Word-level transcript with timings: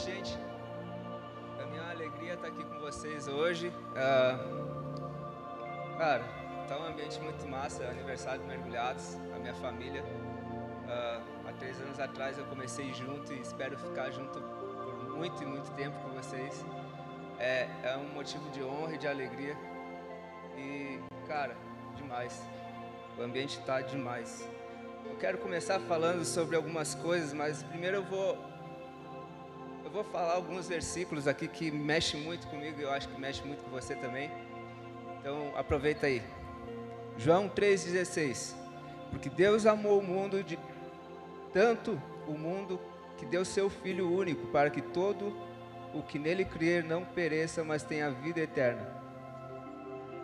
noite, 0.00 0.04
gente. 0.04 0.38
É 1.58 1.66
minha 1.66 1.90
alegria 1.90 2.34
estar 2.34 2.48
aqui 2.48 2.64
com 2.64 2.78
vocês 2.80 3.28
hoje. 3.28 3.68
Uh, 3.68 4.38
cara, 5.98 6.24
tá 6.68 6.78
um 6.78 6.84
ambiente 6.84 7.20
muito 7.20 7.46
massa, 7.46 7.84
aniversário 7.84 8.40
do 8.40 8.46
Mergulhados, 8.46 9.16
a 9.34 9.38
minha 9.38 9.54
família. 9.54 10.02
Uh, 10.02 11.48
há 11.48 11.52
três 11.58 11.80
anos 11.80 12.00
atrás 12.00 12.38
eu 12.38 12.44
comecei 12.46 12.92
junto 12.94 13.32
e 13.32 13.40
espero 13.40 13.78
ficar 13.78 14.10
junto 14.10 14.40
por 14.40 15.16
muito 15.16 15.42
e 15.42 15.46
muito 15.46 15.70
tempo 15.72 15.96
com 16.00 16.10
vocês. 16.10 16.64
É, 17.38 17.68
é 17.82 17.96
um 17.96 18.12
motivo 18.14 18.48
de 18.50 18.62
honra 18.62 18.94
e 18.94 18.98
de 18.98 19.08
alegria. 19.08 19.56
E, 20.56 20.98
cara, 21.26 21.56
demais. 21.96 22.42
O 23.18 23.22
ambiente 23.22 23.58
está 23.58 23.80
demais. 23.80 24.48
Eu 25.04 25.16
quero 25.16 25.38
começar 25.38 25.80
falando 25.80 26.24
sobre 26.24 26.56
algumas 26.56 26.94
coisas, 26.94 27.32
mas 27.32 27.62
primeiro 27.62 27.98
eu 27.98 28.04
vou 28.04 28.49
eu 29.90 29.94
vou 29.94 30.04
falar 30.04 30.34
alguns 30.34 30.68
versículos 30.68 31.26
aqui 31.26 31.48
que 31.48 31.68
mexem 31.68 32.20
muito 32.20 32.46
comigo 32.46 32.78
e 32.78 32.84
eu 32.84 32.92
acho 32.92 33.08
que 33.08 33.20
mexe 33.20 33.42
muito 33.42 33.64
com 33.64 33.70
você 33.70 33.96
também. 33.96 34.30
Então 35.18 35.52
aproveita 35.56 36.06
aí. 36.06 36.22
João 37.18 37.48
3,16. 37.48 38.54
Porque 39.10 39.28
Deus 39.28 39.66
amou 39.66 39.98
o 39.98 40.02
mundo 40.02 40.44
de 40.44 40.56
tanto 41.52 42.00
o 42.28 42.34
mundo 42.34 42.80
que 43.18 43.26
deu 43.26 43.44
seu 43.44 43.68
Filho 43.68 44.08
único, 44.08 44.46
para 44.46 44.70
que 44.70 44.80
todo 44.80 45.36
o 45.92 46.04
que 46.04 46.20
nele 46.20 46.44
crer 46.44 46.84
não 46.84 47.04
pereça, 47.04 47.64
mas 47.64 47.82
tenha 47.82 48.12
vida 48.12 48.38
eterna. 48.38 48.86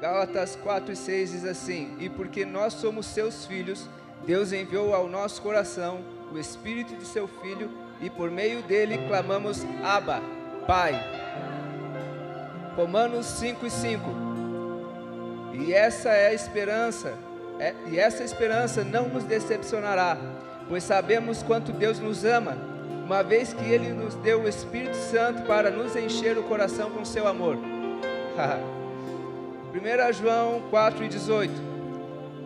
Gálatas 0.00 0.54
4 0.54 0.92
e 0.92 0.96
6 0.96 1.32
diz 1.32 1.44
assim: 1.44 1.96
E 1.98 2.08
porque 2.08 2.44
nós 2.44 2.74
somos 2.74 3.06
seus 3.06 3.44
filhos, 3.46 3.90
Deus 4.24 4.52
enviou 4.52 4.94
ao 4.94 5.08
nosso 5.08 5.42
coração 5.42 6.04
o 6.32 6.38
Espírito 6.38 6.94
de 6.94 7.04
seu 7.04 7.26
Filho 7.26 7.85
e 8.00 8.10
por 8.10 8.30
meio 8.30 8.62
dele 8.62 8.98
clamamos 9.08 9.64
Abba, 9.82 10.20
Pai. 10.66 10.94
Romanos 12.76 13.26
5 13.26 13.66
e 13.66 13.70
5. 13.70 14.26
E 15.54 15.72
essa 15.72 16.10
é 16.10 16.28
a 16.28 16.34
esperança, 16.34 17.14
é, 17.58 17.74
e 17.86 17.98
essa 17.98 18.22
esperança 18.22 18.84
não 18.84 19.08
nos 19.08 19.24
decepcionará, 19.24 20.18
pois 20.68 20.84
sabemos 20.84 21.42
quanto 21.42 21.72
Deus 21.72 21.98
nos 21.98 22.24
ama, 22.24 22.56
uma 23.04 23.22
vez 23.22 23.54
que 23.54 23.64
Ele 23.64 23.92
nos 23.92 24.14
deu 24.16 24.42
o 24.42 24.48
Espírito 24.48 24.96
Santo 24.96 25.42
para 25.42 25.70
nos 25.70 25.96
encher 25.96 26.36
o 26.36 26.42
coração 26.42 26.90
com 26.90 27.04
seu 27.04 27.26
amor. 27.26 27.56
1 29.76 30.12
João 30.12 30.62
4 30.70 31.04
e 31.04 31.08
18. 31.08 31.52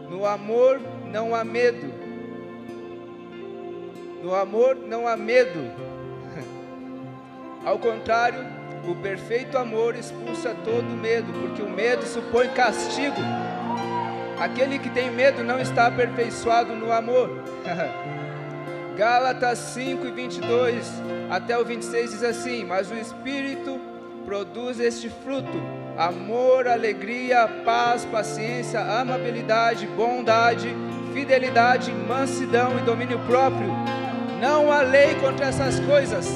No 0.09 0.27
amor 0.27 0.81
não 1.07 1.35
há 1.35 1.45
medo, 1.45 1.90
no 4.23 4.35
amor 4.35 4.77
não 4.77 5.07
há 5.07 5.17
medo. 5.17 5.71
Ao 7.65 7.79
contrário, 7.79 8.45
o 8.89 8.95
perfeito 8.97 9.59
amor 9.59 9.95
expulsa 9.95 10.55
todo 10.65 10.85
medo, 10.85 11.33
porque 11.33 11.63
o 11.63 11.69
medo 11.69 12.05
supõe 12.07 12.49
castigo. 12.49 13.21
Aquele 14.39 14.79
que 14.79 14.89
tem 14.89 15.11
medo 15.11 15.45
não 15.45 15.59
está 15.59 15.87
aperfeiçoado 15.87 16.75
no 16.75 16.91
amor. 16.91 17.31
Gálatas 18.97 19.59
5 19.59 20.07
e 20.07 20.11
22 20.11 20.91
até 21.31 21.59
o 21.59 21.65
26 21.65 22.11
diz 22.11 22.23
assim: 22.23 22.65
Mas 22.65 22.91
o 22.91 22.95
Espírito 22.95 23.81
produz 24.25 24.81
este 24.81 25.09
fruto: 25.09 25.61
amor, 25.97 26.67
alegria, 26.67 27.47
paz, 27.65 28.05
paciência, 28.07 28.81
amabilidade, 28.81 29.87
bondade, 29.87 30.75
fidelidade, 31.13 31.93
mansidão 31.93 32.79
e 32.79 32.83
domínio 32.83 33.19
próprio. 33.27 34.00
Não 34.41 34.73
há 34.73 34.81
lei 34.81 35.17
contra 35.17 35.47
essas 35.47 35.79
coisas. 35.81 36.27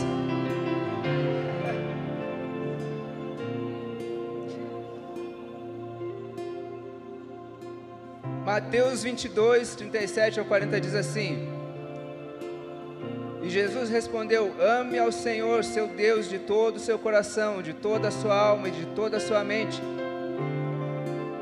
Mateus 8.44 9.02
22, 9.02 9.74
37 9.74 10.38
ao 10.38 10.44
40 10.44 10.78
diz 10.82 10.94
assim: 10.94 11.48
E 13.42 13.48
Jesus 13.48 13.88
respondeu: 13.88 14.54
Ame 14.60 14.98
ao 14.98 15.10
Senhor, 15.10 15.64
seu 15.64 15.88
Deus, 15.88 16.28
de 16.28 16.38
todo 16.38 16.76
o 16.76 16.80
seu 16.80 16.98
coração, 16.98 17.62
de 17.62 17.72
toda 17.72 18.08
a 18.08 18.10
sua 18.10 18.38
alma 18.38 18.68
e 18.68 18.70
de 18.70 18.84
toda 18.88 19.16
a 19.16 19.20
sua 19.20 19.42
mente. 19.42 19.80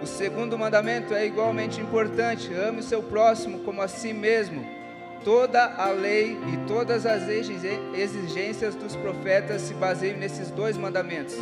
O 0.01 0.06
segundo 0.06 0.56
mandamento 0.56 1.12
é 1.12 1.27
igualmente 1.27 1.81
importante: 1.81 2.55
ame 2.55 2.78
o 2.78 2.84
seu 2.84 3.03
próximo 3.03 3.59
como 3.65 3.83
a 3.83 3.89
si 3.89 4.12
mesmo. 4.12 4.81
Toda 5.25 5.75
a 5.77 5.91
lei 5.91 6.37
e 6.53 6.66
todas 6.66 7.06
as 7.06 7.28
exigências 7.28 8.75
dos 8.75 8.97
profetas 8.97 9.62
se 9.62 9.75
baseiam 9.75 10.19
nesses 10.19 10.50
dois 10.50 10.77
mandamentos. 10.77 11.37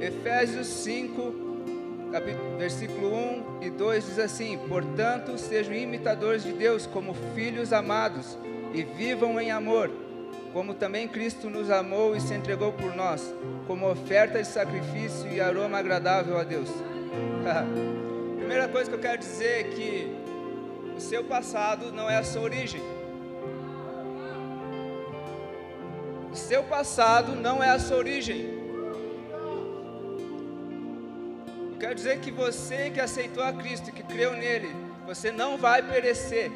Efésios 0.00 0.66
5, 0.66 1.34
versículo 2.56 3.14
1 3.60 3.62
e 3.62 3.70
2 3.70 4.06
diz 4.06 4.18
assim: 4.18 4.56
Portanto, 4.68 5.36
sejam 5.36 5.74
imitadores 5.74 6.44
de 6.44 6.52
Deus 6.52 6.86
como 6.86 7.14
filhos 7.34 7.72
amados 7.72 8.38
e 8.72 8.82
vivam 8.82 9.38
em 9.38 9.50
amor, 9.50 9.90
como 10.52 10.72
também 10.72 11.06
Cristo 11.06 11.50
nos 11.50 11.70
amou 11.70 12.16
e 12.16 12.20
se 12.20 12.32
entregou 12.32 12.72
por 12.72 12.94
nós, 12.96 13.34
como 13.66 13.90
oferta 13.90 14.40
de 14.40 14.48
sacrifício 14.48 15.30
e 15.30 15.40
aroma 15.40 15.78
agradável 15.78 16.38
a 16.38 16.44
Deus. 16.44 16.70
Primeira 18.38 18.68
coisa 18.68 18.88
que 18.88 18.96
eu 18.96 19.00
quero 19.00 19.18
dizer 19.18 19.60
é 19.60 19.62
que 19.64 20.27
o 20.98 21.00
seu 21.00 21.22
passado 21.22 21.92
não 21.92 22.10
é 22.10 22.16
a 22.16 22.24
sua 22.24 22.42
origem. 22.42 22.82
O 26.32 26.34
seu 26.34 26.64
passado 26.64 27.36
não 27.36 27.62
é 27.62 27.70
a 27.70 27.78
sua 27.78 27.98
origem. 27.98 28.58
Eu 31.70 31.78
quero 31.78 31.94
dizer 31.94 32.18
que 32.18 32.32
você 32.32 32.90
que 32.90 33.00
aceitou 33.00 33.44
a 33.44 33.52
Cristo, 33.52 33.92
que 33.92 34.02
creu 34.02 34.32
nele, 34.32 34.74
você 35.06 35.30
não 35.30 35.56
vai 35.56 35.80
perecer. 35.82 36.50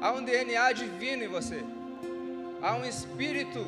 Há 0.00 0.12
um 0.12 0.24
DNA 0.24 0.72
divino 0.72 1.22
em 1.24 1.28
você. 1.28 1.62
Há 2.62 2.76
um 2.76 2.84
espírito, 2.86 3.62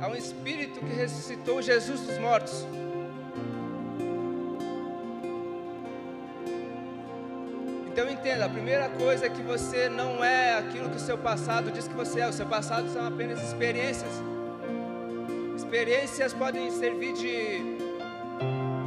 há 0.00 0.06
um 0.06 0.14
espírito 0.14 0.78
que 0.78 0.94
ressuscitou 0.94 1.60
Jesus 1.60 2.02
dos 2.02 2.18
mortos. 2.18 2.64
Então 7.94 8.10
entenda, 8.10 8.46
a 8.46 8.48
primeira 8.48 8.88
coisa 8.88 9.26
é 9.26 9.28
que 9.28 9.40
você 9.40 9.88
não 9.88 10.24
é 10.24 10.58
aquilo 10.58 10.90
que 10.90 10.96
o 10.96 11.00
seu 11.00 11.16
passado 11.16 11.70
diz 11.70 11.86
que 11.86 11.94
você 11.94 12.22
é. 12.22 12.28
O 12.28 12.32
seu 12.32 12.44
passado 12.44 12.88
são 12.88 13.06
apenas 13.06 13.40
experiências. 13.40 14.10
Experiências 15.56 16.32
podem 16.32 16.72
servir 16.72 17.12
de 17.12 17.78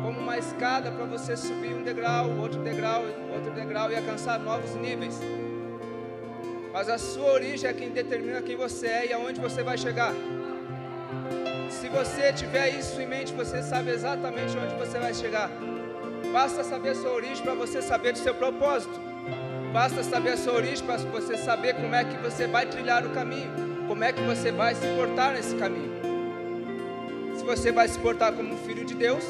como 0.03 0.19
uma 0.19 0.37
escada 0.37 0.91
para 0.91 1.05
você 1.05 1.37
subir 1.37 1.73
um 1.73 1.83
degrau, 1.83 2.29
outro 2.37 2.61
degrau, 2.61 3.05
outro 3.33 3.51
degrau 3.51 3.89
e 3.89 3.95
alcançar 3.95 4.37
novos 4.39 4.75
níveis. 4.75 5.17
Mas 6.73 6.89
a 6.89 6.97
sua 6.97 7.31
origem 7.31 7.69
é 7.69 7.71
quem 7.71 7.91
determina 7.91 8.41
quem 8.41 8.57
você 8.57 8.87
é 8.87 9.05
e 9.05 9.13
aonde 9.13 9.39
você 9.39 9.63
vai 9.63 9.77
chegar. 9.77 10.13
Se 11.69 11.87
você 11.87 12.33
tiver 12.33 12.77
isso 12.77 12.99
em 12.99 13.07
mente, 13.07 13.31
você 13.31 13.63
sabe 13.63 13.89
exatamente 13.89 14.57
onde 14.57 14.75
você 14.75 14.99
vai 14.99 15.13
chegar. 15.13 15.49
Basta 16.31 16.63
saber 16.63 16.89
a 16.89 16.95
sua 16.95 17.11
origem 17.11 17.43
para 17.43 17.53
você 17.53 17.81
saber 17.81 18.13
do 18.13 18.19
seu 18.19 18.33
propósito. 18.33 18.99
Basta 19.71 20.03
saber 20.03 20.31
a 20.31 20.37
sua 20.37 20.53
origem 20.53 20.85
para 20.85 20.97
você 20.97 21.37
saber 21.37 21.75
como 21.75 21.93
é 21.93 22.03
que 22.03 22.17
você 22.17 22.47
vai 22.47 22.65
trilhar 22.65 23.05
o 23.05 23.09
caminho, 23.09 23.51
como 23.87 24.03
é 24.03 24.11
que 24.11 24.21
você 24.21 24.51
vai 24.51 24.75
se 24.75 24.87
portar 24.95 25.33
nesse 25.33 25.55
caminho. 25.55 25.97
Se 27.37 27.43
você 27.43 27.71
vai 27.71 27.87
se 27.87 27.99
portar 27.99 28.33
como 28.33 28.53
um 28.53 28.57
filho 28.57 28.85
de 28.85 28.93
Deus, 28.93 29.23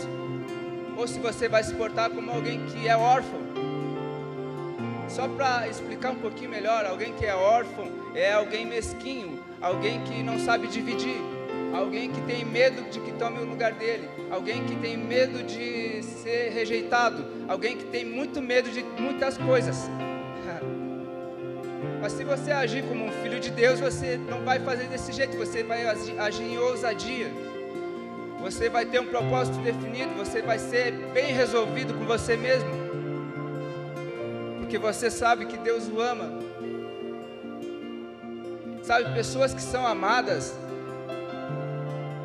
ou 0.96 1.08
se 1.08 1.20
você 1.20 1.48
vai 1.48 1.64
se 1.64 1.74
portar 1.76 2.10
como 2.10 2.32
alguém 2.32 2.66
que 2.68 2.88
é 2.88 2.96
órfão. 2.96 3.40
Só 5.08 5.28
para 5.28 5.68
explicar 5.68 6.12
um 6.12 6.20
pouquinho 6.20 6.50
melhor, 6.50 6.86
alguém 6.86 7.14
que 7.14 7.26
é 7.26 7.36
órfão 7.36 7.90
é 8.14 8.34
alguém 8.34 8.66
mesquinho, 8.66 9.40
alguém 9.62 10.02
que 10.04 10.22
não 10.24 10.40
sabe 10.40 10.68
dividir 10.68 11.37
alguém 11.74 12.12
que 12.12 12.22
tem 12.22 12.46
medo 12.46 12.90
de 12.90 13.00
que 13.00 13.12
tome 13.14 13.40
o 13.40 13.46
lugar 13.46 13.74
dele, 13.74 14.10
alguém 14.30 14.64
que 14.66 14.76
tem 14.76 14.98
medo 14.98 15.44
de 15.44 16.02
ser 16.04 16.52
rejeitado, 16.52 17.26
alguém 17.48 17.78
que 17.78 17.86
tem 17.86 18.06
muito 18.06 18.42
medo 18.42 18.70
de 18.70 18.84
muitas 19.00 19.38
coisas. 19.38 19.90
Mas 22.02 22.14
se 22.14 22.24
você 22.24 22.52
agir 22.52 22.84
como 22.84 23.06
um 23.06 23.12
filho 23.24 23.40
de 23.40 23.50
Deus, 23.50 23.80
você 23.80 24.18
não 24.18 24.44
vai 24.44 24.60
fazer 24.60 24.86
desse 24.86 25.12
jeito, 25.12 25.38
você 25.38 25.64
vai 25.64 25.86
agir 25.86 26.44
em 26.44 26.58
ousadia. 26.58 27.32
Você 28.42 28.70
vai 28.70 28.86
ter 28.86 29.00
um 29.00 29.08
propósito 29.08 29.58
definido, 29.60 30.14
você 30.14 30.42
vai 30.42 30.60
ser 30.60 30.92
bem 31.14 31.34
resolvido 31.34 31.94
com 31.94 32.06
você 32.06 32.38
mesmo. 32.38 32.70
Porque 34.60 34.78
você 34.78 35.10
sabe 35.10 35.48
que 35.48 35.58
Deus 35.58 35.88
o 35.88 36.00
ama. 36.00 36.40
Sabe, 38.84 39.14
pessoas 39.14 39.54
que 39.54 39.62
são 39.62 39.86
amadas, 39.86 40.56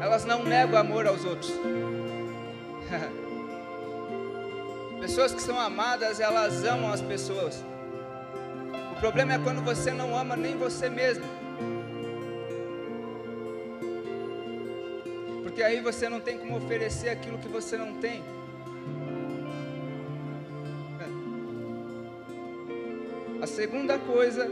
elas 0.02 0.24
não 0.24 0.42
negam 0.42 0.76
amor 0.76 1.06
aos 1.06 1.24
outros. 1.24 1.50
pessoas 5.00 5.32
que 5.32 5.40
são 5.40 5.60
amadas, 5.60 6.18
elas 6.18 6.64
amam 6.64 6.92
as 6.92 7.00
pessoas. 7.00 7.62
O 8.90 8.96
problema 8.98 9.34
é 9.34 9.38
quando 9.38 9.62
você 9.62 9.92
não 9.92 10.18
ama 10.18 10.34
nem 10.34 10.56
você 10.56 10.90
mesmo. 10.90 11.24
Porque 15.44 15.62
aí 15.62 15.80
você 15.80 16.08
não 16.08 16.18
tem 16.18 16.36
como 16.36 16.56
oferecer 16.56 17.10
aquilo 17.10 17.38
que 17.38 17.46
você 17.46 17.76
não 17.76 17.94
tem. 17.94 18.24
A 23.40 23.46
segunda 23.46 24.00
coisa 24.00 24.50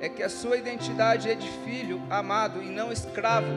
é 0.00 0.08
que 0.10 0.22
a 0.22 0.28
sua 0.28 0.58
identidade 0.58 1.30
é 1.30 1.34
de 1.34 1.48
filho 1.64 2.02
amado 2.10 2.62
e 2.62 2.66
não 2.66 2.92
escravo. 2.92 3.48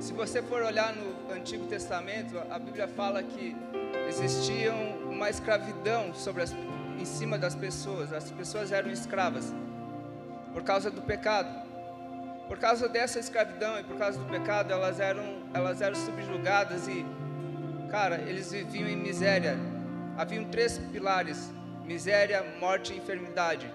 Se 0.00 0.12
você 0.12 0.40
for 0.42 0.62
olhar 0.62 0.94
no 0.94 1.32
Antigo 1.32 1.66
Testamento, 1.66 2.38
a 2.50 2.58
Bíblia 2.58 2.86
fala 2.86 3.22
que 3.22 3.56
existia 4.08 4.72
uma 4.72 5.28
escravidão 5.28 6.14
sobre 6.14 6.42
as, 6.42 6.54
em 6.98 7.04
cima 7.04 7.36
das 7.36 7.54
pessoas. 7.54 8.12
As 8.12 8.30
pessoas 8.30 8.70
eram 8.70 8.90
escravas 8.90 9.52
por 10.52 10.62
causa 10.62 10.90
do 10.90 11.02
pecado. 11.02 11.66
Por 12.46 12.58
causa 12.58 12.88
dessa 12.88 13.18
escravidão 13.18 13.78
e 13.78 13.84
por 13.84 13.98
causa 13.98 14.18
do 14.18 14.24
pecado, 14.26 14.72
elas 14.72 15.00
eram, 15.00 15.42
elas 15.52 15.82
eram 15.82 15.96
subjugadas 15.96 16.86
e, 16.86 17.04
cara, 17.90 18.16
eles 18.22 18.52
viviam 18.52 18.88
em 18.88 18.96
miséria. 18.96 19.58
Haviam 20.16 20.44
três 20.44 20.78
pilares 20.78 21.50
miséria, 21.88 22.44
morte 22.60 22.92
e 22.92 22.98
enfermidade. 22.98 23.66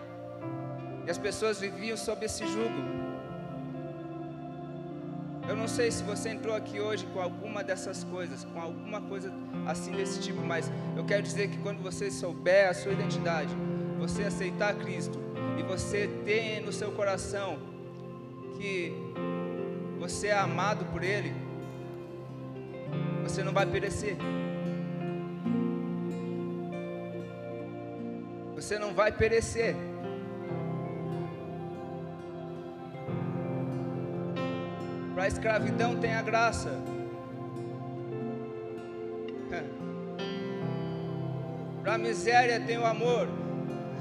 E 1.05 1.09
as 1.09 1.17
pessoas 1.17 1.59
viviam 1.59 1.97
sob 1.97 2.23
esse 2.25 2.45
jugo. 2.45 3.03
Eu 5.47 5.57
não 5.57 5.67
sei 5.67 5.91
se 5.91 6.03
você 6.03 6.29
entrou 6.29 6.55
aqui 6.55 6.79
hoje 6.79 7.05
com 7.07 7.19
alguma 7.19 7.63
dessas 7.63 8.03
coisas, 8.05 8.45
com 8.45 8.61
alguma 8.61 9.01
coisa 9.01 9.31
assim 9.67 9.91
desse 9.91 10.21
tipo, 10.21 10.41
mas 10.41 10.71
eu 10.95 11.03
quero 11.03 11.21
dizer 11.21 11.49
que 11.49 11.57
quando 11.57 11.81
você 11.81 12.09
souber 12.09 12.69
a 12.69 12.73
sua 12.73 12.93
identidade, 12.93 13.53
você 13.99 14.23
aceitar 14.23 14.73
Cristo 14.75 15.19
e 15.59 15.63
você 15.63 16.07
ter 16.23 16.61
no 16.61 16.71
seu 16.71 16.91
coração 16.91 17.59
que 18.57 18.93
você 19.99 20.27
é 20.27 20.37
amado 20.37 20.85
por 20.85 21.03
Ele, 21.03 21.33
você 23.23 23.43
não 23.43 23.51
vai 23.51 23.65
perecer. 23.65 24.15
Você 28.55 28.79
não 28.79 28.93
vai 28.93 29.11
perecer. 29.11 29.75
Para 35.13 35.23
a 35.23 35.27
escravidão 35.27 35.95
tem 35.95 36.15
a 36.15 36.21
graça. 36.21 36.81
Para 41.83 41.95
a 41.95 41.97
miséria 41.97 42.59
tem 42.59 42.77
o 42.77 42.85
amor. 42.85 43.27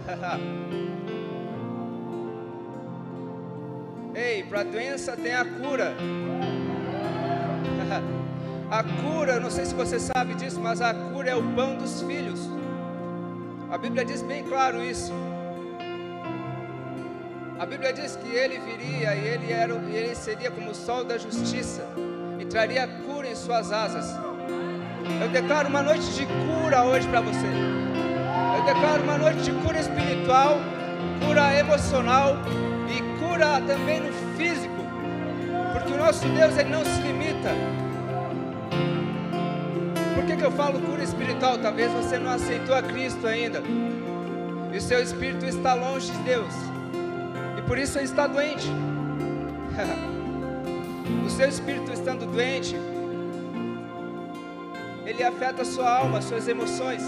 Ei, 4.15 4.45
para 4.45 4.61
a 4.61 4.65
doença 4.65 5.17
tem 5.17 5.35
a 5.35 5.43
cura. 5.43 5.95
a 8.71 8.85
cura, 9.03 9.41
não 9.41 9.51
sei 9.51 9.65
se 9.65 9.75
você 9.75 9.99
sabe 9.99 10.35
disso, 10.35 10.61
mas 10.61 10.83
a 10.83 10.93
cura 10.93 11.31
é 11.31 11.35
o 11.35 11.43
pão 11.55 11.77
dos 11.77 12.03
filhos. 12.03 12.47
A 13.71 13.79
Bíblia 13.79 14.05
diz 14.05 14.21
bem 14.23 14.45
claro 14.45 14.85
isso. 14.85 15.15
A 17.63 17.65
Bíblia 17.65 17.93
diz 17.93 18.17
que 18.17 18.35
ele 18.35 18.59
viria 18.59 19.15
e 19.15 19.25
ele, 19.25 19.53
era, 19.53 19.73
ele 19.73 20.17
seria 20.17 20.51
como 20.51 20.73
o 20.73 20.75
sol 20.75 21.05
da 21.05 21.17
justiça 21.17 21.87
e 22.41 22.45
traria 22.45 22.89
cura 22.89 23.29
em 23.29 23.37
suas 23.37 23.71
asas. 23.71 24.05
Eu 25.23 25.29
declaro 25.29 25.69
uma 25.69 25.81
noite 25.81 26.13
de 26.13 26.27
cura 26.27 26.83
hoje 26.83 27.07
para 27.07 27.21
você. 27.21 27.47
Eu 28.59 28.65
declaro 28.65 29.05
uma 29.05 29.17
noite 29.17 29.43
de 29.43 29.53
cura 29.53 29.79
espiritual, 29.79 30.57
cura 31.25 31.57
emocional 31.57 32.35
e 32.91 33.01
cura 33.21 33.61
também 33.65 34.01
no 34.01 34.13
físico. 34.37 34.83
Porque 35.73 35.93
o 35.93 35.99
nosso 35.99 36.29
Deus 36.31 36.59
ele 36.59 36.69
não 36.69 36.85
se 36.85 37.01
limita 37.01 37.51
por 40.17 40.27
que, 40.27 40.37
que 40.37 40.45
eu 40.45 40.51
falo 40.51 40.81
cura 40.81 41.05
espiritual? 41.05 41.59
Talvez 41.59 41.93
você 41.93 42.19
não 42.19 42.33
aceitou 42.33 42.75
a 42.75 42.83
Cristo 42.83 43.25
ainda. 43.25 43.63
E 44.73 44.77
o 44.77 44.81
seu 44.81 45.01
espírito 45.01 45.47
está 45.47 45.75
longe 45.75 46.11
de 46.11 46.19
Deus. 46.25 46.72
Por 47.73 47.79
isso 47.79 47.99
está 48.01 48.27
doente. 48.27 48.69
o 51.27 51.31
seu 51.31 51.49
espírito 51.49 51.91
estando 51.91 52.27
doente, 52.27 52.77
ele 55.07 55.23
afeta 55.23 55.63
a 55.63 55.65
sua 55.65 55.91
alma, 55.91 56.19
as 56.19 56.27
suas 56.27 56.47
emoções. 56.47 57.03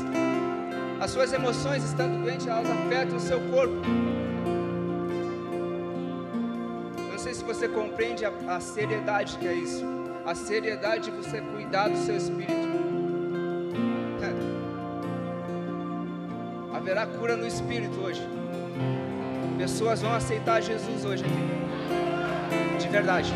As 0.99 1.11
suas 1.11 1.34
emoções 1.34 1.84
estando 1.84 2.22
doentes, 2.22 2.46
elas 2.46 2.66
afetam 2.70 3.19
o 3.19 3.20
seu 3.20 3.38
corpo. 3.50 3.76
Não 7.10 7.19
sei 7.19 7.34
se 7.34 7.44
você 7.44 7.69
compreende 7.69 8.25
a, 8.25 8.32
a 8.49 8.58
seriedade 8.58 9.37
que 9.37 9.46
é 9.46 9.52
isso. 9.52 9.84
A 10.25 10.34
seriedade 10.34 11.10
de 11.10 11.12
você 11.19 11.43
cuidar 11.43 11.88
do 11.88 11.99
seu 11.99 12.17
espírito. 12.17 12.55
haverá 16.72 17.06
cura 17.06 17.36
no 17.36 17.46
espírito 17.46 18.00
hoje. 18.00 18.27
Pessoas 19.65 20.03
vão 20.03 20.13
aceitar 20.13 20.61
Jesus 20.61 21.06
hoje 21.06 21.25
aqui. 21.25 22.79
De 22.79 22.87
verdade. 22.87 23.33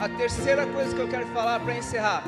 A 0.00 0.08
terceira 0.08 0.66
coisa 0.66 0.94
que 0.96 1.02
eu 1.02 1.06
quero 1.06 1.26
falar 1.26 1.60
para 1.60 1.76
encerrar. 1.76 2.24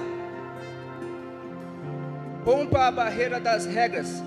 Rompa 2.45 2.89
a 2.89 2.91
barreira 2.91 3.41
das 3.41 3.65
regras. 3.65 4.23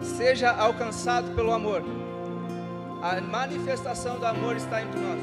Seja 0.00 0.52
alcançado 0.52 1.34
pelo 1.34 1.52
amor. 1.52 1.82
A 3.02 3.20
manifestação 3.20 4.20
do 4.20 4.26
amor 4.26 4.54
está 4.54 4.82
entre 4.82 5.00
nós. 5.00 5.20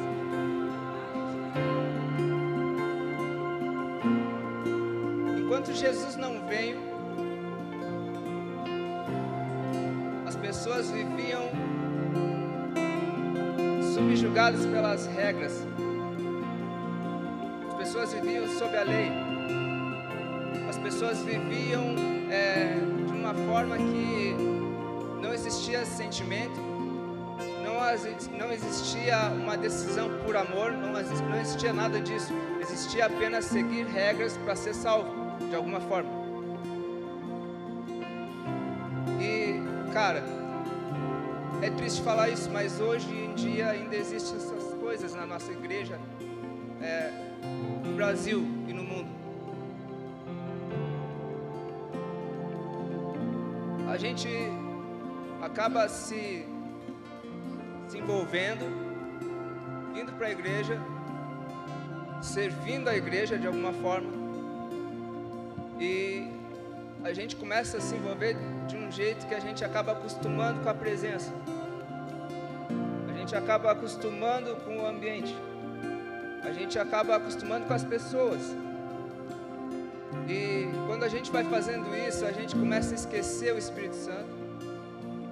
Enquanto 5.40 5.72
Jesus 5.72 6.18
não 6.18 6.46
veio, 6.50 6.82
pessoas 10.64 10.92
viviam 10.92 11.50
subjugadas 13.96 14.64
pelas 14.68 15.08
regras. 15.08 15.68
As 17.68 17.74
pessoas 17.74 18.14
viviam 18.14 18.48
sob 18.48 18.78
a 18.78 18.84
lei. 18.84 19.12
As 20.70 20.78
pessoas 20.78 21.18
viviam 21.24 21.96
é, 22.30 22.76
de 23.08 23.12
uma 23.12 23.34
forma 23.34 23.76
que 23.76 24.36
não 25.20 25.34
existia 25.34 25.84
sentimento, 25.84 26.62
não, 27.64 28.38
não 28.38 28.54
existia 28.54 29.32
uma 29.32 29.58
decisão 29.58 30.12
por 30.24 30.36
amor, 30.38 30.74
não, 30.74 30.92
não 30.92 31.40
existia 31.40 31.74
nada 31.74 32.00
disso. 32.00 32.32
Existia 32.60 33.08
apenas 33.08 33.46
seguir 33.46 33.88
regras 33.88 34.38
para 34.38 34.56
ser 34.56 34.76
salvo, 34.76 35.10
de 35.40 35.56
alguma 35.56 35.82
forma. 35.82 36.12
E, 39.20 39.92
cara, 39.92 40.41
é 41.62 41.70
triste 41.70 42.02
falar 42.02 42.30
isso, 42.30 42.50
mas 42.50 42.80
hoje 42.80 43.08
em 43.14 43.36
dia 43.36 43.70
ainda 43.70 43.96
existem 43.96 44.36
essas 44.36 44.74
coisas 44.80 45.14
na 45.14 45.28
nossa 45.28 45.52
igreja, 45.52 46.00
é, 46.82 47.12
no 47.84 47.94
Brasil 47.94 48.44
e 48.68 48.74
no 48.74 48.84
mundo. 48.84 49.10
A 53.88 53.98
gente 53.98 54.28
acaba 55.40 55.88
se, 55.88 56.48
se 57.88 57.98
envolvendo, 57.98 58.66
indo 59.96 60.12
para 60.14 60.28
a 60.28 60.32
igreja, 60.32 60.80
servindo 62.22 62.88
a 62.88 62.96
igreja 62.96 63.38
de 63.38 63.46
alguma 63.46 63.74
forma, 63.74 64.10
e 65.80 66.28
a 67.04 67.14
gente 67.14 67.36
começa 67.36 67.78
a 67.78 67.82
se 67.82 67.96
envolver 67.96 68.36
de 68.68 68.78
um 68.78 68.92
jeito 68.92 69.28
que 69.28 69.36
a 69.36 69.40
gente 69.40 69.64
acaba 69.66 69.92
acostumando 69.92 70.62
com 70.62 70.70
a 70.70 70.74
presença. 70.74 71.32
Gente 73.22 73.36
acaba 73.36 73.72
acostumando 73.72 74.56
com 74.66 74.80
o 74.80 74.88
ambiente. 74.88 75.36
A 76.44 76.52
gente 76.52 76.80
acaba 76.80 77.18
acostumando 77.18 77.68
com 77.68 77.74
as 77.76 77.84
pessoas. 77.84 78.42
E 80.28 80.68
quando 80.88 81.04
a 81.04 81.08
gente 81.08 81.30
vai 81.30 81.44
fazendo 81.44 81.96
isso, 81.96 82.26
a 82.26 82.32
gente 82.32 82.56
começa 82.56 82.94
a 82.94 82.96
esquecer 82.96 83.54
o 83.54 83.60
Espírito 83.60 83.96
Santo. 83.96 84.34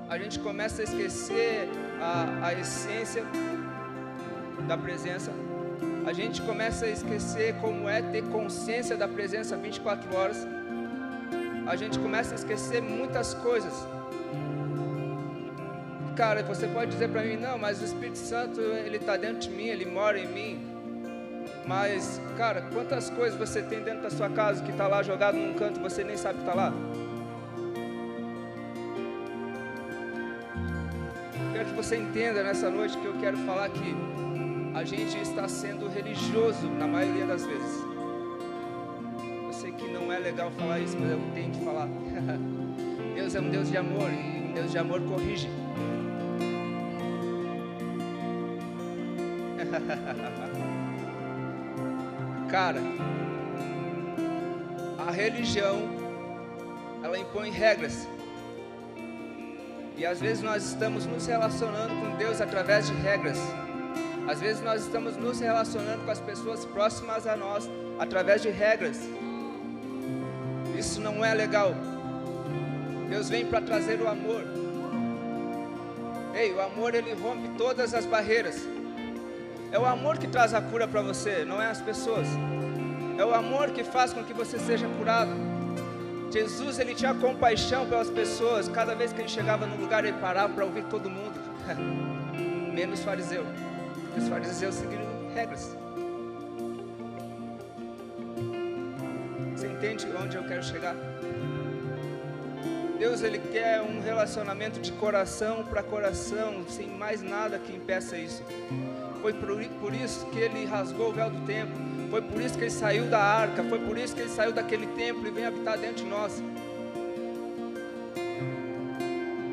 A 0.08 0.20
gente 0.20 0.38
começa 0.38 0.84
a 0.84 0.84
esquecer 0.84 1.68
a, 2.00 2.46
a 2.50 2.54
essência 2.54 3.24
da 4.68 4.78
presença. 4.78 5.32
A 6.06 6.14
gente 6.14 6.44
começa 6.44 6.86
a 6.86 6.90
esquecer 6.90 7.56
como 7.56 7.90
é 7.90 8.04
ter 8.04 8.22
consciência 8.26 8.96
da 8.96 9.08
presença 9.08 9.58
24 9.58 10.16
horas 10.16 10.48
a 11.66 11.76
gente 11.76 12.00
começa 12.00 12.34
a 12.34 12.36
esquecer 12.36 12.82
muitas 12.82 13.36
coisas 13.36 13.74
cara, 16.20 16.44
você 16.44 16.68
pode 16.68 16.92
dizer 16.92 17.08
para 17.08 17.22
mim, 17.22 17.38
não, 17.38 17.58
mas 17.58 17.82
o 17.82 17.86
Espírito 17.86 18.18
Santo, 18.18 18.60
ele 18.60 18.98
está 18.98 19.16
dentro 19.16 19.40
de 19.40 19.50
mim, 19.50 19.68
ele 19.68 19.86
mora 19.86 20.20
em 20.20 20.28
mim. 20.28 20.60
Mas, 21.66 22.20
cara, 22.36 22.62
quantas 22.74 23.10
coisas 23.10 23.40
você 23.40 23.62
tem 23.62 23.82
dentro 23.82 24.02
da 24.02 24.10
sua 24.10 24.30
casa 24.30 24.62
que 24.62 24.70
está 24.70 24.86
lá 24.86 25.02
jogado 25.02 25.38
num 25.38 25.54
canto 25.54 25.80
e 25.80 25.84
você 25.84 26.04
nem 26.04 26.18
sabe 26.18 26.40
que 26.40 26.42
está 26.42 26.54
lá? 26.54 26.74
Eu 31.48 31.54
quero 31.54 31.70
que 31.70 31.76
você 31.76 31.96
entenda 31.96 32.44
nessa 32.44 32.70
noite 32.70 32.98
que 32.98 33.06
eu 33.06 33.14
quero 33.14 33.38
falar 33.38 33.70
que 33.70 33.96
a 34.76 34.84
gente 34.84 35.18
está 35.22 35.48
sendo 35.48 35.88
religioso 35.88 36.68
na 36.68 36.86
maioria 36.86 37.28
das 37.28 37.46
vezes. 37.46 37.82
Eu 39.46 39.54
sei 39.54 39.72
que 39.72 39.88
não 39.90 40.12
é 40.12 40.20
legal 40.20 40.52
falar 40.52 40.82
isso, 40.82 40.98
mas 41.00 41.12
eu 41.12 41.22
tenho 41.34 41.50
que 41.50 41.64
falar. 41.64 41.88
Deus 43.16 43.34
é 43.36 43.40
um 43.40 43.50
Deus 43.50 43.70
de 43.70 43.78
amor 43.78 44.12
e 44.12 44.50
um 44.50 44.52
Deus 44.52 44.70
de 44.70 44.78
amor 44.78 45.02
corrige. 45.04 45.50
Cara, 52.50 52.80
a 55.08 55.12
religião 55.12 55.78
ela 57.04 57.18
impõe 57.18 57.50
regras. 57.50 58.08
E 59.98 60.06
às 60.06 60.20
vezes 60.20 60.44
nós 60.44 60.64
estamos 60.64 61.06
nos 61.06 61.26
relacionando 61.26 61.94
com 61.96 62.16
Deus 62.18 62.40
através 62.40 62.88
de 62.88 62.94
regras. 62.94 63.38
Às 64.28 64.40
vezes 64.40 64.62
nós 64.62 64.84
estamos 64.84 65.18
nos 65.18 65.40
relacionando 65.40 66.06
com 66.06 66.12
as 66.12 66.22
pessoas 66.22 66.64
próximas 66.66 67.28
a 67.28 67.36
nós 67.36 67.70
através 68.00 68.42
de 68.42 68.50
regras. 68.50 69.00
Isso 70.78 71.02
não 71.02 71.26
é 71.26 71.34
legal. 71.34 71.74
Deus 73.10 73.28
vem 73.28 73.46
para 73.46 73.60
trazer 73.60 74.00
o 74.00 74.08
amor. 74.08 74.44
Ei, 76.34 76.54
o 76.54 76.62
amor 76.62 76.94
ele 76.94 77.14
rompe 77.14 77.50
todas 77.58 77.94
as 77.94 78.06
barreiras. 78.06 78.66
É 79.72 79.78
o 79.78 79.86
amor 79.86 80.18
que 80.18 80.28
traz 80.28 80.54
a 80.54 80.62
cura 80.62 80.88
para 80.88 81.02
você, 81.02 81.46
não 81.46 81.62
é 81.62 81.68
as 81.68 81.82
pessoas. 81.82 82.28
É 83.18 83.24
o 83.24 83.34
amor 83.34 83.72
que 83.72 83.84
faz 83.84 84.14
com 84.14 84.24
que 84.24 84.34
você 84.34 84.58
seja 84.58 84.88
curado. 84.88 85.32
Jesus 86.32 86.80
ele 86.80 86.96
tinha 86.96 87.14
compaixão 87.14 87.88
pelas 87.88 88.10
pessoas. 88.10 88.68
Cada 88.68 88.96
vez 88.96 89.12
que 89.12 89.22
ele 89.22 89.30
chegava 89.30 89.66
no 89.66 89.76
lugar 89.76 90.06
ele 90.06 90.18
parava 90.18 90.54
para 90.54 90.66
ouvir 90.66 90.86
todo 90.86 91.10
mundo. 91.10 91.40
Menos 92.74 93.02
fariseu. 93.04 93.46
Os 94.18 94.28
fariseus 94.28 94.76
seguiram 94.76 95.06
regras. 95.34 95.76
Você 99.56 99.68
entende 99.68 100.08
onde 100.22 100.38
eu 100.38 100.44
quero 100.44 100.64
chegar? 100.64 100.96
Deus 102.98 103.22
ele 103.22 103.40
quer 103.40 103.82
um 103.82 104.02
relacionamento 104.02 104.80
de 104.80 104.92
coração 104.94 105.64
para 105.64 105.82
coração, 105.82 106.66
sem 106.68 106.88
mais 106.88 107.22
nada 107.22 107.58
que 107.58 107.76
impeça 107.76 108.18
isso. 108.18 108.44
Foi 109.22 109.34
por, 109.34 109.94
isso 109.94 110.26
que 110.28 110.40
ele 110.40 110.66
rasgou 110.66 111.10
o 111.10 111.14
véu 111.14 111.30
do 111.30 111.46
templo. 111.46 111.76
Foi 112.10 112.22
por 112.22 112.42
isso 112.42 112.58
que 112.58 112.64
ele 112.64 112.72
saiu 112.72 113.06
da 113.06 113.20
arca. 113.20 113.64
Foi 113.64 113.80
por 113.80 113.98
isso 113.98 114.16
que 114.16 114.22
ele 114.22 114.30
saiu 114.30 114.54
daquele 114.54 114.88
templo 114.88 115.28
e 115.28 115.32
vem 115.32 115.46
habitar 115.46 115.78
dentro 115.78 116.04
de 116.04 116.10
nós. 116.10 116.42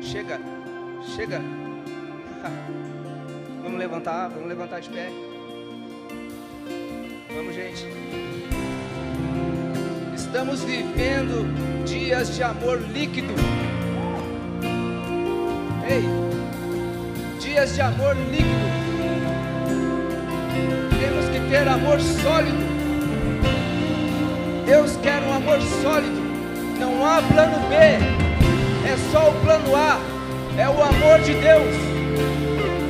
Chega, 0.01 0.39
chega. 1.15 1.41
Vamos 3.61 3.79
levantar, 3.79 4.29
vamos 4.29 4.47
levantar 4.47 4.79
de 4.79 4.89
pé. 4.89 5.09
Vamos, 7.35 7.53
gente. 7.53 7.85
Estamos 10.15 10.63
vivendo 10.63 11.45
dias 11.85 12.33
de 12.33 12.43
amor 12.43 12.79
líquido. 12.79 13.33
Ei, 15.85 16.05
dias 17.41 17.75
de 17.75 17.81
amor 17.81 18.15
líquido. 18.15 18.86
Temos 20.99 21.25
que 21.29 21.39
ter 21.49 21.67
amor 21.67 21.99
sólido. 21.99 22.65
Deus 24.65 24.97
quer 25.01 25.21
um 25.23 25.33
amor 25.33 25.59
sólido. 25.81 26.21
Não 26.79 27.05
há 27.05 27.21
plano 27.21 27.59
B. 27.69 27.75
É 27.75 28.97
só 29.11 29.29
o 29.29 29.33
plano 29.41 29.75
A. 29.75 29.99
É 30.57 30.67
o 30.67 30.81
amor 30.81 31.19
de 31.19 31.33
Deus. 31.33 31.75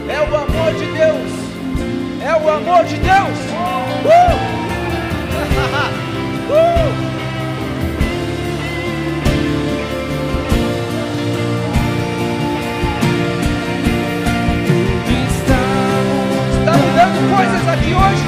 É 0.09 0.21
o 0.21 0.35
amor 0.35 0.73
de 0.73 0.85
Deus. 0.85 1.31
É 2.21 2.33
o 2.33 2.49
amor 2.49 2.85
de 2.85 2.95
Deus. 2.95 3.37
Uh! 4.05 4.37
uh! 7.13 7.16
Mudando 16.97 17.29
coisas 17.29 17.67
aqui 17.67 17.93
hoje. 17.93 18.23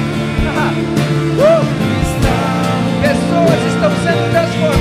Uh! 1.40 1.80
Pessoas 3.00 3.60
estão 3.72 3.90
sendo 4.04 4.30
transformadas 4.30 4.79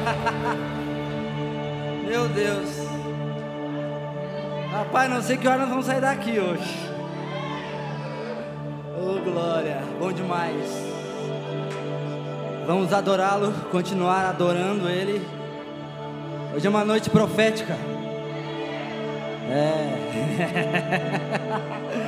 Meu 2.06 2.28
Deus. 2.28 2.68
Rapaz, 4.72 5.10
não 5.10 5.22
sei 5.22 5.36
que 5.36 5.46
horas 5.46 5.60
nós 5.60 5.70
vamos 5.70 5.86
sair 5.86 6.00
daqui 6.00 6.38
hoje. 6.38 6.90
Oh, 8.98 9.20
glória. 9.20 9.78
Bom 9.98 10.12
demais. 10.12 10.90
Vamos 12.66 12.92
adorá-lo, 12.92 13.52
continuar 13.70 14.26
adorando 14.26 14.88
ele. 14.88 15.26
Hoje 16.54 16.66
é 16.66 16.70
uma 16.70 16.84
noite 16.84 17.10
profética. 17.10 17.76
É. 19.50 20.00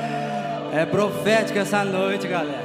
É 0.73 0.87
profética 0.87 1.59
essa 1.59 1.85
noite, 1.85 2.27
galera. 2.27 2.62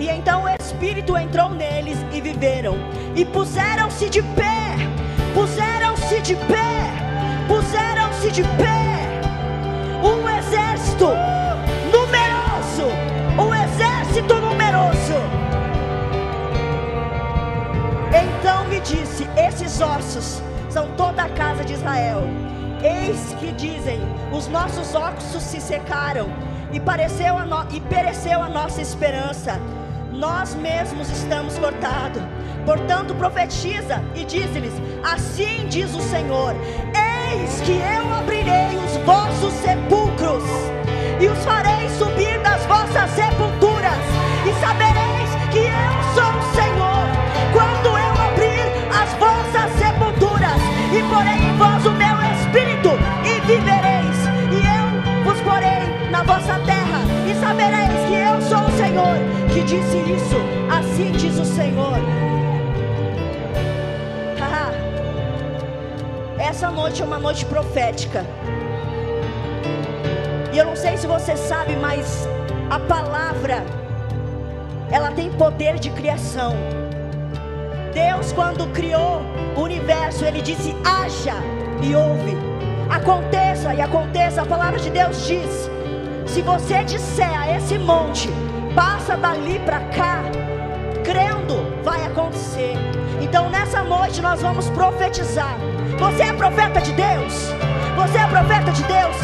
E 0.00 0.08
então 0.08 0.44
o 0.44 0.48
Espírito 0.48 1.14
entrou 1.14 1.50
neles 1.50 1.98
e 2.10 2.22
viveram. 2.22 2.74
E 3.14 3.22
puseram-se 3.22 4.08
de 4.08 4.22
pé, 4.22 4.76
puseram-se 5.34 6.22
de 6.22 6.34
pé, 6.36 6.90
puseram-se 7.46 8.30
de 8.30 8.42
pé. 8.42 9.20
Um 10.02 10.26
exército 10.38 11.08
numeroso, 11.92 12.86
um 13.38 13.54
exército 13.54 14.34
numeroso. 14.36 15.20
Então 18.08 18.64
me 18.68 18.80
disse: 18.80 19.28
Esses 19.36 19.82
ossos 19.82 20.42
são 20.70 20.88
toda 20.96 21.24
a 21.24 21.28
casa 21.28 21.62
de 21.62 21.74
Israel. 21.74 22.22
Eis 22.82 23.34
que 23.38 23.52
dizem: 23.52 24.00
Os 24.32 24.48
nossos 24.48 24.94
ossos 24.94 25.42
se 25.42 25.60
secaram 25.60 26.30
e, 26.72 26.80
pareceu 26.80 27.38
no... 27.40 27.66
e 27.70 27.80
pereceu 27.82 28.42
a 28.42 28.48
nossa 28.48 28.80
esperança 28.80 29.60
nós 30.20 30.54
mesmos 30.54 31.08
estamos 31.08 31.58
cortados. 31.58 32.22
Portanto, 32.66 33.14
profetiza 33.14 34.04
e 34.14 34.22
diz-lhes: 34.22 34.74
Assim 35.02 35.66
diz 35.66 35.94
o 35.94 36.00
Senhor: 36.02 36.54
Eis 37.32 37.62
que 37.62 37.72
eu 37.72 38.14
abrirei 38.14 38.76
os 38.84 38.98
vossos 39.06 39.54
sepulcros 39.54 40.44
e 41.18 41.26
os 41.26 41.42
farei 41.42 41.88
subir 41.98 42.38
das 42.42 42.66
vossas 42.66 43.10
sepulturas, 43.12 44.04
e 44.46 44.60
sabereis 44.60 45.30
que 45.50 45.60
eu 45.60 46.14
sou 46.14 46.30
o 46.38 46.54
Senhor, 46.54 47.06
quando 47.54 47.88
eu 47.88 48.12
abrir 48.22 48.68
as 48.92 49.14
vossas 49.14 49.72
sepulturas 49.78 50.60
e 50.92 51.02
porei 51.08 51.39
disse 59.70 59.98
isso, 59.98 60.36
assim 60.68 61.12
diz 61.12 61.38
o 61.38 61.44
Senhor. 61.44 61.98
Essa 66.36 66.72
noite 66.72 67.00
é 67.00 67.04
uma 67.04 67.20
noite 67.20 67.44
profética. 67.46 68.26
E 70.52 70.58
eu 70.58 70.64
não 70.64 70.74
sei 70.74 70.96
se 70.96 71.06
você 71.06 71.36
sabe, 71.36 71.76
mas 71.76 72.26
a 72.68 72.80
palavra 72.80 73.64
ela 74.90 75.12
tem 75.12 75.30
poder 75.30 75.78
de 75.78 75.90
criação. 75.90 76.52
Deus 77.94 78.32
quando 78.32 78.66
criou 78.72 79.22
o 79.56 79.60
universo, 79.60 80.24
ele 80.24 80.42
disse: 80.42 80.74
"Haja" 80.84 81.36
e 81.80 81.94
houve. 81.94 82.36
Aconteça 82.90 83.72
e 83.72 83.80
aconteça. 83.80 84.42
A 84.42 84.46
palavra 84.46 84.80
de 84.80 84.90
Deus 84.90 85.28
diz: 85.28 85.70
se 86.26 86.42
você 86.42 86.82
disser 86.82 87.32
a 87.40 87.56
esse 87.56 87.78
monte, 87.78 88.28
passa 88.74 89.16
dali 89.16 89.58
para 89.60 89.80
cá, 89.80 90.22
crendo, 91.04 91.82
vai 91.82 92.04
acontecer. 92.06 92.74
Então 93.20 93.50
nessa 93.50 93.82
noite 93.82 94.20
nós 94.20 94.40
vamos 94.40 94.68
profetizar. 94.70 95.56
Você 95.98 96.22
é 96.22 96.32
profeta 96.32 96.80
de 96.80 96.92
Deus? 96.92 97.52
Você 97.96 98.18
é 98.18 98.26
profeta 98.26 98.70
de 98.72 98.82
Deus? 98.84 99.16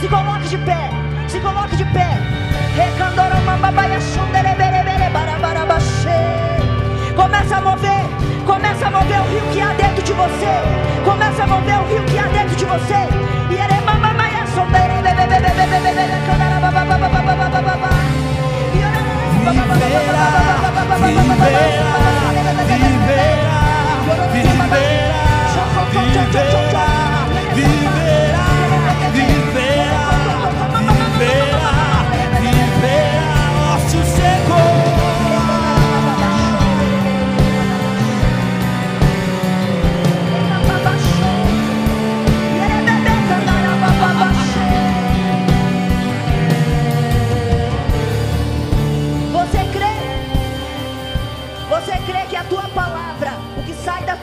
Se 0.00 0.08
coloque 0.08 0.48
de 0.48 0.58
pé. 0.58 0.90
Se 1.28 1.40
coloque 1.40 1.76
de 1.76 1.84
pé. 1.86 2.08
Começa 7.14 7.56
a 7.56 7.60
mover. 7.60 8.06
Começa 8.44 8.86
a 8.86 8.90
mover 8.90 9.20
o 9.20 9.24
rio 9.24 9.52
que 9.52 9.60
há 9.60 9.72
dentro 9.72 10.02
de 10.02 10.12
você. 10.12 10.54
Começa 11.04 11.42
a 11.42 11.46
mover 11.46 11.78
o 11.80 11.84
rio 11.88 12.04
que 12.04 12.18
há 12.18 12.28
dentro 12.28 12.54
de 12.54 12.64
você. 12.64 13.08
E 13.50 13.54
ele 13.54 13.76
viverá, 19.52 20.26
viverá 20.98 21.36
viverá, 22.66 23.46
viverá, 24.32 25.66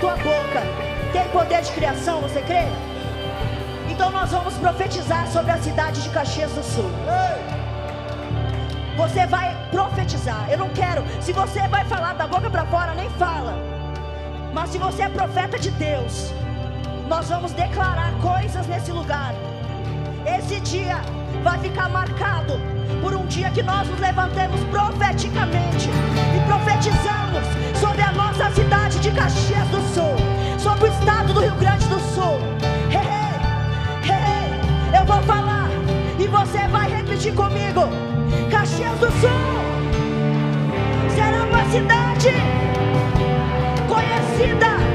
tua 0.03 0.17
boca, 0.17 0.61
tem 1.13 1.25
poder 1.29 1.61
de 1.61 1.71
criação, 1.71 2.19
você 2.19 2.41
crê? 2.41 2.65
Então 3.89 4.11
nós 4.11 4.31
vamos 4.31 4.53
profetizar 4.55 5.25
sobre 5.27 5.51
a 5.51 5.57
cidade 5.57 6.01
de 6.03 6.09
Caxias 6.09 6.51
do 6.51 6.61
Sul. 6.61 6.91
Você 8.97 9.25
vai 9.25 9.55
profetizar. 9.71 10.45
Eu 10.51 10.57
não 10.57 10.67
quero. 10.71 11.05
Se 11.21 11.31
você 11.31 11.65
vai 11.69 11.85
falar 11.85 12.15
da 12.15 12.27
boca 12.27 12.49
para 12.49 12.65
fora, 12.65 12.93
nem 12.95 13.09
fala. 13.11 13.53
Mas 14.53 14.71
se 14.71 14.77
você 14.77 15.03
é 15.03 15.09
profeta 15.09 15.57
de 15.57 15.71
Deus, 15.71 16.33
nós 17.07 17.29
vamos 17.29 17.53
declarar 17.53 18.11
coisas 18.21 18.67
nesse 18.67 18.91
lugar. 18.91 19.33
Esse 20.25 20.59
dia 20.59 20.97
vai 21.43 21.57
ficar 21.59 21.87
marcado 21.87 22.59
por 23.01 23.13
um 23.13 23.25
dia 23.27 23.49
que 23.51 23.63
nós 23.63 23.87
nos 23.87 24.01
levantemos 24.01 24.59
profeticamente 24.65 25.87
e 26.35 26.45
profetizamos 26.45 27.45
sobre 27.79 28.01
a 28.01 28.11
nossa 28.11 28.51
cidade 28.51 28.82
de 29.03 29.11
Caxias 29.11 29.67
do 29.67 29.81
Sul 29.93 30.15
sobre 30.57 30.85
o 30.85 30.87
estado 30.87 31.33
do 31.33 31.41
Rio 31.41 31.53
Grande 31.55 31.85
do 31.87 31.99
Sul. 31.99 32.39
Eu 34.97 35.05
vou 35.05 35.21
falar 35.23 35.67
e 36.17 36.25
você 36.25 36.65
vai 36.69 36.89
repetir 36.89 37.33
comigo. 37.33 37.81
Caxias 38.49 38.97
do 38.99 39.11
Sul 39.19 39.29
será 41.13 41.43
uma 41.43 41.65
cidade 41.65 42.29
conhecida 43.89 44.92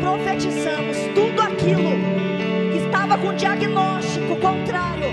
profetizamos 0.00 0.96
tudo 1.14 1.42
aquilo 1.42 1.90
que 2.72 2.78
estava 2.78 3.16
com 3.18 3.34
diagnóstico 3.34 4.36
contrário, 4.36 5.10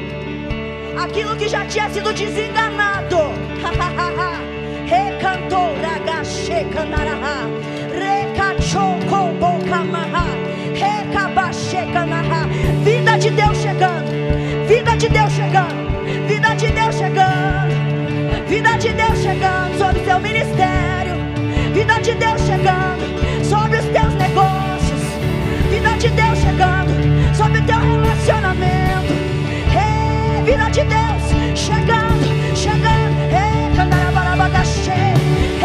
aquilo 0.98 1.36
que 1.36 1.48
já 1.48 1.66
tinha 1.66 1.90
sido 1.90 2.12
desenganado. 2.14 3.18
Recantou, 4.88 5.76
ragache, 5.82 6.66
candaraha, 6.74 7.46
recachou, 7.92 8.98
bocamaha, 9.38 10.26
recabache, 10.74 11.86
canaha. 11.92 12.48
Vida 12.86 13.18
de 13.18 13.30
Deus 13.32 13.58
chegando, 13.58 14.10
vida 14.66 14.96
de 14.96 15.10
Deus 15.10 15.34
chegando, 15.34 16.26
vida 16.26 16.56
de 16.56 16.68
Deus 16.72 16.96
chegando, 16.96 18.48
vida 18.48 18.78
de 18.78 18.94
Deus 18.94 19.22
chegando 19.22 19.78
sobre 19.78 20.06
seu 20.06 20.20
ministério, 20.20 21.16
vida 21.74 22.00
de 22.00 22.14
Deus 22.14 22.42
chegando 22.44 22.98
sobre 23.44 23.80
os 23.80 23.86
teus 23.86 24.07
de 25.98 26.10
Deus 26.10 26.38
chegando 26.38 26.94
sobre 27.36 27.60
teu 27.62 27.80
relacionamento, 27.80 29.14
Ei, 29.74 30.44
vida 30.44 30.70
de 30.70 30.84
Deus 30.84 31.24
chegando, 31.56 32.56
chegando, 32.56 33.18
Ei, 33.32 33.76
candarabarabacaxê, 33.76 34.92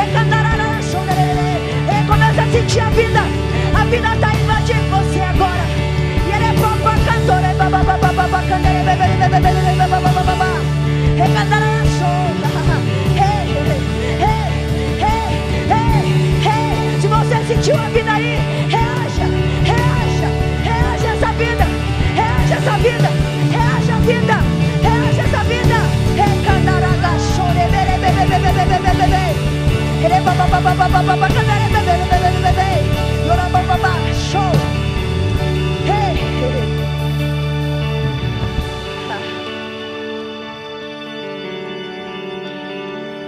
Ei, 0.00 0.12
candarararaxondererê. 0.14 1.52
Ei, 1.86 2.06
começa 2.06 2.42
a 2.42 2.46
sentir 2.46 2.80
a 2.80 2.88
vida, 2.90 3.22
a 3.78 3.84
vida 3.84 4.14
está 4.14 4.34
invadindo 4.34 4.88
você 4.90 5.20
agora. 5.20 5.64
E 6.26 6.32
ele 6.34 6.46
é 6.46 6.52
papa 6.60 6.96
bababababa, 7.68 8.42
candere, 8.48 8.82
bebere, 8.84 9.16
bebere, 9.18 9.42
bebere, 9.42 9.88
bababababa. 9.90 10.46
Ei. 11.16 11.42
Ei, 13.18 13.46
ei, 14.18 14.42
ei, 14.98 15.28
ei, 15.70 15.96
ei. 16.46 17.00
Se 17.00 17.06
você 17.06 17.36
sentiu 17.46 17.76
a 17.76 17.88
vida 17.88 18.12
aí, 18.12 18.41
essa 22.62 22.78
vida, 22.78 23.10
reaja 23.50 23.94
a 23.94 23.98
vida, 23.98 24.36
reaja 24.82 25.22
essa 25.22 25.42
vida. 25.44 25.78
Recandaragachore, 26.14 27.64
bere, 27.72 27.98
bebe, 27.98 28.24
bebe, 28.30 28.52
bebe, 28.52 28.78
bebe, 28.82 28.92
bebe. 29.00 29.24
Ele 30.04 30.20
babababababa, 30.20 31.28
candere, 31.28 31.68
bebe, 31.74 31.94
bebe, 31.98 32.18
bebe, 32.22 32.40
bebe. 32.46 32.68
Yorabababa, 33.26 33.92
show. 34.14 34.52
Hey, 35.86 36.14
hey. 36.38 36.62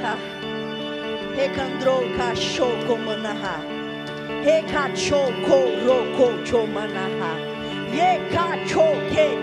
Ha. 0.02 0.14
Recandrou 1.36 2.02
cachorro 2.16 2.96
manaha. 2.98 3.56
Recachoko 4.44 5.58
Ye 7.94 8.10
ka 8.32 8.46
cho 8.66 8.84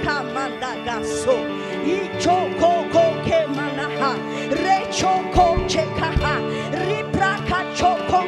ka 0.04 0.24
manda 0.34 0.72
gaso. 0.86 1.38
I 1.86 1.97
choko 2.20 2.72
ko 2.93 3.04
ke 3.26 3.39
manaha. 3.56 4.12
Re 4.64 4.78
cho 4.91 5.14
che 5.72 5.84
kaha. 5.99 6.36
Ripra 6.86 7.32
ka 7.47 7.60
cho 7.74 7.91
ko 8.10 8.20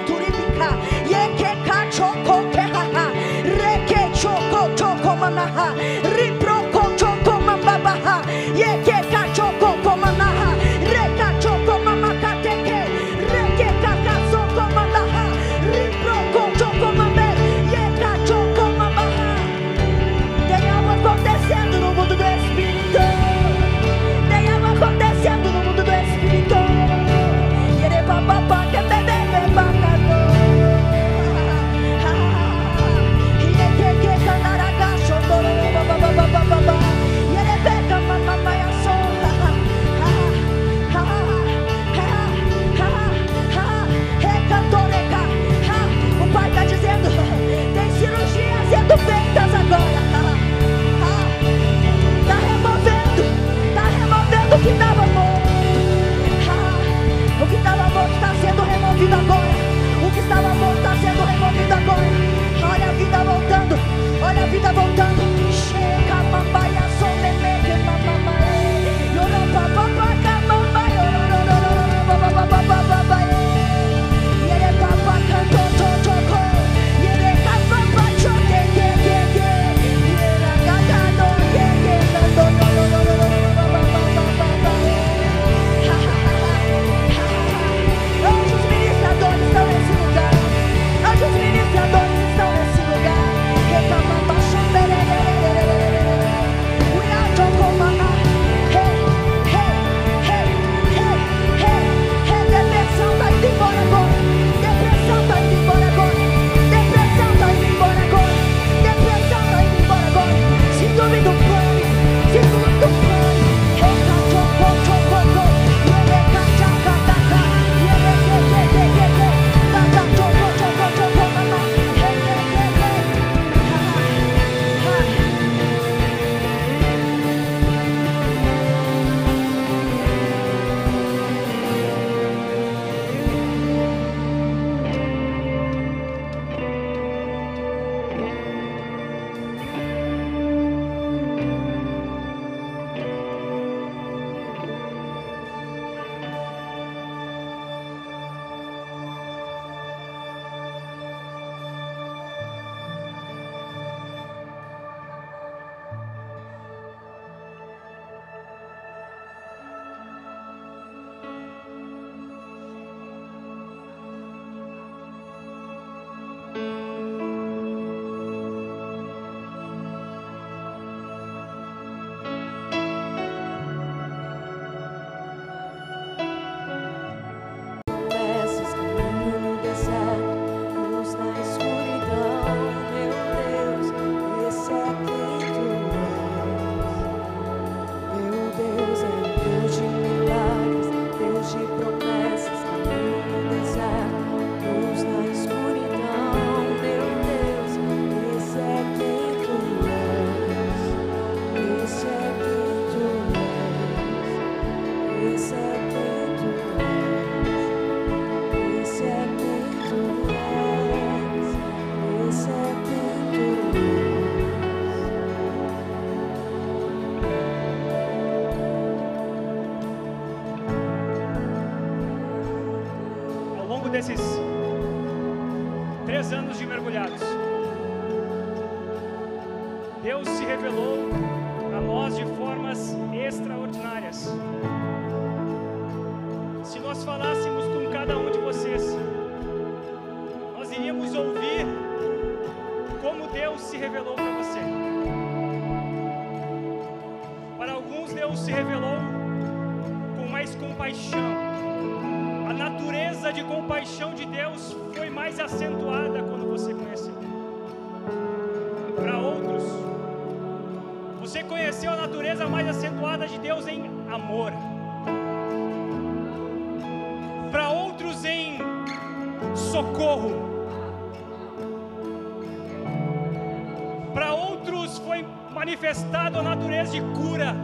manifestado 276.83 276.83
a 276.83 276.89
natureza 276.89 276.91
de 276.91 277.01
cura. 277.01 277.55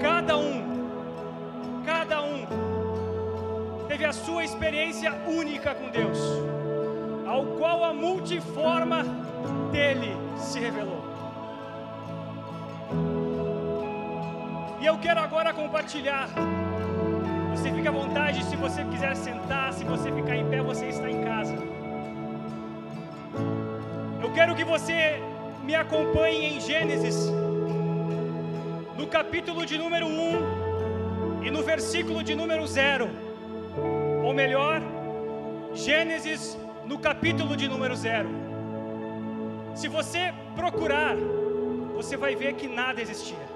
Cada 0.00 0.36
um, 0.38 1.82
cada 1.84 2.22
um, 2.22 2.46
teve 3.86 4.04
a 4.04 4.12
sua 4.12 4.44
experiência 4.44 5.12
única 5.26 5.74
com 5.74 5.90
Deus, 5.90 6.18
ao 7.26 7.44
qual 7.58 7.84
a 7.84 7.92
multiforma 7.92 9.04
dele 9.70 10.16
se 10.38 10.58
revelou. 10.58 11.04
E 14.80 14.86
eu 14.86 14.96
quero 14.98 15.20
agora 15.20 15.52
compartilhar. 15.52 16.28
Você 17.54 17.70
fica 17.70 17.90
à 17.90 17.92
vontade, 17.92 18.42
se 18.44 18.56
você 18.56 18.82
quiser 18.84 19.14
sentar, 19.14 19.74
se 19.74 19.84
você 19.84 20.10
ficar 20.10 20.34
em 20.34 20.48
pé, 20.48 20.62
você 20.62 20.86
está 20.86 21.10
em 21.10 21.22
casa. 21.22 21.54
Eu 24.22 24.32
quero 24.32 24.54
que 24.54 24.64
você 24.64 25.20
me 25.62 25.74
acompanhe 25.74 26.56
em 26.56 26.60
Gênesis, 26.60 27.16
no 28.96 29.06
capítulo 29.06 29.64
de 29.64 29.78
número 29.78 30.06
1 30.06 31.42
e 31.44 31.50
no 31.50 31.62
versículo 31.62 32.22
de 32.22 32.34
número 32.34 32.66
0. 32.66 33.08
Ou 34.24 34.32
melhor, 34.32 34.80
Gênesis 35.72 36.58
no 36.84 36.98
capítulo 36.98 37.56
de 37.56 37.68
número 37.68 37.94
0. 37.94 38.28
Se 39.74 39.88
você 39.88 40.34
procurar, 40.54 41.16
você 41.94 42.16
vai 42.16 42.34
ver 42.34 42.54
que 42.54 42.66
nada 42.66 43.00
existia. 43.00 43.48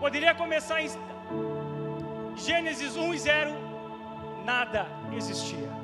Poderia 0.00 0.34
começar 0.34 0.80
em 0.80 0.88
Gênesis 2.36 2.96
1 2.96 3.14
e 3.14 3.18
0, 3.18 3.50
nada 4.44 4.86
existia. 5.12 5.77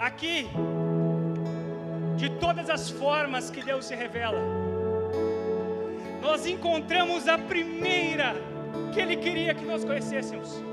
Aqui, 0.00 0.48
de 2.16 2.30
todas 2.30 2.70
as 2.70 2.88
formas 2.88 3.50
que 3.50 3.62
Deus 3.62 3.84
se 3.84 3.94
revela, 3.94 4.40
nós 6.22 6.46
encontramos 6.46 7.28
a 7.28 7.36
primeira 7.36 8.34
que 8.94 8.98
Ele 8.98 9.18
queria 9.18 9.54
que 9.54 9.62
nós 9.62 9.84
conhecêssemos. 9.84 10.64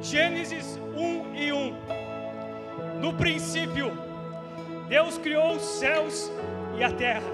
Gênesis 0.00 0.78
1 0.96 1.34
e 1.34 1.52
1. 1.52 3.00
No 3.00 3.14
princípio, 3.14 3.90
Deus 4.88 5.18
criou 5.18 5.56
os 5.56 5.62
céus 5.62 6.30
e 6.78 6.84
a 6.84 6.92
terra. 6.92 7.32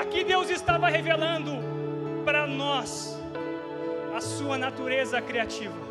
Aqui 0.00 0.24
Deus 0.24 0.50
estava 0.50 0.88
revelando 0.88 1.52
para 2.24 2.48
nós 2.48 3.16
a 4.12 4.20
sua 4.20 4.58
natureza 4.58 5.22
criativa. 5.22 5.89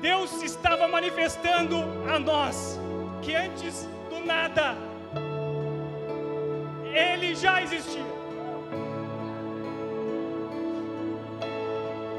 Deus 0.00 0.42
estava 0.42 0.88
manifestando 0.88 1.76
a 2.12 2.18
nós 2.18 2.78
que 3.20 3.34
antes 3.34 3.88
do 4.08 4.24
nada 4.24 4.74
Ele 6.84 7.34
já 7.34 7.62
existia. 7.62 8.04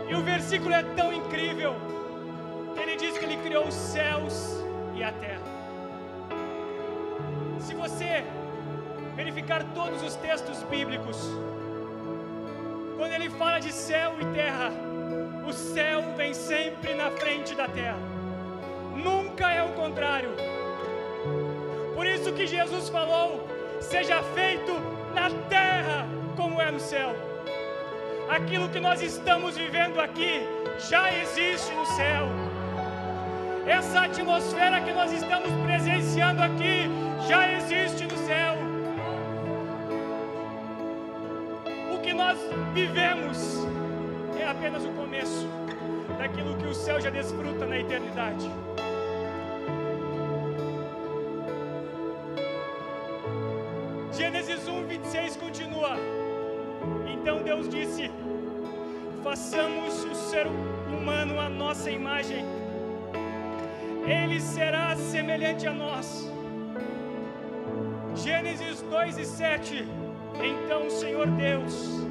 E 0.08 0.14
o 0.14 0.22
versículo 0.22 0.74
é 0.74 0.84
tão 0.84 1.12
incrível. 1.12 1.76
Ele 2.80 2.96
diz 2.96 3.18
que 3.18 3.26
Ele 3.26 3.38
criou 3.38 3.68
os 3.68 3.74
céus 3.74 4.64
e 4.96 5.04
a 5.04 5.12
terra. 5.12 5.42
Se 7.60 7.74
você 7.74 8.24
verificar 9.16 9.64
todos 9.74 10.02
os 10.04 10.16
textos 10.16 10.64
bíblicos, 10.64 11.18
quando 12.98 13.14
ele 13.14 13.30
fala 13.32 13.60
de 13.60 13.72
céu 13.72 14.14
e 14.20 14.26
terra, 14.34 14.72
o 15.48 15.54
céu 15.54 16.04
vem 16.16 16.34
sempre 16.34 16.94
na 16.94 17.12
frente 17.12 17.56
da 17.56 17.68
terra, 17.68 18.00
nunca 18.96 19.52
é 19.52 19.64
o 19.64 19.70
contrário. 19.70 20.30
Por 21.96 22.06
isso 22.06 22.32
que 22.34 22.48
Jesus 22.48 22.90
falou: 22.90 23.48
seja 23.80 24.22
feito 24.36 24.74
na 25.14 25.30
terra 25.50 26.08
como 26.36 26.62
é 26.62 26.72
no 26.72 26.80
céu. 26.80 27.16
Aquilo 28.30 28.70
que 28.70 28.80
nós 28.80 29.02
estamos 29.02 29.58
vivendo 29.58 30.00
aqui 30.00 30.42
já 30.90 31.12
existe 31.14 31.74
no 31.74 31.86
céu. 31.86 32.30
Essa 33.68 34.06
atmosfera 34.06 34.82
que 34.82 34.92
nós 34.92 35.12
estamos 35.12 35.52
presenciando 35.66 36.42
aqui 36.42 36.90
já 37.28 37.52
existe 37.54 38.06
no 38.06 38.18
céu. 38.26 38.56
O 41.94 42.00
que 42.00 42.14
nós 42.14 42.38
vivemos 42.74 43.68
é 44.42 44.48
apenas 44.48 44.84
o 44.84 44.90
começo 44.90 45.48
daquilo 46.18 46.58
que 46.58 46.66
o 46.66 46.74
céu 46.74 47.00
já 47.00 47.10
desfruta 47.10 47.66
na 47.66 47.78
eternidade. 47.80 48.50
Gênesis 54.12 54.68
1, 54.68 54.88
26 54.88 55.36
continua. 55.38 55.92
Então 57.14 57.44
Deus 57.44 57.70
disse: 57.70 58.12
façamos 59.24 60.04
o 60.06 60.16
ser 60.16 60.48
humano 60.48 61.40
a 61.40 61.48
nossa 61.48 61.92
imagem, 61.92 62.44
ele 64.06 64.40
será 64.40 64.96
semelhante 64.96 65.68
a 65.68 65.74
nós. 65.74 66.30
Gênesis 68.16 68.82
2 68.82 69.18
e 69.20 69.26
7. 69.26 69.88
Então 70.44 70.88
o 70.88 70.92
Senhor 70.92 71.28
Deus 71.28 72.02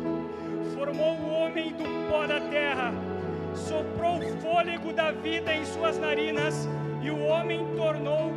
formou 0.81 1.12
o 1.12 1.31
homem 1.35 1.74
do 1.74 1.85
pó 2.09 2.26
da 2.26 2.41
terra, 2.41 2.91
soprou 3.55 4.16
o 4.16 4.41
fôlego 4.41 4.95
da 4.95 5.11
vida 5.12 5.55
em 5.55 5.62
suas 5.66 5.99
narinas, 5.99 6.66
e 7.03 7.11
o 7.11 7.22
homem 7.26 7.66
tornou 7.76 8.33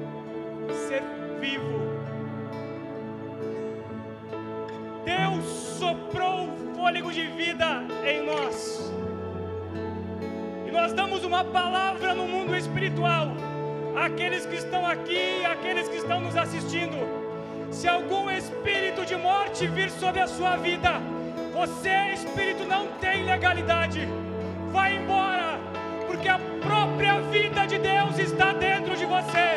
ser 0.88 1.02
vivo. 1.40 1.80
Deus 5.06 5.46
soprou 5.80 6.50
o 6.50 6.76
fôlego 6.76 7.14
de 7.14 7.28
vida 7.28 7.82
em 8.06 8.26
nós. 8.26 8.92
E 10.68 10.72
nós 10.72 10.92
damos 10.92 11.24
uma 11.24 11.46
palavra 11.46 12.14
no 12.14 12.28
mundo 12.28 12.58
espiritual. 12.58 13.32
Aqueles 13.96 14.46
que 14.46 14.56
estão 14.56 14.86
aqui, 14.86 15.46
aqueles 15.46 15.88
que 15.88 15.96
estão 15.96 16.20
nos 16.20 16.36
assistindo. 16.36 16.98
Se 17.72 17.88
algum 17.88 18.30
espírito 18.30 19.06
de 19.06 19.16
morte 19.16 19.66
vir 19.66 19.90
sobre 19.90 20.20
a 20.20 20.28
sua 20.28 20.58
vida, 20.58 21.02
você, 21.54 22.14
espírito, 22.14 22.66
não 22.66 22.88
tem 23.00 23.24
legalidade. 23.24 24.08
Vai 24.72 24.98
embora, 24.98 25.60
porque 26.08 26.28
a 26.28 26.40
própria 26.62 27.22
vida 27.22 27.66
de 27.68 27.78
Deus 27.78 28.18
está 28.18 28.54
dentro 28.54 28.96
de 28.96 29.06
você. 29.06 29.50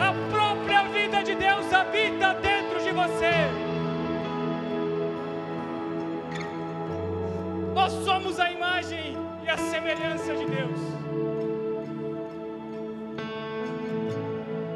A 0.00 0.14
própria 0.30 0.84
vida 0.84 1.22
de 1.22 1.34
Deus 1.34 1.72
habita 1.72 2.34
dentro 2.34 2.80
de 2.80 2.92
você. 2.92 3.32
Nós 7.74 7.92
somos 8.04 8.38
a 8.38 8.50
imagem 8.50 9.16
e 9.44 9.48
a 9.48 9.56
semelhança 9.56 10.34
de 10.34 10.46
Deus. 10.46 10.80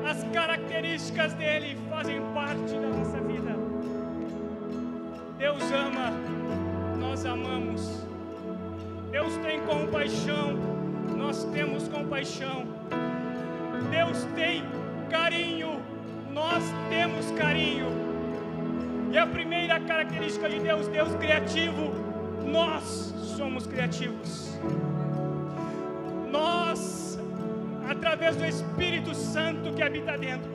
As 0.04 0.24
características 0.32 1.32
dele 1.34 1.78
fazem 1.88 2.20
parte 2.34 2.74
da 2.74 2.88
nossa 2.88 3.20
vida. 3.20 3.73
Deus 5.44 5.70
ama, 5.72 6.10
nós 6.98 7.26
amamos. 7.26 8.02
Deus 9.10 9.36
tem 9.42 9.60
compaixão, 9.60 10.54
nós 11.18 11.44
temos 11.52 11.86
compaixão. 11.86 12.64
Deus 13.90 14.24
tem 14.34 14.64
carinho, 15.10 15.82
nós 16.32 16.64
temos 16.88 17.30
carinho. 17.32 17.88
E 19.12 19.18
a 19.18 19.26
primeira 19.26 19.78
característica 19.80 20.48
de 20.48 20.60
Deus, 20.60 20.88
Deus 20.88 21.14
criativo, 21.16 21.92
nós 22.46 23.14
somos 23.36 23.66
criativos. 23.66 24.58
Nós, 26.30 27.18
através 27.86 28.34
do 28.34 28.46
Espírito 28.46 29.14
Santo 29.14 29.74
que 29.74 29.82
habita 29.82 30.16
dentro, 30.16 30.50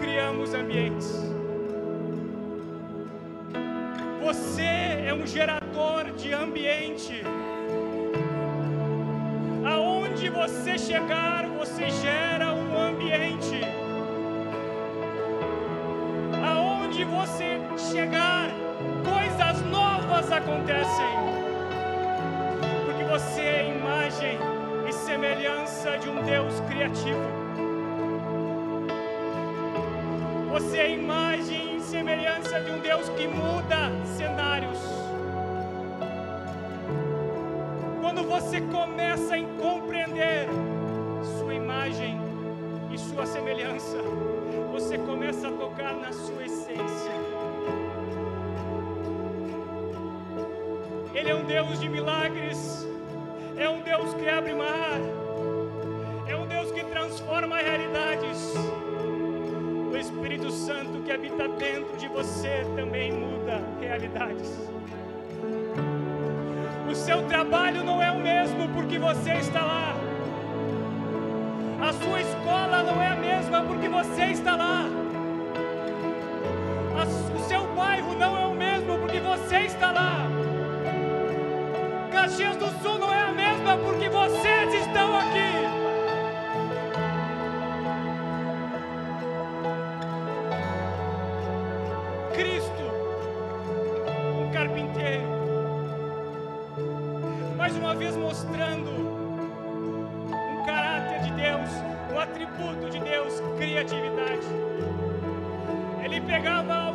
criamos 0.00 0.54
ambientes. 0.54 1.37
Gerador 5.28 6.10
de 6.16 6.32
ambiente. 6.32 7.22
Aonde 9.64 10.30
você 10.30 10.78
chegar, 10.78 11.46
você 11.58 11.90
gera 11.90 12.54
um 12.54 12.80
ambiente. 12.80 13.60
Aonde 16.42 17.04
você 17.04 17.60
chegar, 17.92 18.48
coisas 19.04 19.60
novas 19.66 20.32
acontecem. 20.32 21.12
Porque 22.86 23.04
você 23.04 23.40
é 23.42 23.76
imagem 23.76 24.38
e 24.88 24.92
semelhança 24.92 25.98
de 25.98 26.08
um 26.08 26.22
Deus 26.22 26.58
criativo. 26.68 27.28
Você 30.50 30.78
é 30.78 30.90
imagem 30.94 31.76
e 31.76 31.80
semelhança 31.82 32.60
de 32.60 32.70
um 32.70 32.78
Deus 32.80 33.10
que 33.10 33.28
muda 33.28 33.92
cenários. 34.16 34.97
Você 38.58 38.60
começa 38.72 39.36
a 39.36 39.42
compreender 39.60 40.48
sua 41.38 41.54
imagem 41.54 42.18
e 42.92 42.98
sua 42.98 43.24
semelhança, 43.24 43.98
você 44.72 44.98
começa 44.98 45.46
a 45.46 45.52
tocar 45.52 45.94
na 45.94 46.12
sua 46.12 46.44
essência. 46.44 47.12
Ele 51.14 51.30
é 51.30 51.34
um 51.36 51.44
Deus 51.44 51.78
de 51.78 51.88
milagres, 51.88 52.84
é 53.56 53.68
um 53.68 53.80
Deus 53.80 54.12
que 54.14 54.28
abre 54.28 54.54
mar, 54.54 54.98
é 56.26 56.34
um 56.34 56.46
Deus 56.48 56.72
que 56.72 56.82
transforma 56.84 57.58
realidades. 57.58 58.54
O 59.92 59.96
Espírito 59.96 60.50
Santo 60.50 61.00
que 61.04 61.12
habita 61.12 61.46
dentro 61.46 61.96
de 61.96 62.08
você 62.08 62.66
também 62.74 63.12
muda 63.12 63.62
realidades. 63.80 64.77
O 66.90 66.94
seu 66.94 67.22
trabalho 67.24 67.84
não 67.84 68.02
é 68.02 68.10
o 68.10 68.18
mesmo 68.18 68.68
porque 68.70 68.98
você 68.98 69.32
está 69.32 69.62
lá. 69.62 69.94
A 71.80 71.92
sua 71.92 72.20
escola 72.20 72.82
não 72.82 73.02
é 73.02 73.08
a 73.08 73.16
mesma 73.16 73.62
porque 73.62 73.88
você 73.88 74.24
está 74.24 74.56
lá. 74.56 74.86
O 77.36 77.40
seu 77.48 77.66
bairro 77.74 78.14
não 78.14 78.36
é 78.36 78.46
o 78.46 78.54
mesmo 78.54 78.98
porque 78.98 79.20
você 79.20 79.60
está 79.60 79.92
lá. 79.92 80.26
Caxias 82.10 82.56
do 82.56 82.68
Sul 82.82 82.98
não 82.98 83.12
é 83.12 83.22
a 83.22 83.32
mesma 83.32 83.76
porque 83.76 84.08
vocês 84.08 84.57
mostrando 98.38 98.90
um 100.30 100.64
caráter 100.64 101.22
de 101.22 101.32
Deus, 101.32 101.68
um 102.12 102.20
atributo 102.20 102.88
de 102.88 103.00
Deus, 103.00 103.42
criatividade. 103.56 104.46
Ele 106.04 106.20
pegava 106.20 106.87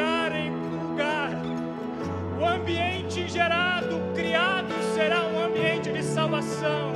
chegar 0.00 0.32
em 0.34 0.50
lugar, 0.50 1.30
o 2.40 2.46
ambiente 2.46 3.28
gerado, 3.28 4.00
criado, 4.14 4.72
será 4.94 5.26
um 5.26 5.44
ambiente 5.44 5.92
de 5.92 6.02
salvação, 6.02 6.92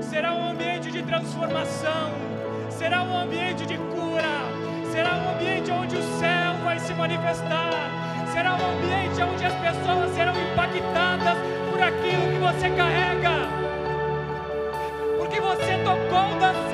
será 0.00 0.32
um 0.34 0.50
ambiente 0.50 0.90
de 0.92 1.02
transformação, 1.02 2.12
será 2.70 3.02
um 3.02 3.16
ambiente 3.16 3.66
de 3.66 3.76
cura, 3.76 4.38
será 4.92 5.16
um 5.16 5.34
ambiente 5.34 5.70
onde 5.72 5.96
o 5.96 6.02
céu 6.20 6.54
vai 6.62 6.78
se 6.78 6.94
manifestar, 6.94 7.90
será 8.32 8.54
um 8.54 8.70
ambiente 8.70 9.20
onde 9.22 9.44
as 9.44 9.54
pessoas 9.54 10.10
serão 10.14 10.34
impactadas 10.34 11.38
por 11.70 11.82
aquilo 11.82 12.30
que 12.32 12.38
você 12.38 12.70
carrega. 12.76 13.32
Porque 15.18 15.40
você 15.40 15.76
tocou 15.78 16.38
da 16.38 16.71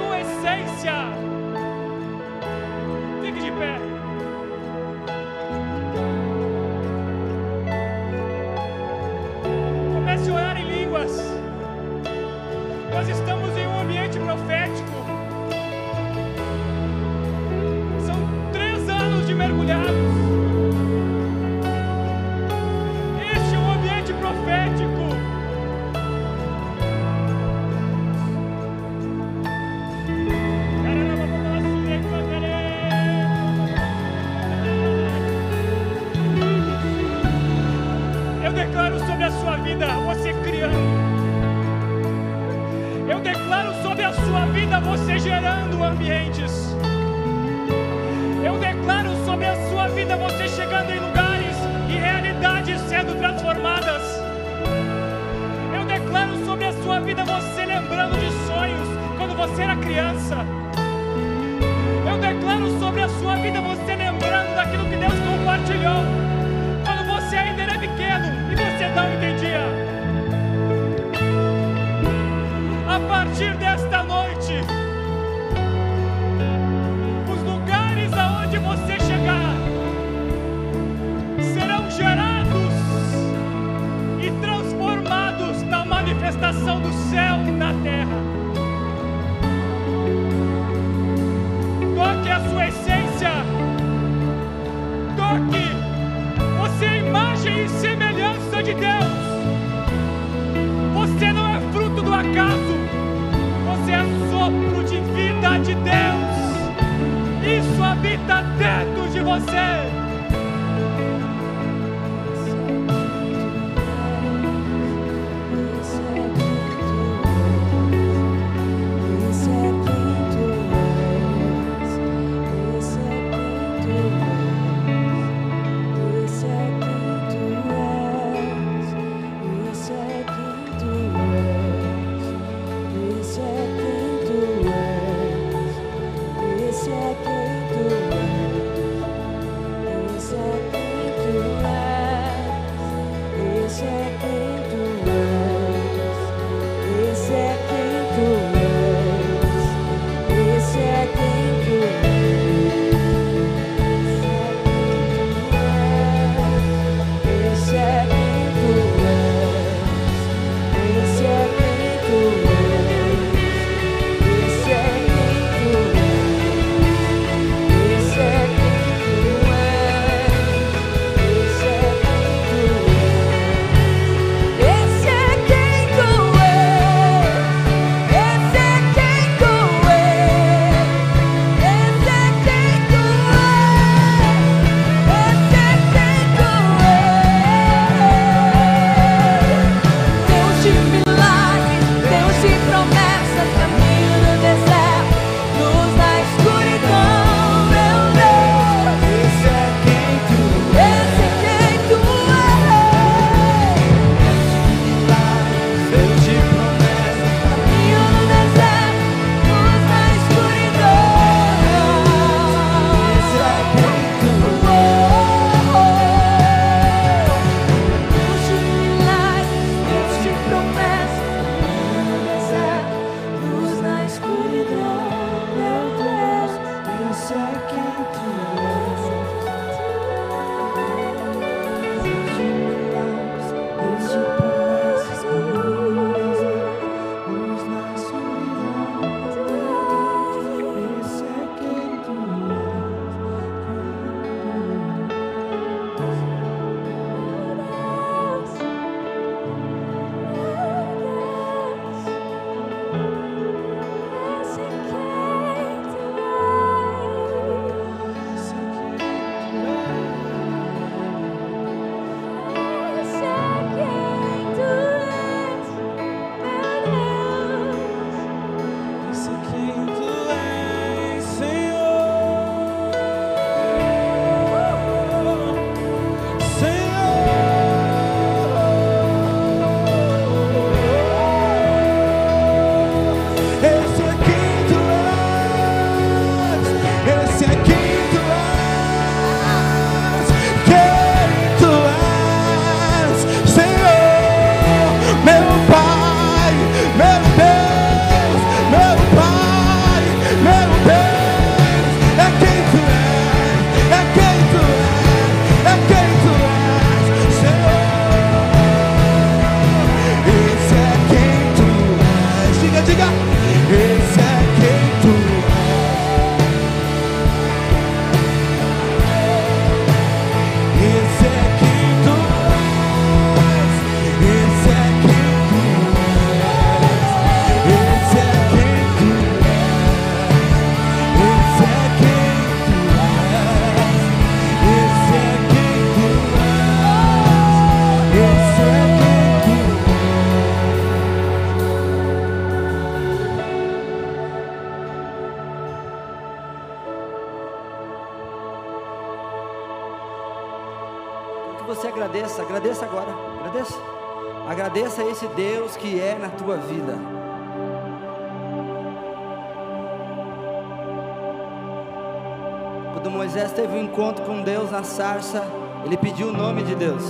sarça, 364.99 365.46
ele 365.84 365.96
pediu 365.96 366.26
o 366.26 366.32
nome 366.32 366.64
de 366.64 366.74
Deus. 366.74 367.05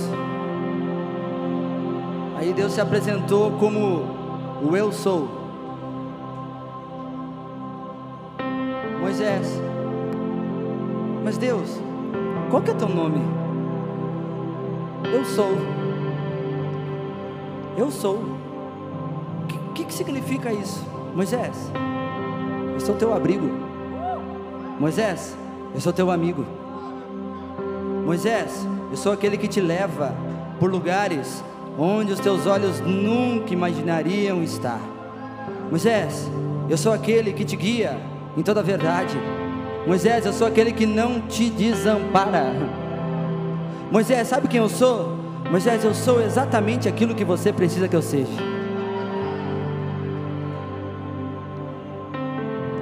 Aí 2.37 2.53
Deus 2.53 2.73
se 2.73 2.79
apresentou 2.79 3.53
como 3.53 4.05
o 4.61 4.77
Eu 4.77 4.91
Sou. 4.91 5.27
Moisés, 9.01 9.59
mas 11.23 11.35
Deus, 11.39 11.81
qual 12.51 12.61
que 12.61 12.69
é 12.69 12.75
teu 12.75 12.87
nome? 12.87 13.21
Eu 15.11 15.25
sou. 15.25 15.57
Eu 17.75 17.89
sou. 17.89 18.17
O 18.17 19.47
que, 19.47 19.57
que, 19.73 19.85
que 19.85 19.93
significa 19.95 20.53
isso? 20.53 20.85
Moisés, 21.15 21.71
eu 22.71 22.79
sou 22.79 22.93
teu 22.93 23.11
abrigo. 23.15 23.49
Moisés, 24.79 25.35
eu 25.73 25.81
sou 25.81 25.91
teu 25.91 26.11
amigo. 26.11 26.58
Moisés, 28.09 28.67
eu 28.89 28.97
sou 28.97 29.11
aquele 29.11 29.37
que 29.37 29.47
te 29.47 29.61
leva 29.61 30.15
por 30.59 30.67
lugares 30.67 31.43
onde 31.77 32.11
os 32.11 32.19
teus 32.19 32.47
olhos 32.47 32.79
nunca 32.79 33.53
imaginariam 33.53 34.41
estar. 34.41 34.81
Moisés, 35.69 36.27
eu 36.67 36.75
sou 36.75 36.91
aquele 36.91 37.31
que 37.33 37.45
te 37.45 37.55
guia 37.55 38.01
em 38.35 38.41
toda 38.41 38.61
a 38.61 38.63
verdade. 38.63 39.15
Moisés, 39.85 40.25
eu 40.25 40.33
sou 40.33 40.47
aquele 40.47 40.71
que 40.71 40.87
não 40.87 41.21
te 41.21 41.51
desampara. 41.51 42.51
Moisés, 43.91 44.27
sabe 44.27 44.47
quem 44.47 44.59
eu 44.59 44.69
sou? 44.69 45.15
Moisés, 45.51 45.85
eu 45.85 45.93
sou 45.93 46.19
exatamente 46.19 46.89
aquilo 46.89 47.13
que 47.13 47.23
você 47.23 47.53
precisa 47.53 47.87
que 47.87 47.95
eu 47.95 48.01
seja. 48.01 48.41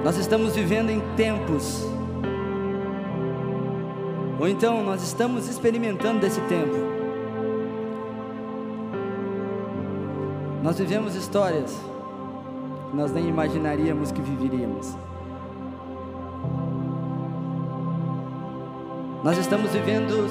Nós 0.02 0.16
estamos 0.16 0.56
vivendo 0.56 0.88
em 0.88 1.00
tempos, 1.18 1.86
ou 4.38 4.48
então 4.48 4.84
nós 4.84 5.02
estamos 5.02 5.48
experimentando 5.48 6.20
desse 6.20 6.40
tempo. 6.42 6.74
Nós 10.62 10.78
vivemos 10.78 11.14
histórias 11.14 11.76
que 12.90 12.96
nós 12.96 13.12
nem 13.12 13.28
imaginaríamos 13.28 14.12
que 14.12 14.20
viveríamos. 14.20 14.96
Nós 19.24 19.36
estamos 19.38 19.72
vivendo, 19.72 20.26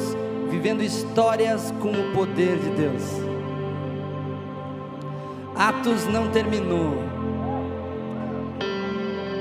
vivendo 0.49 0.81
histórias 0.81 1.73
com 1.81 1.91
o 1.91 2.13
poder 2.13 2.57
de 2.57 2.69
Deus. 2.69 3.03
Atos 5.55 6.05
não 6.07 6.29
terminou. 6.29 6.93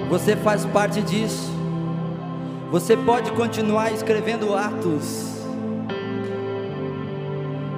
Você 0.08 0.34
faz 0.36 0.64
parte 0.64 1.00
disso. 1.02 1.55
Você 2.70 2.96
pode 2.96 3.30
continuar 3.30 3.92
escrevendo 3.92 4.52
Atos. 4.52 5.36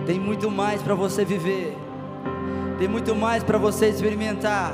Tem 0.06 0.18
muito 0.18 0.50
mais 0.50 0.80
para 0.80 0.94
você 0.94 1.26
viver. 1.26 1.76
Tem 2.78 2.88
muito 2.88 3.14
mais 3.14 3.44
para 3.44 3.58
você 3.58 3.88
experimentar. 3.88 4.72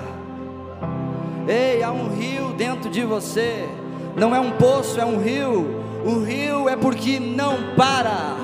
Ei, 1.48 1.82
há 1.82 1.90
um 1.90 2.14
rio 2.14 2.52
dentro 2.56 2.88
de 2.88 3.02
você. 3.02 3.68
Não 4.16 4.32
é 4.32 4.38
um 4.38 4.52
poço, 4.52 5.00
é 5.00 5.04
um 5.04 5.20
rio. 5.20 5.82
O 6.04 6.22
rio 6.22 6.68
é 6.68 6.76
porque 6.76 7.18
não 7.18 7.74
para. 7.74 8.36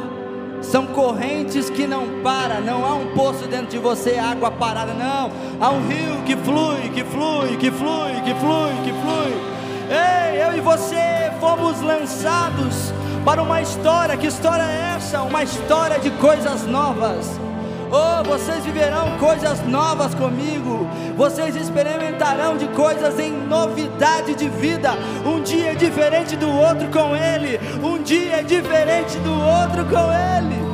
São 0.62 0.88
correntes 0.88 1.70
que 1.70 1.86
não 1.86 2.20
param. 2.20 2.62
Não 2.62 2.84
há 2.84 2.94
um 2.96 3.14
poço 3.14 3.46
dentro 3.46 3.68
de 3.68 3.78
você, 3.78 4.18
água 4.18 4.50
parada. 4.50 4.92
Não. 4.92 5.30
Há 5.60 5.70
um 5.70 5.86
rio 5.86 6.20
que 6.26 6.34
flui, 6.34 6.88
que 6.92 7.04
flui, 7.04 7.56
que 7.58 7.70
flui, 7.70 8.20
que 8.24 8.34
flui, 8.34 8.72
que 8.82 8.92
flui. 8.92 9.50
Ei, 9.88 10.42
eu 10.42 10.56
e 10.56 10.60
você 10.60 11.09
fomos 11.40 11.80
lançados 11.80 12.92
para 13.24 13.42
uma 13.42 13.62
história. 13.62 14.16
Que 14.16 14.26
história 14.26 14.62
é 14.62 14.94
essa? 14.96 15.22
Uma 15.22 15.42
história 15.42 15.98
de 15.98 16.10
coisas 16.10 16.66
novas. 16.66 17.40
Oh, 17.90 18.22
vocês 18.22 18.64
viverão 18.64 19.18
coisas 19.18 19.66
novas 19.66 20.14
comigo. 20.14 20.86
Vocês 21.16 21.56
experimentarão 21.56 22.56
de 22.56 22.68
coisas 22.68 23.18
em 23.18 23.32
novidade 23.32 24.34
de 24.34 24.48
vida. 24.48 24.92
Um 25.26 25.42
dia 25.42 25.74
diferente 25.74 26.36
do 26.36 26.48
outro 26.48 26.88
com 26.88 27.16
Ele. 27.16 27.58
Um 27.82 28.00
dia 28.02 28.44
diferente 28.44 29.18
do 29.18 29.32
outro 29.32 29.84
com 29.86 30.12
Ele. 30.12 30.69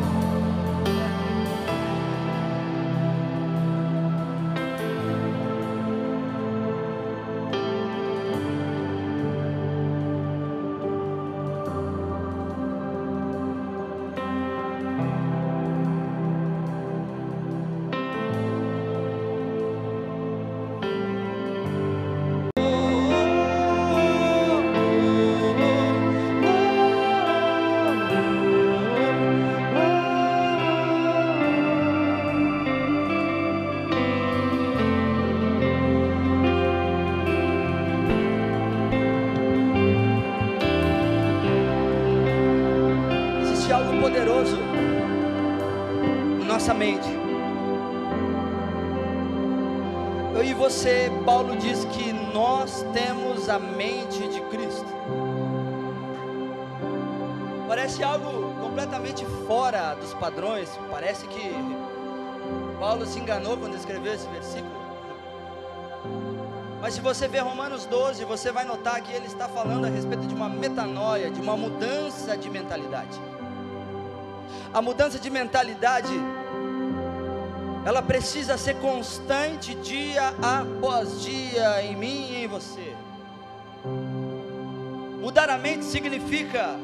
Paulo 62.96 63.06
se 63.06 63.18
enganou 63.18 63.58
quando 63.58 63.76
escreveu 63.76 64.14
esse 64.14 64.26
versículo. 64.28 64.74
Mas 66.80 66.94
se 66.94 67.00
você 67.02 67.28
ver 67.28 67.40
Romanos 67.40 67.84
12, 67.84 68.24
você 68.24 68.50
vai 68.50 68.64
notar 68.64 69.02
que 69.02 69.12
ele 69.12 69.26
está 69.26 69.46
falando 69.46 69.84
a 69.84 69.88
respeito 69.90 70.26
de 70.26 70.34
uma 70.34 70.48
metanoia, 70.48 71.30
de 71.30 71.38
uma 71.38 71.58
mudança 71.58 72.38
de 72.38 72.48
mentalidade. 72.48 73.20
A 74.72 74.80
mudança 74.80 75.18
de 75.18 75.28
mentalidade, 75.28 76.12
ela 77.84 78.00
precisa 78.00 78.56
ser 78.56 78.76
constante 78.76 79.74
dia 79.74 80.32
após 80.40 81.20
dia 81.20 81.82
em 81.82 81.94
mim 81.96 82.30
e 82.30 82.44
em 82.44 82.46
você. 82.46 82.94
Mudar 85.20 85.50
a 85.50 85.58
mente 85.58 85.84
significa, 85.84 86.78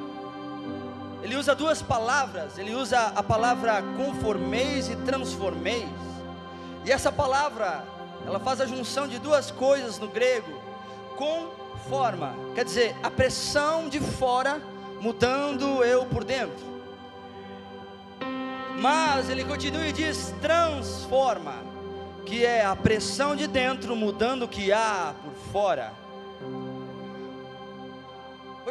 ele 1.23 1.37
usa 1.37 1.55
duas 1.55 1.81
palavras, 1.81 2.59
ele 2.59 2.75
usa 2.75 2.99
a 3.14 3.23
palavra 3.23 3.81
conformeis 3.97 4.89
e 4.89 4.97
transformeis. 4.97 5.89
E 6.85 6.91
essa 6.91 7.12
palavra, 7.12 7.85
ela 8.27 8.41
faz 8.41 8.61
a 8.61 8.66
junção 8.66 9.07
de 9.07 9.20
duas 9.20 9.51
coisas 9.51 10.01
no 10.01 10.09
grego, 10.09 10.53
conforma, 11.16 12.35
quer 12.55 12.64
dizer, 12.64 12.97
a 13.03 13.11
pressão 13.11 13.89
de 13.89 14.01
fora 14.01 14.61
mudando 15.01 15.85
eu 15.85 16.05
por 16.07 16.25
dentro. 16.25 16.73
Mas 18.81 19.31
ele 19.31 19.45
continua 19.45 19.87
e 19.87 19.93
diz: 19.93 20.35
transforma, 20.41 21.55
que 22.27 22.45
é 22.45 22.64
a 22.64 22.75
pressão 22.75 23.37
de 23.37 23.47
dentro 23.47 23.95
mudando 23.95 24.43
o 24.43 24.49
que 24.49 24.73
há 24.73 25.14
por 25.23 25.35
fora. 25.53 26.01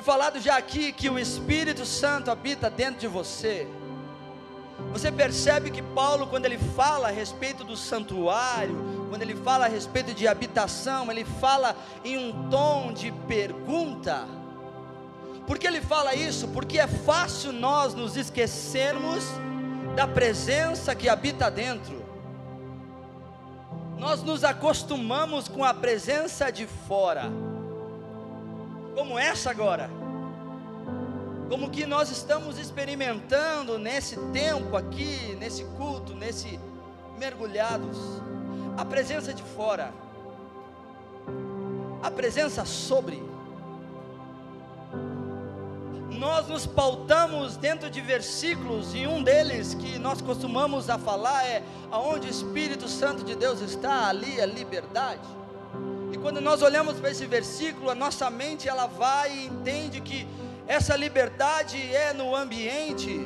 Foi 0.01 0.13
falado 0.15 0.39
já 0.39 0.57
aqui 0.57 0.91
que 0.91 1.11
o 1.11 1.19
Espírito 1.19 1.85
Santo 1.85 2.31
habita 2.31 2.71
dentro 2.71 3.01
de 3.01 3.07
você. 3.07 3.67
Você 4.91 5.11
percebe 5.11 5.69
que 5.69 5.83
Paulo, 5.83 6.25
quando 6.25 6.47
ele 6.47 6.57
fala 6.57 7.09
a 7.09 7.11
respeito 7.11 7.63
do 7.63 7.77
santuário, 7.77 9.05
quando 9.09 9.21
ele 9.21 9.35
fala 9.35 9.65
a 9.65 9.67
respeito 9.67 10.11
de 10.11 10.27
habitação, 10.27 11.11
ele 11.11 11.23
fala 11.23 11.75
em 12.03 12.17
um 12.17 12.49
tom 12.49 12.91
de 12.91 13.11
pergunta. 13.11 14.25
Por 15.45 15.59
que 15.59 15.67
ele 15.67 15.81
fala 15.81 16.15
isso? 16.15 16.47
Porque 16.47 16.79
é 16.79 16.87
fácil 16.87 17.51
nós 17.51 17.93
nos 17.93 18.17
esquecermos 18.17 19.23
da 19.95 20.07
presença 20.07 20.95
que 20.95 21.07
habita 21.07 21.51
dentro. 21.51 22.03
Nós 23.99 24.23
nos 24.23 24.43
acostumamos 24.43 25.47
com 25.47 25.63
a 25.63 25.75
presença 25.75 26.51
de 26.51 26.65
fora, 26.65 27.31
como 28.95 29.17
essa 29.17 29.49
agora, 29.49 29.89
como 31.49 31.69
que 31.69 31.85
nós 31.85 32.09
estamos 32.09 32.57
experimentando 32.57 33.77
nesse 33.77 34.15
tempo 34.31 34.75
aqui, 34.77 35.35
nesse 35.39 35.63
culto, 35.77 36.13
nesse 36.13 36.59
mergulhados, 37.17 37.97
a 38.77 38.85
presença 38.85 39.33
de 39.33 39.43
fora, 39.43 39.93
a 42.01 42.09
presença 42.09 42.65
sobre. 42.65 43.21
Nós 46.09 46.47
nos 46.47 46.65
pautamos 46.65 47.57
dentro 47.57 47.89
de 47.89 47.99
versículos 47.99 48.93
e 48.93 49.07
um 49.07 49.23
deles 49.23 49.73
que 49.73 49.97
nós 49.97 50.21
costumamos 50.21 50.89
a 50.89 50.97
falar 50.97 51.45
é 51.45 51.63
aonde 51.89 52.27
o 52.27 52.29
Espírito 52.29 52.87
Santo 52.87 53.23
de 53.23 53.35
Deus 53.35 53.59
está, 53.59 54.07
ali 54.07 54.39
é 54.39 54.45
liberdade. 54.45 55.40
E 56.11 56.17
quando 56.17 56.41
nós 56.41 56.61
olhamos 56.61 56.99
para 56.99 57.09
esse 57.11 57.25
versículo, 57.25 57.89
a 57.89 57.95
nossa 57.95 58.29
mente 58.29 58.67
ela 58.67 58.85
vai 58.85 59.31
e 59.31 59.45
entende 59.47 60.01
que 60.01 60.27
essa 60.67 60.95
liberdade 60.95 61.77
é 61.93 62.13
no 62.13 62.35
ambiente. 62.35 63.19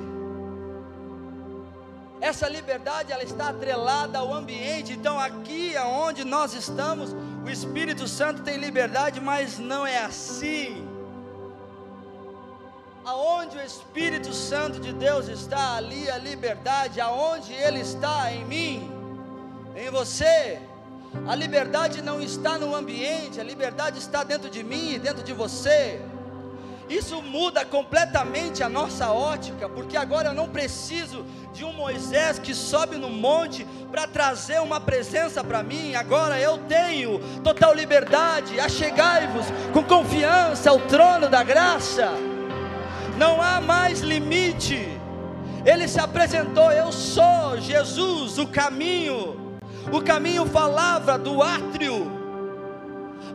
Essa 2.22 2.48
liberdade 2.48 3.12
ela 3.12 3.24
está 3.24 3.50
atrelada 3.50 4.20
ao 4.20 4.34
ambiente. 4.34 4.94
Então 4.94 5.20
aqui 5.20 5.76
aonde 5.76 6.24
nós 6.24 6.54
estamos, 6.54 7.16
o 7.46 7.50
Espírito 7.50 8.08
Santo 8.08 8.44
tem 8.44 8.58
liberdade, 8.58 9.20
mas 9.20 9.58
não 9.58 9.86
é 9.86 9.98
assim 9.98 10.86
aonde 13.06 13.56
o 13.58 13.62
Espírito 13.62 14.34
Santo 14.34 14.80
de 14.80 14.92
Deus 14.92 15.28
está, 15.28 15.76
ali 15.76 16.10
a 16.10 16.18
liberdade, 16.18 17.00
aonde 17.00 17.54
Ele 17.54 17.80
está 17.80 18.34
em 18.34 18.44
mim, 18.46 18.92
em 19.76 19.92
você. 19.92 20.60
A 21.28 21.36
liberdade 21.36 22.02
não 22.02 22.22
está 22.22 22.58
no 22.58 22.76
ambiente, 22.76 23.40
a 23.40 23.44
liberdade 23.44 23.98
está 23.98 24.24
dentro 24.24 24.50
de 24.50 24.64
mim 24.64 24.94
e 24.94 25.00
dentro 25.00 25.24
de 25.24 25.34
você. 25.34 26.02
Isso 26.88 27.20
muda 27.20 27.66
completamente 27.66 28.62
a 28.62 28.70
nossa 28.70 29.12
ótica, 29.12 29.68
porque 29.68 29.98
agora 29.98 30.30
eu 30.30 30.34
não 30.36 30.48
preciso 30.48 31.26
de 31.52 31.64
um 31.64 31.74
Moisés 31.74 32.38
que 32.38 32.54
sobe 32.54 32.98
no 32.98 33.10
monte 33.10 33.66
para 33.90 34.06
trazer 34.06 34.62
uma 34.62 34.80
presença 34.80 35.44
para 35.44 35.64
mim. 35.64 35.96
Agora 35.96 36.40
eu 36.40 36.60
tenho 36.60 37.20
total 37.44 37.74
liberdade. 37.74 38.60
Achegai-vos 38.60 39.48
com 39.74 39.84
confiança 39.84 40.70
ao 40.70 40.80
trono 40.82 41.28
da 41.28 41.42
graça. 41.44 42.12
Não 43.18 43.42
há 43.42 43.60
mais 43.60 44.02
limite. 44.02 44.88
Ele 45.66 45.88
se 45.88 46.00
apresentou: 46.00 46.72
Eu 46.72 46.92
sou 46.92 47.60
Jesus, 47.60 48.38
o 48.38 48.46
caminho. 48.46 49.45
O 49.92 50.02
caminho 50.02 50.46
falava 50.46 51.18
do 51.18 51.42
átrio 51.42 52.26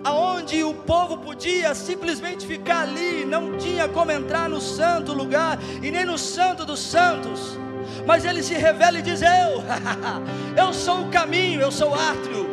aonde 0.04 0.62
o 0.64 0.74
povo 0.74 1.18
podia 1.18 1.74
simplesmente 1.74 2.46
ficar 2.46 2.82
ali, 2.82 3.24
não 3.24 3.56
tinha 3.58 3.88
como 3.88 4.10
entrar 4.10 4.48
no 4.48 4.60
santo 4.60 5.12
lugar 5.12 5.58
e 5.82 5.90
nem 5.90 6.04
no 6.04 6.18
santo 6.18 6.64
dos 6.64 6.80
santos. 6.80 7.58
Mas 8.06 8.24
ele 8.24 8.42
se 8.42 8.54
revela 8.54 8.98
e 8.98 9.02
diz: 9.02 9.20
Eu, 9.22 9.62
eu 10.56 10.72
sou 10.72 11.02
o 11.02 11.10
caminho, 11.10 11.60
eu 11.60 11.70
sou 11.70 11.90
o 11.90 11.94
átrio, 11.94 12.46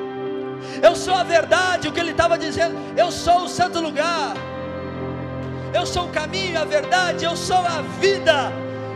eu 0.81 0.95
sou 0.95 1.13
a 1.13 1.23
verdade. 1.23 1.87
O 1.87 1.91
que 1.91 1.99
ele 1.99 2.11
estava 2.11 2.37
dizendo, 2.37 2.75
eu 2.97 3.11
sou 3.11 3.43
o 3.43 3.47
santo 3.47 3.79
lugar, 3.79 4.35
eu 5.73 5.85
sou 5.85 6.05
o 6.05 6.09
caminho, 6.09 6.59
a 6.59 6.65
verdade, 6.65 7.25
eu 7.25 7.35
sou 7.35 7.57
a 7.57 7.81
vida, 7.99 8.51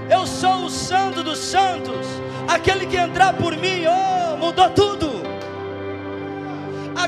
eu 0.10 0.26
sou 0.26 0.66
o 0.66 0.70
santo 0.70 1.24
dos 1.24 1.38
santos. 1.38 2.21
Aquele 2.48 2.86
que 2.86 2.98
entrar 2.98 3.34
por 3.34 3.56
mim, 3.56 3.86
oh, 3.88 4.38
mudou 4.38 4.70
tudo 4.72 5.22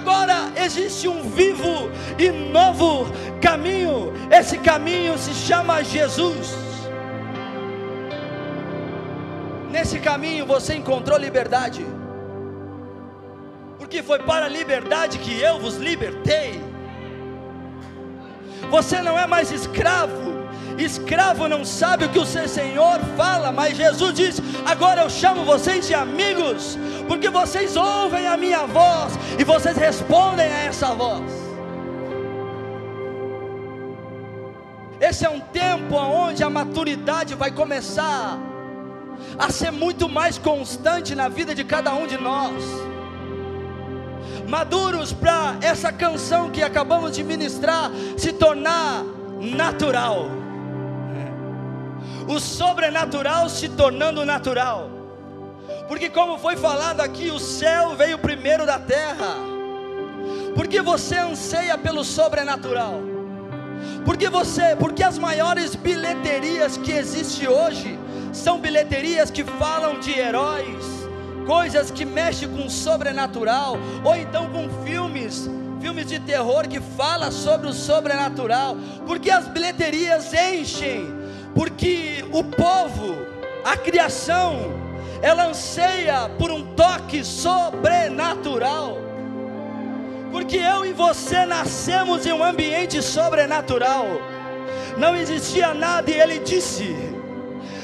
agora 0.04 0.52
existe 0.58 1.08
um 1.08 1.30
vivo 1.30 1.90
e 2.18 2.30
novo 2.30 3.06
caminho. 3.42 4.12
Esse 4.30 4.58
caminho 4.58 5.18
se 5.18 5.34
chama 5.34 5.84
Jesus. 5.84 6.56
Nesse 9.72 10.00
caminho 10.00 10.46
você 10.46 10.76
encontrou 10.76 11.18
liberdade. 11.18 11.86
Porque 13.78 14.04
foi 14.04 14.20
para 14.20 14.46
a 14.46 14.50
liberdade 14.50 15.20
que 15.20 15.40
eu 15.40 15.60
vos 15.60 15.78
libertei. 15.78 16.62
Você 18.70 19.02
não 19.02 19.18
é 19.18 19.28
mais 19.28 19.52
escravo 19.52 20.33
Escravo 20.78 21.47
não 21.47 21.63
sabe 21.63 22.05
o 22.05 22.09
que 22.09 22.19
o 22.19 22.26
seu 22.26 22.47
Senhor 22.47 22.99
fala, 23.15 23.51
mas 23.51 23.78
Jesus 23.78 24.13
diz: 24.13 24.41
Agora 24.65 25.01
eu 25.01 25.09
chamo 25.09 25.45
vocês 25.45 25.88
de 25.88 25.93
amigos, 25.93 26.78
porque 27.07 27.30
vocês 27.30 27.76
ouvem 27.76 28.28
a 28.28 28.36
minha 28.38 28.65
voz 28.65 29.13
e 29.38 29.43
vocês 29.43 29.78
respondem 29.78 30.45
a 30.45 30.59
essa 30.65 30.93
voz. 30.93 31.32
Esse 34.99 35.26
é 35.26 35.30
um 35.30 35.39
tempo 35.39 35.95
onde 35.95 36.43
a 36.43 36.49
maturidade 36.49 37.36
vai 37.36 37.51
começar 37.51 38.39
a 39.38 39.51
ser 39.51 39.71
muito 39.71 40.07
mais 40.07 40.38
constante 40.38 41.13
na 41.13 41.28
vida 41.28 41.53
de 41.53 41.63
cada 41.63 41.93
um 41.93 42.07
de 42.07 42.17
nós. 42.17 42.63
Maduros 44.47 45.11
para 45.11 45.57
essa 45.61 45.91
canção 45.91 46.49
que 46.49 46.63
acabamos 46.63 47.15
de 47.15 47.24
ministrar 47.24 47.91
se 48.17 48.34
tornar 48.34 49.03
natural 49.39 50.43
o 52.28 52.39
sobrenatural 52.39 53.49
se 53.49 53.69
tornando 53.69 54.26
natural. 54.26 54.89
Porque, 55.88 56.09
como 56.09 56.38
foi 56.38 56.55
falado 56.55 57.01
aqui, 57.01 57.30
o 57.30 57.39
céu 57.39 57.95
veio 57.95 58.17
primeiro 58.17 58.65
da 58.65 58.80
terra. 58.80 59.36
Porque 60.55 60.82
você 60.82 61.17
anseia 61.17 61.78
pelo 61.78 62.03
sobrenatural. 62.03 63.01
Porque 64.05 64.30
você, 64.30 64.76
porque 64.76 65.03
as 65.03 65.17
maiores 65.17 65.76
bilheterias 65.76 66.78
que 66.78 66.91
existem 66.91 67.47
hoje 67.47 67.99
são 68.32 68.59
bilheterias 68.59 69.30
que 69.30 69.43
falam 69.43 69.99
de 69.99 70.17
heróis, 70.17 70.86
coisas 71.45 71.91
que 71.91 72.05
mexem 72.05 72.49
com 72.49 72.65
o 72.65 72.69
sobrenatural, 72.69 73.78
ou 74.03 74.15
então 74.15 74.49
com 74.51 74.69
filmes, 74.84 75.49
filmes 75.80 76.07
de 76.07 76.19
terror 76.19 76.67
que 76.67 76.80
fala 76.80 77.32
sobre 77.32 77.67
o 77.67 77.74
sobrenatural, 77.74 78.78
porque 79.05 79.30
as 79.30 79.47
bilheterias 79.47 80.34
enchem 80.34 81.22
porque 81.54 82.26
o 82.32 82.43
povo, 82.43 83.16
a 83.64 83.78
criação, 83.78 84.74
ela 85.22 85.47
anseia 85.47 86.30
por 86.38 86.51
um 86.51 86.74
toque 86.76 87.24
sobrenatural. 87.24 88.97
Porque 90.32 90.58
eu 90.58 90.84
e 90.86 90.91
você 90.91 91.45
nascemos 91.45 92.26
em 92.26 92.34
um 92.34 92.43
ambiente 92.43 93.01
sobrenatural. 93.01 94.06
Não 94.97 95.16
existia 95.16 95.74
nada 95.74 96.10
e 96.10 96.20
ele 96.20 96.39
disse. 96.39 96.95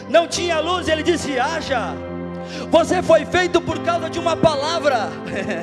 Não 0.09 0.28
tinha 0.28 0.59
luz, 0.59 0.88
ele 0.88 1.03
disse: 1.03 1.39
haja. 1.39 1.93
Você 2.72 3.03
foi 3.03 3.26
feito 3.26 3.61
por 3.61 3.80
causa 3.84 4.09
de 4.09 4.17
uma 4.17 4.36
palavra. 4.36 5.09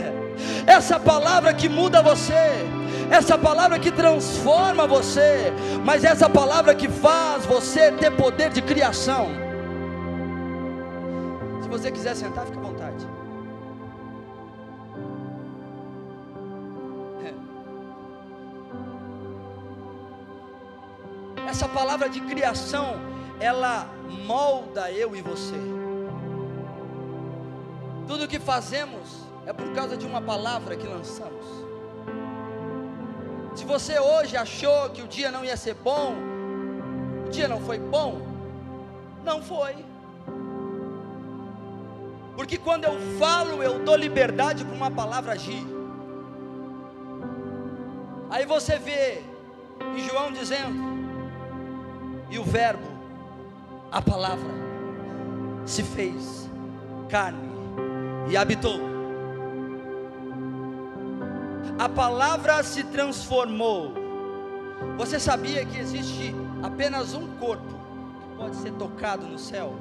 Essa 0.66 1.00
palavra 1.00 1.52
que 1.52 1.68
muda 1.68 2.00
você 2.02 2.64
essa 3.10 3.38
palavra 3.38 3.78
que 3.78 3.90
transforma 3.90 4.86
você, 4.86 5.52
mas 5.84 6.04
essa 6.04 6.28
palavra 6.28 6.74
que 6.74 6.88
faz 6.88 7.46
você 7.46 7.92
ter 7.92 8.10
poder 8.10 8.50
de 8.50 8.62
criação. 8.62 9.28
Se 11.62 11.68
você 11.68 11.90
quiser 11.90 12.14
sentar, 12.14 12.44
fique 12.46 12.58
à 12.58 12.60
vontade. 12.60 13.06
Essa 21.48 21.68
palavra 21.68 22.08
de 22.08 22.20
criação, 22.20 22.96
ela 23.40 23.88
molda 24.26 24.90
eu 24.90 25.14
e 25.14 25.22
você. 25.22 25.76
Tudo 28.06 28.28
que 28.28 28.38
fazemos 28.38 29.26
é 29.44 29.52
por 29.52 29.72
causa 29.72 29.96
de 29.96 30.06
uma 30.06 30.22
palavra 30.22 30.76
que 30.76 30.86
lançamos. 30.86 31.45
Se 33.56 33.64
você 33.64 33.98
hoje 33.98 34.36
achou 34.36 34.90
que 34.90 35.00
o 35.00 35.08
dia 35.08 35.30
não 35.32 35.42
ia 35.42 35.56
ser 35.56 35.72
bom, 35.72 36.14
o 37.26 37.30
dia 37.30 37.48
não 37.48 37.58
foi 37.58 37.78
bom, 37.78 38.20
não 39.24 39.42
foi. 39.42 39.74
Porque 42.36 42.58
quando 42.58 42.84
eu 42.84 42.92
falo, 43.18 43.62
eu 43.62 43.78
dou 43.78 43.96
liberdade 43.96 44.62
para 44.62 44.74
uma 44.74 44.90
palavra 44.90 45.32
agir. 45.32 45.66
Aí 48.28 48.44
você 48.44 48.78
vê 48.78 49.22
em 49.96 50.06
João 50.06 50.30
dizendo, 50.30 50.76
e 52.28 52.38
o 52.38 52.44
Verbo, 52.44 52.86
a 53.90 54.02
palavra, 54.02 54.50
se 55.64 55.82
fez 55.82 56.46
carne 57.08 57.48
e 58.28 58.36
habitou 58.36 58.95
a 61.78 61.88
palavra 61.88 62.62
se 62.62 62.84
transformou. 62.84 63.92
Você 64.96 65.18
sabia 65.18 65.64
que 65.64 65.78
existe 65.78 66.34
apenas 66.62 67.14
um 67.14 67.36
corpo 67.36 67.74
que 68.20 68.36
pode 68.36 68.56
ser 68.56 68.72
tocado 68.72 69.26
no 69.26 69.38
céu? 69.38 69.74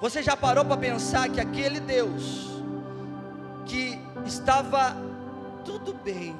Você 0.00 0.22
já 0.22 0.36
parou 0.36 0.64
para 0.64 0.76
pensar 0.76 1.28
que 1.28 1.40
aquele 1.40 1.78
Deus 1.78 2.50
que 3.66 4.00
estava 4.24 4.96
tudo 5.64 5.94
bem, 5.94 6.34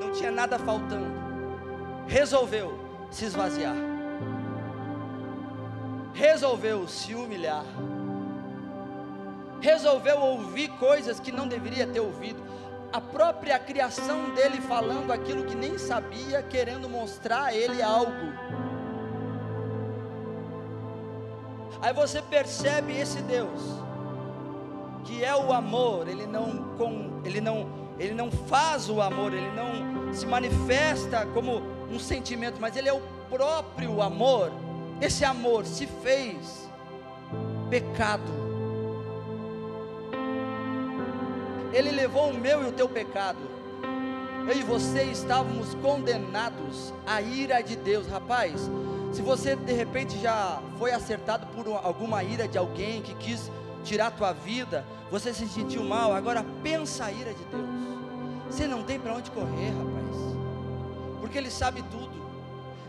não 0.00 0.12
tinha 0.12 0.30
nada 0.30 0.58
faltando, 0.58 1.10
resolveu 2.06 2.78
se 3.10 3.24
esvaziar, 3.24 3.74
resolveu 6.12 6.86
se 6.86 7.14
humilhar, 7.14 7.64
resolveu 9.60 10.20
ouvir 10.20 10.68
coisas 10.78 11.18
que 11.18 11.32
não 11.32 11.48
deveria 11.48 11.86
ter 11.86 12.00
ouvido, 12.00 12.40
a 12.92 13.00
própria 13.00 13.58
criação 13.58 14.30
dele 14.30 14.60
falando 14.60 15.12
aquilo 15.12 15.44
que 15.44 15.54
nem 15.54 15.76
sabia, 15.76 16.42
querendo 16.42 16.88
mostrar 16.88 17.44
a 17.44 17.54
ele 17.54 17.82
algo. 17.82 18.32
Aí 21.80 21.92
você 21.92 22.22
percebe 22.22 22.98
esse 22.98 23.20
Deus, 23.22 23.60
que 25.04 25.22
é 25.22 25.36
o 25.36 25.52
amor, 25.52 26.08
ele 26.08 26.26
não, 26.26 26.74
com, 26.76 27.20
ele 27.24 27.40
não, 27.40 27.68
ele 27.98 28.14
não 28.14 28.30
faz 28.30 28.88
o 28.88 29.00
amor, 29.00 29.32
ele 29.32 29.50
não 29.50 30.12
se 30.12 30.26
manifesta 30.26 31.26
como 31.26 31.62
um 31.90 31.98
sentimento, 31.98 32.58
mas 32.60 32.74
ele 32.76 32.88
é 32.88 32.92
o 32.92 33.02
próprio 33.28 34.02
amor. 34.02 34.50
Esse 35.00 35.24
amor 35.24 35.64
se 35.66 35.86
fez 35.86 36.68
pecado 37.70 38.47
Ele 41.72 41.90
levou 41.90 42.30
o 42.30 42.34
meu 42.34 42.62
e 42.62 42.68
o 42.68 42.72
teu 42.72 42.88
pecado. 42.88 43.38
Eu 44.48 44.56
e 44.56 44.62
você 44.62 45.02
estávamos 45.04 45.74
condenados 45.74 46.92
à 47.06 47.20
ira 47.20 47.60
de 47.60 47.76
Deus, 47.76 48.06
rapaz. 48.06 48.70
Se 49.12 49.20
você 49.20 49.54
de 49.54 49.72
repente 49.72 50.18
já 50.18 50.62
foi 50.78 50.92
acertado 50.92 51.46
por 51.48 51.66
alguma 51.84 52.22
ira 52.22 52.48
de 52.48 52.56
alguém 52.56 53.02
que 53.02 53.14
quis 53.14 53.50
tirar 53.84 54.06
a 54.06 54.10
tua 54.10 54.32
vida, 54.32 54.84
você 55.10 55.32
se 55.32 55.46
sentiu 55.48 55.84
mal, 55.84 56.12
agora 56.12 56.44
pensa 56.62 57.06
a 57.06 57.12
ira 57.12 57.32
de 57.32 57.44
Deus. 57.44 57.68
Você 58.50 58.66
não 58.66 58.82
tem 58.82 58.98
para 58.98 59.14
onde 59.14 59.30
correr, 59.30 59.70
rapaz. 59.70 60.16
Porque 61.20 61.38
ele 61.38 61.50
sabe 61.50 61.82
tudo. 61.90 62.18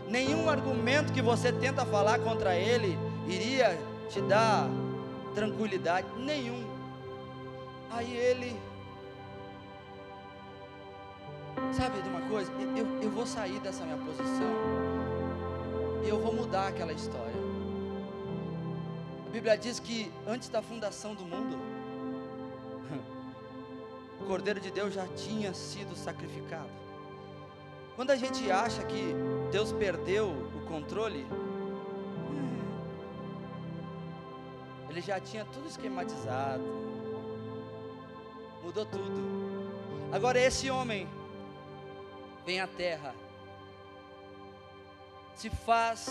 nenhum 0.08 0.50
argumento 0.50 1.12
que 1.12 1.22
você 1.22 1.52
tenta 1.52 1.86
falar 1.86 2.18
contra 2.18 2.56
ele 2.56 2.98
iria 3.28 3.78
te 4.08 4.20
dar 4.22 4.68
tranquilidade, 5.34 6.06
nenhum. 6.16 6.64
Aí 7.90 8.12
ele, 8.16 8.56
sabe 11.72 12.02
de 12.02 12.08
uma 12.08 12.20
coisa? 12.22 12.50
Eu, 12.52 13.02
eu 13.02 13.10
vou 13.10 13.26
sair 13.26 13.60
dessa 13.60 13.84
minha 13.84 13.96
posição 13.98 14.52
e 16.04 16.08
eu 16.08 16.18
vou 16.18 16.32
mudar 16.32 16.68
aquela 16.68 16.92
história. 16.92 17.40
A 19.26 19.30
Bíblia 19.30 19.56
diz 19.56 19.78
que 19.78 20.10
antes 20.26 20.48
da 20.48 20.60
fundação 20.60 21.14
do 21.14 21.24
mundo, 21.24 21.56
o 24.20 24.24
Cordeiro 24.24 24.60
de 24.60 24.70
Deus 24.70 24.92
já 24.92 25.06
tinha 25.08 25.54
sido 25.54 25.94
sacrificado. 25.96 26.68
Quando 27.96 28.10
a 28.10 28.16
gente 28.16 28.50
acha 28.50 28.82
que 28.84 29.14
Deus 29.52 29.72
perdeu 29.72 30.28
o 30.28 30.66
controle, 30.66 31.26
ele 34.88 35.00
já 35.00 35.20
tinha 35.20 35.44
tudo 35.44 35.68
esquematizado, 35.68 36.64
mudou 38.62 38.84
tudo. 38.84 39.70
Agora 40.12 40.40
esse 40.40 40.68
homem 40.70 41.06
vem 42.44 42.60
à 42.60 42.66
terra, 42.66 43.14
se 45.34 45.48
faz 45.50 46.08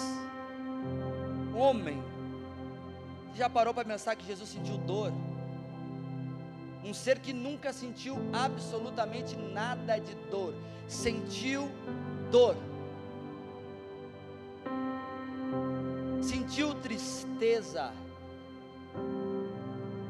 homem. 1.55 2.01
Já 3.35 3.49
parou 3.49 3.73
para 3.73 3.85
pensar 3.85 4.15
que 4.15 4.25
Jesus 4.25 4.49
sentiu 4.49 4.77
dor? 4.77 5.13
Um 6.83 6.93
ser 6.93 7.19
que 7.19 7.33
nunca 7.33 7.71
sentiu 7.71 8.17
absolutamente 8.33 9.35
nada 9.35 9.99
de 9.99 10.15
dor, 10.31 10.53
sentiu 10.87 11.69
dor. 12.31 12.55
Sentiu 16.21 16.73
tristeza 16.75 17.93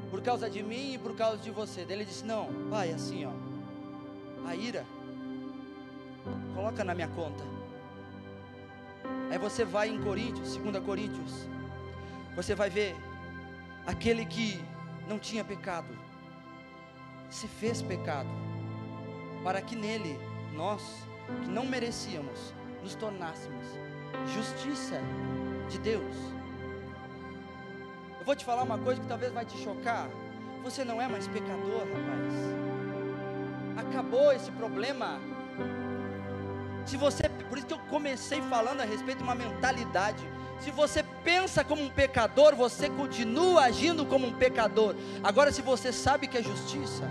por 0.09 0.21
causa 0.21 0.49
de 0.49 0.61
mim 0.63 0.93
e 0.93 0.97
por 0.97 1.15
causa 1.15 1.37
de 1.37 1.51
você. 1.51 1.81
Ele 1.81 2.05
disse: 2.05 2.25
Não, 2.25 2.49
pai, 2.69 2.91
assim 2.91 3.25
ó, 3.25 3.31
a 4.47 4.55
ira, 4.55 4.85
coloca 6.55 6.83
na 6.83 6.93
minha 6.93 7.07
conta. 7.09 7.43
Aí 9.31 9.37
você 9.37 9.63
vai 9.63 9.89
em 9.89 10.01
Coríntios, 10.01 10.57
2 10.57 10.83
Coríntios, 10.83 11.47
você 12.35 12.55
vai 12.55 12.69
ver 12.69 12.95
aquele 13.85 14.25
que 14.25 14.59
não 15.07 15.19
tinha 15.19 15.43
pecado, 15.43 15.93
se 17.29 17.47
fez 17.47 17.81
pecado, 17.81 18.29
para 19.43 19.61
que 19.61 19.75
nele, 19.75 20.19
nós, 20.53 21.05
que 21.43 21.49
não 21.49 21.65
merecíamos, 21.65 22.53
nos 22.81 22.95
tornássemos 22.95 23.65
justiça 24.33 25.01
de 25.69 25.77
Deus. 25.79 26.15
Eu 28.19 28.25
vou 28.25 28.35
te 28.35 28.45
falar 28.45 28.63
uma 28.63 28.77
coisa 28.77 29.01
que 29.01 29.07
talvez 29.07 29.31
vai 29.31 29.45
te 29.45 29.57
chocar. 29.57 30.09
Você 30.63 30.83
não 30.83 31.01
é 31.01 31.07
mais 31.07 31.27
pecador, 31.27 31.79
rapaz. 31.79 32.33
Acabou 33.87 34.31
esse 34.31 34.51
problema. 34.51 35.19
Se 36.85 36.97
você, 36.97 37.29
por 37.49 37.57
isso 37.57 37.67
que 37.67 37.73
eu 37.73 37.79
comecei 37.89 38.41
falando 38.43 38.81
a 38.81 38.85
respeito 38.85 39.19
de 39.19 39.23
uma 39.23 39.35
mentalidade. 39.35 40.23
Se 40.59 40.71
você 40.71 41.03
pensa 41.23 41.63
como 41.63 41.81
um 41.81 41.89
pecador, 41.89 42.55
você 42.55 42.89
continua 42.89 43.63
agindo 43.63 44.05
como 44.05 44.27
um 44.27 44.33
pecador. 44.33 44.95
Agora, 45.23 45.51
se 45.51 45.61
você 45.61 45.93
sabe 45.93 46.27
que 46.27 46.37
é 46.37 46.43
justiça, 46.43 47.09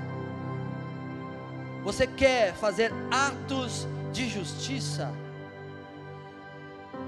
você 1.83 2.07
quer 2.07 2.55
fazer 2.55 2.93
atos 3.11 3.87
de 4.13 4.29
justiça, 4.29 5.11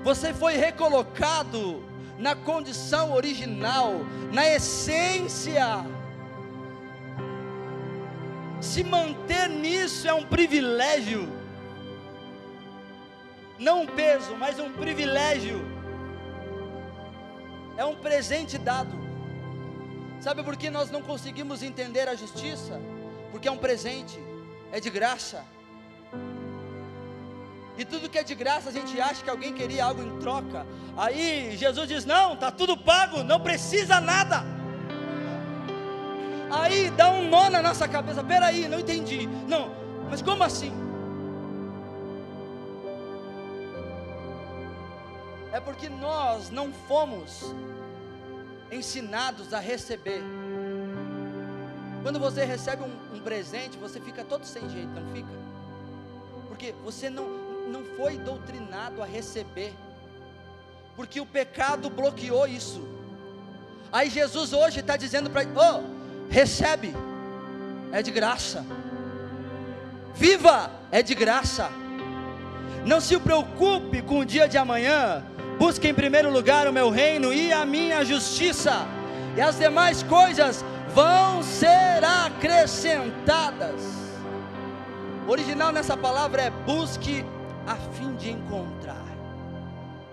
você 0.03 0.33
foi 0.33 0.57
recolocado 0.57 1.85
na 2.19 2.35
condição 2.35 3.13
original, 3.13 4.01
na 4.33 4.49
essência. 4.49 5.85
Se 8.61 8.85
manter 8.85 9.49
nisso 9.49 10.07
é 10.07 10.15
um 10.15 10.25
privilégio, 10.25 11.40
não 13.61 13.83
um 13.83 13.87
peso, 13.87 14.35
mas 14.37 14.59
um 14.59 14.73
privilégio, 14.73 15.61
é 17.77 17.85
um 17.85 17.95
presente 17.95 18.57
dado. 18.57 18.99
Sabe 20.19 20.43
por 20.43 20.57
que 20.57 20.71
nós 20.71 20.91
não 20.91 21.03
conseguimos 21.03 21.63
entender 21.63 22.09
a 22.09 22.15
justiça? 22.15 22.81
Porque 23.31 23.47
é 23.47 23.53
um 23.53 23.59
presente, 23.59 24.19
é 24.73 24.81
de 24.81 24.89
graça. 24.89 25.45
E 27.77 27.85
tudo 27.85 28.09
que 28.09 28.19
é 28.19 28.23
de 28.23 28.35
graça 28.35 28.71
a 28.71 28.73
gente 28.73 28.99
acha 29.01 29.23
que 29.23 29.31
alguém 29.31 29.53
queria 29.53 29.85
algo 29.85 30.03
em 30.03 30.19
troca. 30.19 30.67
Aí 30.97 31.57
Jesus 31.57 31.87
diz: 31.87 32.05
Não, 32.05 32.35
está 32.35 32.51
tudo 32.51 32.77
pago, 32.77 33.23
não 33.23 33.41
precisa 33.41 34.01
nada. 34.01 34.43
Aí 36.51 36.91
dá 36.91 37.11
um 37.11 37.29
nó 37.29 37.49
na 37.49 37.63
nossa 37.63 37.87
cabeça: 37.87 38.25
Peraí, 38.25 38.69
não 38.69 38.81
entendi. 38.81 39.27
Não, 39.47 39.71
mas 40.11 40.21
como 40.21 40.43
assim? 40.43 40.90
É 45.53 45.59
porque 45.61 45.89
nós 45.89 46.51
não 46.51 46.73
fomos 46.73 47.53
ensinados 48.71 49.53
a 49.53 49.59
receber. 49.59 50.23
Quando 52.03 52.19
você 52.19 52.45
recebe 52.45 52.83
um, 52.83 53.17
um 53.17 53.21
presente, 53.21 53.77
você 53.77 54.01
fica 54.01 54.25
todo 54.25 54.45
sem 54.45 54.69
jeito, 54.71 54.89
não 54.89 55.13
fica? 55.13 55.29
Porque 56.49 56.75
você 56.85 57.11
não, 57.11 57.29
não 57.69 57.85
foi 57.97 58.17
doutrinado 58.17 59.03
a 59.03 59.07
receber, 59.07 59.75
porque 60.97 61.21
o 61.21 61.27
pecado 61.27 61.91
bloqueou 61.91 62.47
isso. 62.47 62.83
Aí 63.93 64.09
Jesus 64.09 64.53
hoje 64.53 64.81
está 64.81 64.97
dizendo 64.97 65.29
para 65.29 65.43
oh, 65.43 65.83
recebe, 66.31 66.95
é 67.93 68.03
de 68.03 68.11
graça, 68.11 68.65
viva, 70.15 70.71
é 70.93 71.03
de 71.03 71.15
graça. 71.15 71.71
Não 72.87 73.01
se 73.01 73.19
preocupe 73.19 74.01
com 74.01 74.21
o 74.21 74.25
dia 74.25 74.49
de 74.49 74.57
amanhã, 74.57 75.25
busque 75.61 75.87
em 75.87 75.93
primeiro 75.93 76.33
lugar 76.33 76.67
o 76.67 76.73
meu 76.73 76.89
reino 76.89 77.35
e 77.35 77.53
a 77.53 77.67
minha 77.67 78.03
justiça, 78.03 78.89
e 79.37 79.43
as 79.43 79.59
demais 79.59 80.03
coisas 80.03 80.65
vão 80.95 81.43
ser 81.43 82.03
acrescentadas. 82.03 83.83
O 85.29 85.31
original 85.31 85.71
nessa 85.71 85.99
palavra 85.99 86.41
é 86.45 86.51
busque 86.51 87.23
a 87.67 87.77
fim 87.77 88.17
de 88.17 88.31
encontrar 88.31 89.05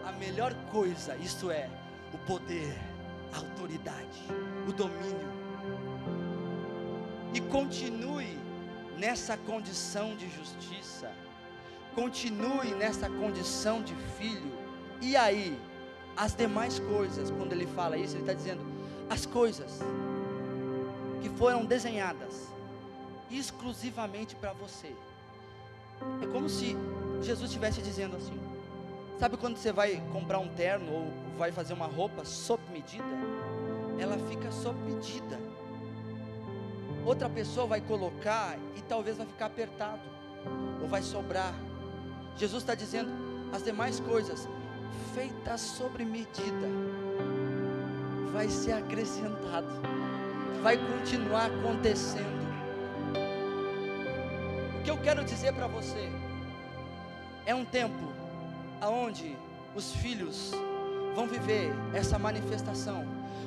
a 0.06 0.12
melhor 0.12 0.54
coisa, 0.70 1.16
isto 1.16 1.50
é, 1.50 1.70
o 2.14 2.18
poder, 2.18 2.78
a 3.34 3.38
autoridade, 3.38 4.20
o 4.68 4.74
domínio. 4.74 5.32
E 7.34 7.40
continue 7.40 8.38
nessa 8.98 9.38
condição 9.38 10.14
de 10.18 10.30
justiça, 10.30 11.10
continue 11.96 12.76
nessa 12.76 13.10
condição 13.10 13.82
de 13.82 13.96
filho. 14.20 14.57
E 15.02 15.16
aí, 15.16 15.58
as 16.16 16.34
demais 16.34 16.80
coisas, 16.80 17.30
quando 17.32 17.54
ele 17.54 17.68
fala 17.68 17.98
isso, 17.98 18.16
ele 18.16 18.22
está 18.22 18.34
dizendo: 18.34 18.62
as 19.10 19.26
coisas 19.26 19.80
que 21.22 21.30
foram 21.30 21.66
desenhadas 21.66 22.48
exclusivamente 23.30 24.36
para 24.36 24.54
você. 24.54 24.94
É 26.22 26.28
como 26.28 26.50
se 26.50 26.76
Jesus 27.22 27.50
estivesse 27.50 27.82
dizendo 27.82 28.16
assim: 28.16 28.40
Sabe 29.20 29.36
quando 29.36 29.58
você 29.58 29.72
vai 29.72 30.02
comprar 30.12 30.40
um 30.40 30.48
terno 30.50 30.92
ou 30.92 31.14
vai 31.38 31.52
fazer 31.52 31.74
uma 31.74 31.88
roupa 31.88 32.24
sob 32.24 32.62
medida? 32.72 33.04
Ela 34.00 34.18
fica 34.30 34.52
sob 34.52 34.80
medida. 34.82 35.40
Outra 37.06 37.30
pessoa 37.30 37.66
vai 37.66 37.82
colocar 37.82 38.58
e 38.76 38.82
talvez 38.82 39.18
vai 39.18 39.26
ficar 39.26 39.48
apertado 39.48 40.02
ou 40.82 40.88
vai 40.88 41.02
sobrar. 41.02 41.54
Jesus 42.36 42.62
está 42.62 42.76
dizendo: 42.76 43.10
as 43.52 43.64
demais 43.64 44.00
coisas 44.00 44.48
feitas 45.14 45.62
sobre 45.62 46.06
medida 46.06 46.68
vai 48.32 48.50
ser 48.50 48.74
acrescentado, 48.74 49.68
vai 50.62 50.78
continuar 50.78 51.48
acontecendo. 51.48 52.48
O 54.80 54.84
que 54.84 54.92
eu 54.92 54.98
quero 54.98 55.24
dizer 55.24 55.54
para 55.54 55.68
você 55.68 56.10
é 57.46 57.56
um 57.56 57.66
tempo 57.66 58.14
aonde 58.80 59.36
os 59.76 59.94
filhos 59.96 60.52
vão 61.16 61.28
viver 61.28 61.72
essa 61.94 62.20
manifestação. 62.20 63.06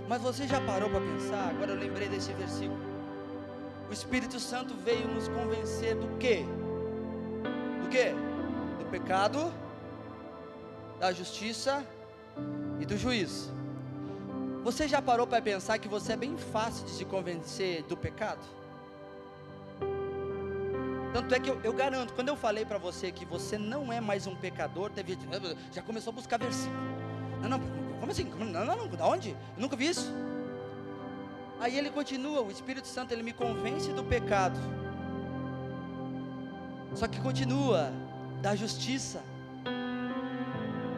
Mas 0.09 0.21
você 0.21 0.47
já 0.47 0.61
parou 0.61 0.91
para 0.91 1.01
pensar? 1.01 1.51
Agora 1.51 1.71
eu 1.71 1.79
lembrei 1.79 2.09
desse 2.09 2.33
versículo. 2.33 2.81
O 3.89 3.93
Espírito 3.93 4.41
Santo 4.41 4.75
veio 4.75 5.07
nos 5.07 5.29
convencer 5.29 5.95
do 5.95 6.17
quê? 6.19 6.45
Do 7.83 7.89
quê? 7.89 8.13
Do 8.79 8.87
pecado, 8.87 9.53
da 11.01 11.13
justiça 11.13 11.85
e 12.79 12.85
do 12.85 12.97
juízo. 12.97 13.51
Você 14.63 14.87
já 14.87 15.01
parou 15.01 15.27
para 15.27 15.41
pensar 15.41 15.79
que 15.79 15.89
você 15.89 16.13
é 16.13 16.17
bem 16.17 16.37
fácil 16.37 16.85
de 16.85 16.91
se 16.91 17.07
convencer 17.07 17.83
do 17.85 17.97
pecado? 17.97 18.45
Tanto 21.15 21.35
é 21.35 21.41
que 21.41 21.51
eu, 21.51 21.59
eu 21.65 21.73
garanto, 21.73 22.13
quando 22.13 22.29
eu 22.29 22.37
falei 22.37 22.67
para 22.67 22.77
você 22.77 23.11
que 23.11 23.25
você 23.25 23.57
não 23.57 23.91
é 23.91 24.01
mais 24.01 24.27
um 24.27 24.37
pecador, 24.37 24.91
teve 24.91 25.15
gente, 25.15 25.27
já 25.73 25.83
começou 25.83 26.13
a 26.13 26.15
buscar 26.15 26.39
versículo. 26.39 26.77
Não, 27.41 27.49
não, 27.49 27.61
como 27.99 28.13
assim? 28.13 28.25
Não, 28.25 28.47
não, 28.47 28.77
não, 28.77 28.89
da 28.89 29.07
onde? 29.07 29.31
Eu 29.31 29.63
nunca 29.63 29.75
vi 29.77 29.89
isso. 29.89 30.13
Aí 31.59 31.77
ele 31.77 31.91
continua, 31.91 32.43
o 32.43 32.51
Espírito 32.51 32.87
Santo 32.87 33.13
ele 33.13 33.23
me 33.23 33.33
convence 33.33 33.91
do 33.93 34.05
pecado. 34.05 34.59
Só 36.95 37.09
que 37.09 37.21
continua 37.21 37.91
da 38.43 38.55
justiça 38.55 39.23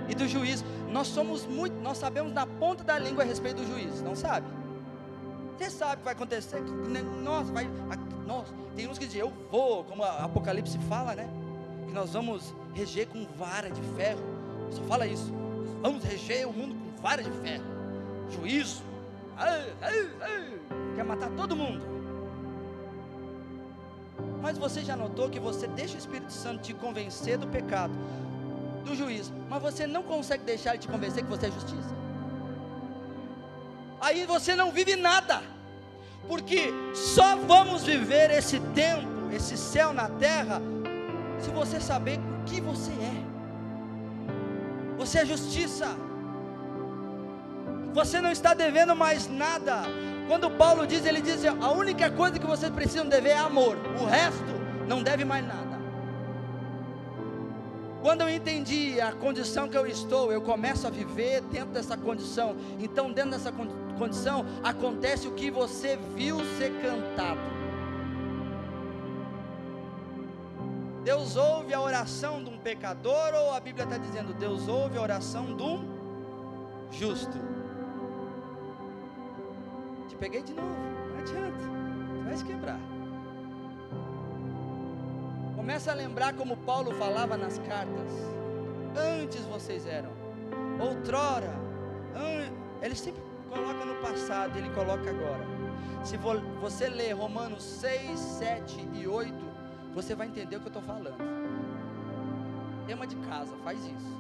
e 0.08 0.14
do 0.14 0.26
juízo. 0.26 0.64
Nós 0.90 1.08
somos 1.08 1.46
muito, 1.46 1.74
nós 1.80 1.98
sabemos 1.98 2.32
na 2.32 2.46
ponta 2.46 2.84
da 2.84 2.98
língua 2.98 3.24
a 3.24 3.26
respeito 3.26 3.62
do 3.62 3.66
juízo, 3.66 4.02
não 4.04 4.14
sabe? 4.14 4.46
Você 5.56 5.70
sabe 5.70 5.94
o 5.94 5.98
que 5.98 6.04
vai 6.04 6.14
acontecer? 6.14 6.60
Nossa, 7.22 7.52
vai, 7.52 7.68
nossa, 8.26 8.52
tem 8.74 8.88
uns 8.88 8.98
que 8.98 9.06
dizem, 9.06 9.20
eu 9.20 9.32
vou, 9.50 9.84
como 9.84 10.02
Apocalipse 10.02 10.78
fala, 10.88 11.14
né? 11.14 11.28
Que 11.86 11.92
nós 11.92 12.12
vamos 12.12 12.54
reger 12.74 13.06
com 13.08 13.26
vara 13.36 13.70
de 13.70 13.80
ferro. 13.96 14.20
Só 14.70 14.82
fala 14.82 15.06
isso. 15.06 15.32
Vamos 15.80 16.02
reger 16.04 16.48
o 16.48 16.52
mundo 16.52 16.74
com 16.74 17.02
vara 17.02 17.22
de 17.22 17.30
ferro. 17.30 17.64
Juízo. 18.30 18.82
Ai, 19.36 19.72
ai, 19.80 20.10
ai. 20.20 20.60
Quer 20.96 21.04
matar 21.04 21.30
todo 21.30 21.54
mundo. 21.54 21.84
Mas 24.40 24.58
você 24.58 24.82
já 24.82 24.96
notou 24.96 25.30
que 25.30 25.38
você 25.38 25.66
deixa 25.66 25.94
o 25.94 25.98
Espírito 25.98 26.32
Santo 26.32 26.62
te 26.62 26.74
convencer 26.74 27.38
do 27.38 27.46
pecado, 27.46 27.92
do 28.82 28.94
juízo, 28.94 29.32
mas 29.48 29.62
você 29.62 29.86
não 29.86 30.02
consegue 30.02 30.44
deixar 30.44 30.70
ele 30.70 30.78
te 30.78 30.88
convencer 30.88 31.22
que 31.22 31.30
você 31.30 31.46
é 31.46 31.50
justiça? 31.50 31.94
Aí 34.00 34.26
você 34.26 34.56
não 34.56 34.72
vive 34.72 34.96
nada, 34.96 35.42
porque 36.26 36.72
só 36.94 37.36
vamos 37.36 37.84
viver 37.84 38.30
esse 38.30 38.58
tempo, 38.74 39.30
esse 39.32 39.56
céu 39.56 39.92
na 39.92 40.08
terra, 40.08 40.60
se 41.40 41.50
você 41.50 41.80
saber 41.80 42.18
o 42.18 42.44
que 42.44 42.60
você 42.60 42.90
é. 42.90 43.32
Você 44.96 45.18
é 45.18 45.26
justiça. 45.26 45.96
Você 47.92 48.20
não 48.20 48.30
está 48.30 48.54
devendo 48.54 48.94
mais 48.94 49.28
nada. 49.28 49.82
Quando 50.28 50.50
Paulo 50.50 50.86
diz, 50.86 51.04
ele 51.04 51.20
diz: 51.20 51.44
a 51.44 51.70
única 51.70 52.10
coisa 52.10 52.38
que 52.38 52.46
vocês 52.46 52.72
precisam 52.72 53.06
dever 53.06 53.30
é 53.30 53.38
amor. 53.38 53.76
O 54.00 54.04
resto 54.04 54.44
não 54.86 55.02
deve 55.02 55.24
mais 55.24 55.46
nada. 55.46 55.71
Quando 58.02 58.22
eu 58.22 58.28
entendi 58.28 59.00
a 59.00 59.12
condição 59.12 59.68
que 59.68 59.78
eu 59.78 59.86
estou, 59.86 60.32
eu 60.32 60.42
começo 60.42 60.88
a 60.88 60.90
viver 60.90 61.40
dentro 61.42 61.70
dessa 61.70 61.96
condição. 61.96 62.56
Então, 62.80 63.12
dentro 63.12 63.30
dessa 63.30 63.52
con- 63.52 63.68
condição, 63.96 64.44
acontece 64.62 65.28
o 65.28 65.32
que 65.32 65.52
você 65.52 65.96
viu 66.16 66.40
ser 66.58 66.72
cantado. 66.82 67.40
Deus 71.04 71.36
ouve 71.36 71.72
a 71.72 71.80
oração 71.80 72.42
de 72.42 72.50
um 72.50 72.58
pecador, 72.58 73.34
ou 73.34 73.54
a 73.54 73.60
Bíblia 73.60 73.84
está 73.84 73.96
dizendo, 73.96 74.34
Deus 74.34 74.66
ouve 74.66 74.98
a 74.98 75.02
oração 75.02 75.56
de 75.56 75.62
um 75.62 75.88
justo. 76.90 77.38
Te 80.08 80.16
peguei 80.16 80.42
de 80.42 80.54
novo, 80.54 80.68
não 81.12 81.18
adianta, 81.20 82.24
vai 82.24 82.36
se 82.36 82.44
quebrar. 82.44 82.91
Começa 85.62 85.92
a 85.92 85.94
lembrar 85.94 86.34
como 86.34 86.56
Paulo 86.56 86.92
falava 86.96 87.36
nas 87.36 87.56
cartas. 87.60 88.10
Antes 89.22 89.42
vocês 89.44 89.86
eram, 89.86 90.10
outrora, 90.80 91.54
ele 92.82 92.96
sempre 92.96 93.22
coloca 93.48 93.84
no 93.84 93.94
passado, 94.02 94.56
ele 94.58 94.68
coloca 94.70 95.08
agora. 95.08 95.46
Se 96.04 96.16
vo- 96.16 96.40
você 96.60 96.88
ler 96.88 97.12
Romanos 97.12 97.62
6, 97.62 98.18
7 98.18 98.88
e 98.92 99.06
8, 99.06 99.32
você 99.94 100.16
vai 100.16 100.26
entender 100.26 100.56
o 100.56 100.58
que 100.60 100.66
eu 100.66 100.70
estou 100.70 100.82
falando. 100.82 101.16
Tema 102.88 103.06
de 103.06 103.14
casa, 103.28 103.54
faz 103.62 103.78
isso. 103.86 104.18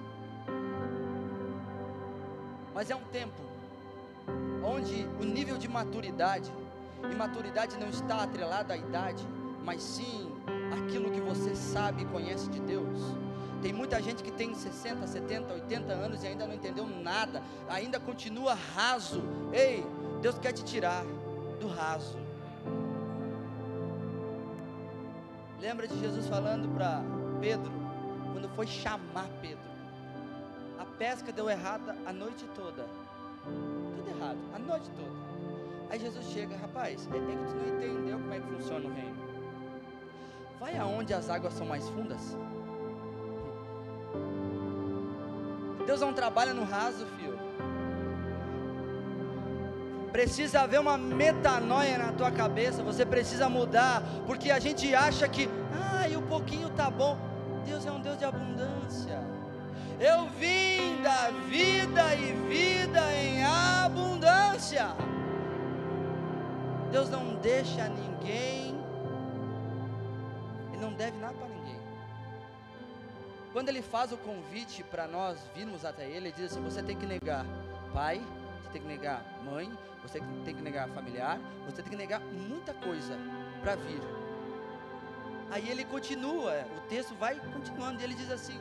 Mas 2.72 2.88
é 2.88 2.94
um 2.94 3.02
tempo 3.10 3.42
onde 4.64 5.08
o 5.20 5.24
nível 5.24 5.58
de 5.58 5.66
maturidade, 5.66 6.52
e 7.10 7.14
maturidade 7.16 7.76
não 7.78 7.88
está 7.88 8.22
atrelada 8.22 8.74
à 8.74 8.76
idade, 8.76 9.26
mas 9.64 9.82
sim 9.82 10.30
aquilo 10.72 11.10
que 11.10 11.20
você 11.20 11.54
sabe 11.54 12.02
e 12.02 12.06
conhece 12.06 12.48
de 12.48 12.60
Deus. 12.60 12.98
Tem 13.60 13.72
muita 13.72 14.02
gente 14.02 14.24
que 14.24 14.32
tem 14.32 14.54
60, 14.54 15.06
70, 15.06 15.52
80 15.54 15.92
anos 15.92 16.24
e 16.24 16.26
ainda 16.26 16.46
não 16.46 16.54
entendeu 16.54 16.86
nada, 16.86 17.42
ainda 17.68 18.00
continua 18.00 18.54
raso. 18.54 19.22
Ei, 19.52 19.86
Deus 20.20 20.36
quer 20.38 20.52
te 20.52 20.64
tirar 20.64 21.04
do 21.60 21.68
raso. 21.68 22.18
Lembra 25.60 25.86
de 25.86 25.96
Jesus 26.00 26.26
falando 26.26 26.68
para 26.74 27.04
Pedro, 27.40 27.70
quando 28.32 28.48
foi 28.48 28.66
chamar 28.66 29.28
Pedro? 29.40 29.70
A 30.76 30.84
pesca 30.84 31.30
deu 31.30 31.48
errada 31.48 31.96
a 32.04 32.12
noite 32.12 32.44
toda. 32.56 32.84
Tudo 33.44 34.08
errado, 34.08 34.38
a 34.52 34.58
noite 34.58 34.90
toda. 34.90 35.32
Aí 35.88 36.00
Jesus 36.00 36.26
chega, 36.26 36.56
rapaz, 36.56 37.06
é, 37.06 37.10
que 37.10 37.18
tu 37.18 37.54
não 37.54 37.76
entendeu 37.76 38.18
como 38.18 38.34
é 38.34 38.40
que 38.40 38.46
funciona 38.46 38.88
o 38.88 38.92
reino. 38.92 39.31
Vai 40.62 40.76
aonde 40.78 41.12
as 41.12 41.28
águas 41.28 41.54
são 41.54 41.66
mais 41.66 41.88
fundas. 41.88 42.36
Deus 45.84 46.00
não 46.00 46.12
trabalha 46.12 46.54
no 46.54 46.62
raso, 46.62 47.04
filho. 47.16 47.36
Precisa 50.12 50.60
haver 50.60 50.78
uma 50.78 50.96
metanoia 50.96 51.98
na 51.98 52.12
tua 52.12 52.30
cabeça, 52.30 52.80
você 52.80 53.04
precisa 53.04 53.48
mudar, 53.48 54.04
porque 54.24 54.52
a 54.52 54.60
gente 54.60 54.94
acha 54.94 55.26
que, 55.28 55.50
ah, 55.74 56.08
e 56.08 56.16
o 56.16 56.22
pouquinho 56.22 56.70
tá 56.70 56.88
bom. 56.88 57.18
Deus 57.66 57.84
é 57.84 57.90
um 57.90 58.00
Deus 58.00 58.16
de 58.16 58.24
abundância. 58.24 59.18
Eu 59.98 60.28
vim 60.28 61.02
da 61.02 61.32
vida 61.48 62.14
e 62.14 62.32
vida 62.48 63.12
em 63.16 63.44
abundância. 63.44 64.94
Deus 66.92 67.10
não 67.10 67.34
deixa 67.34 67.88
ninguém, 67.88 68.71
não 70.92 70.98
deve 70.98 71.18
nada 71.18 71.34
para 71.34 71.48
ninguém. 71.48 71.80
Quando 73.52 73.68
Ele 73.68 73.82
faz 73.82 74.12
o 74.12 74.16
convite 74.16 74.82
para 74.84 75.06
nós 75.06 75.38
virmos 75.54 75.84
até 75.84 76.04
Ele, 76.04 76.28
Ele 76.28 76.32
diz 76.32 76.52
assim: 76.52 76.62
você 76.62 76.82
tem 76.82 76.96
que 76.96 77.06
negar 77.06 77.44
pai, 77.92 78.22
você 78.62 78.70
tem 78.72 78.82
que 78.82 78.88
negar 78.88 79.24
mãe, 79.44 79.70
você 80.02 80.20
tem 80.44 80.54
que 80.54 80.62
negar 80.62 80.88
familiar, 80.88 81.38
você 81.66 81.82
tem 81.82 81.90
que 81.90 81.96
negar 81.96 82.20
muita 82.20 82.72
coisa 82.74 83.18
para 83.60 83.74
vir. 83.76 84.00
Aí 85.50 85.68
ele 85.68 85.84
continua, 85.84 86.66
o 86.76 86.80
texto 86.88 87.14
vai 87.14 87.38
continuando, 87.52 88.00
e 88.00 88.04
ele 88.04 88.14
diz 88.14 88.30
assim: 88.30 88.58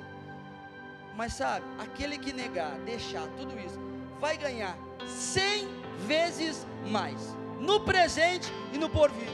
Mas 1.16 1.34
sabe, 1.34 1.66
aquele 1.80 2.18
que 2.18 2.34
negar, 2.34 2.78
deixar 2.80 3.28
tudo 3.38 3.58
isso, 3.60 3.80
vai 4.20 4.38
ganhar 4.38 4.78
cem 5.08 5.68
vezes 6.06 6.68
mais, 6.86 7.36
no 7.60 7.80
presente 7.82 8.52
e 8.74 8.78
no 8.78 8.90
porvir. 8.90 9.30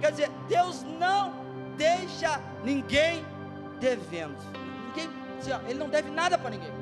Quer 0.00 0.10
dizer, 0.10 0.30
Deus 0.48 0.82
não 0.82 1.41
deixa 1.76 2.40
ninguém 2.64 3.24
devendo. 3.80 4.36
Ninguém, 4.88 5.08
assim, 5.38 5.68
ele 5.68 5.78
não 5.78 5.88
deve 5.88 6.10
nada 6.10 6.38
para 6.38 6.50
ninguém. 6.50 6.72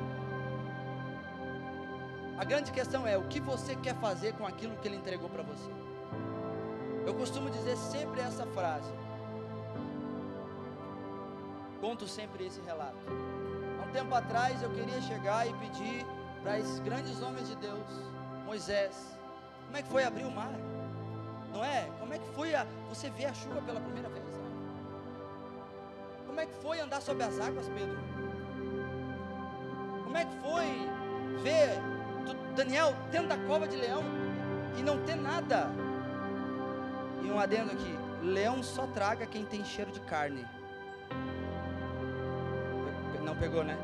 A 2.37 2.43
grande 2.43 2.71
questão 2.71 3.05
é 3.05 3.17
o 3.17 3.23
que 3.23 3.39
você 3.39 3.75
quer 3.75 3.95
fazer 3.95 4.33
com 4.33 4.45
aquilo 4.45 4.75
que 4.77 4.87
ele 4.87 4.97
entregou 4.97 5.29
para 5.29 5.43
você. 5.43 5.69
Eu 7.05 7.13
costumo 7.13 7.49
dizer 7.49 7.77
sempre 7.77 8.21
essa 8.21 8.45
frase. 8.47 8.91
Conto 11.79 12.07
sempre 12.07 12.45
esse 12.45 12.61
relato. 12.61 12.97
Há 13.79 13.87
um 13.87 13.91
tempo 13.91 14.13
atrás 14.13 14.61
eu 14.61 14.69
queria 14.71 15.01
chegar 15.01 15.47
e 15.47 15.53
pedir 15.53 16.05
para 16.41 16.59
esses 16.59 16.79
grandes 16.79 17.21
homens 17.21 17.47
de 17.47 17.55
Deus, 17.55 17.85
Moisés, 18.45 19.15
como 19.65 19.77
é 19.77 19.81
que 19.83 19.89
foi 19.89 20.03
abrir 20.03 20.25
o 20.25 20.31
mar? 20.31 20.51
Não 21.53 21.63
é? 21.63 21.89
Como 21.99 22.13
é 22.13 22.17
que 22.17 22.27
foi 22.31 22.55
a, 22.55 22.65
você 22.89 23.09
ver 23.09 23.25
a 23.25 23.33
chuva 23.33 23.61
pela 23.61 23.79
primeira 23.79 24.09
vez? 24.09 24.40
Como 26.31 26.39
é 26.39 26.45
que 26.45 26.55
foi 26.61 26.79
andar 26.79 27.01
sobre 27.01 27.23
as 27.25 27.37
águas, 27.41 27.67
Pedro? 27.67 27.99
Como 30.05 30.15
é 30.15 30.23
que 30.23 30.35
foi 30.37 30.65
ver 31.43 31.77
Daniel 32.55 32.95
dentro 33.11 33.27
da 33.27 33.37
cova 33.45 33.67
de 33.67 33.75
leão 33.75 34.01
e 34.77 34.81
não 34.81 35.03
ter 35.03 35.17
nada? 35.17 35.67
E 37.21 37.29
um 37.29 37.37
adendo 37.37 37.73
aqui: 37.73 37.99
leão 38.23 38.63
só 38.63 38.87
traga 38.87 39.25
quem 39.25 39.43
tem 39.43 39.65
cheiro 39.65 39.91
de 39.91 39.99
carne. 39.99 40.47
Não 43.21 43.35
pegou, 43.35 43.65
né? 43.65 43.77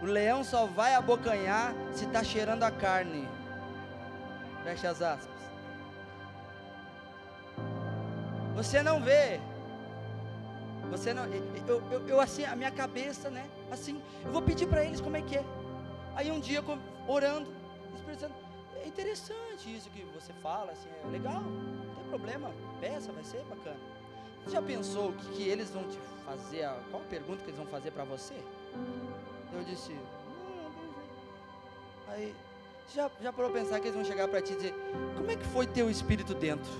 O 0.00 0.04
leão 0.06 0.44
só 0.44 0.64
vai 0.64 0.94
abocanhar 0.94 1.74
se 1.90 2.04
está 2.04 2.22
cheirando 2.22 2.62
a 2.62 2.70
carne. 2.70 3.28
Fecha 4.62 4.90
as 4.90 5.02
aspas. 5.02 5.42
Você 8.54 8.82
não 8.82 9.00
vê. 9.00 9.40
Você 10.90 11.12
não. 11.14 11.24
Eu, 11.66 11.82
eu, 11.90 12.08
eu, 12.08 12.20
assim, 12.20 12.44
a 12.44 12.54
minha 12.54 12.70
cabeça, 12.70 13.30
né? 13.30 13.48
Assim, 13.70 14.00
eu 14.24 14.32
vou 14.32 14.42
pedir 14.42 14.66
para 14.66 14.84
eles 14.84 15.00
como 15.00 15.16
é 15.16 15.22
que 15.22 15.36
é. 15.36 15.44
Aí 16.14 16.30
um 16.30 16.38
dia, 16.38 16.62
orando, 17.08 17.50
o 17.92 17.96
Espírito 17.96 18.20
Santo, 18.20 18.34
é 18.82 18.86
interessante 18.86 19.74
isso 19.74 19.90
que 19.90 20.04
você 20.14 20.32
fala, 20.34 20.70
assim, 20.70 20.88
é 21.04 21.10
legal, 21.10 21.40
não 21.40 21.94
tem 21.96 22.04
problema, 22.08 22.50
peça, 22.80 23.10
vai 23.10 23.24
ser 23.24 23.42
bacana. 23.50 23.76
Você 24.44 24.50
já 24.52 24.62
pensou 24.62 25.08
o 25.08 25.12
que, 25.14 25.26
que 25.32 25.42
eles 25.48 25.70
vão 25.70 25.82
te 25.84 25.98
fazer? 26.24 26.64
a- 26.64 26.78
Qual 26.90 27.02
a 27.02 27.06
pergunta 27.06 27.38
que 27.42 27.46
eles 27.50 27.56
vão 27.58 27.66
fazer 27.66 27.90
para 27.90 28.04
você? 28.04 28.34
Eu 29.52 29.64
disse, 29.64 29.92
não, 29.92 30.64
não 30.64 30.70
tem 30.70 30.82
jeito. 30.94 31.12
Aí, 32.08 32.34
já, 32.94 33.10
já 33.20 33.32
parou 33.32 33.50
pensar 33.50 33.80
que 33.80 33.86
eles 33.86 33.96
vão 33.96 34.04
chegar 34.04 34.28
para 34.28 34.40
ti 34.42 34.52
e 34.52 34.56
dizer, 34.56 34.74
como 35.16 35.30
é 35.30 35.34
que 35.36 35.44
foi 35.46 35.66
teu 35.66 35.90
espírito 35.90 36.32
dentro? 36.34 36.70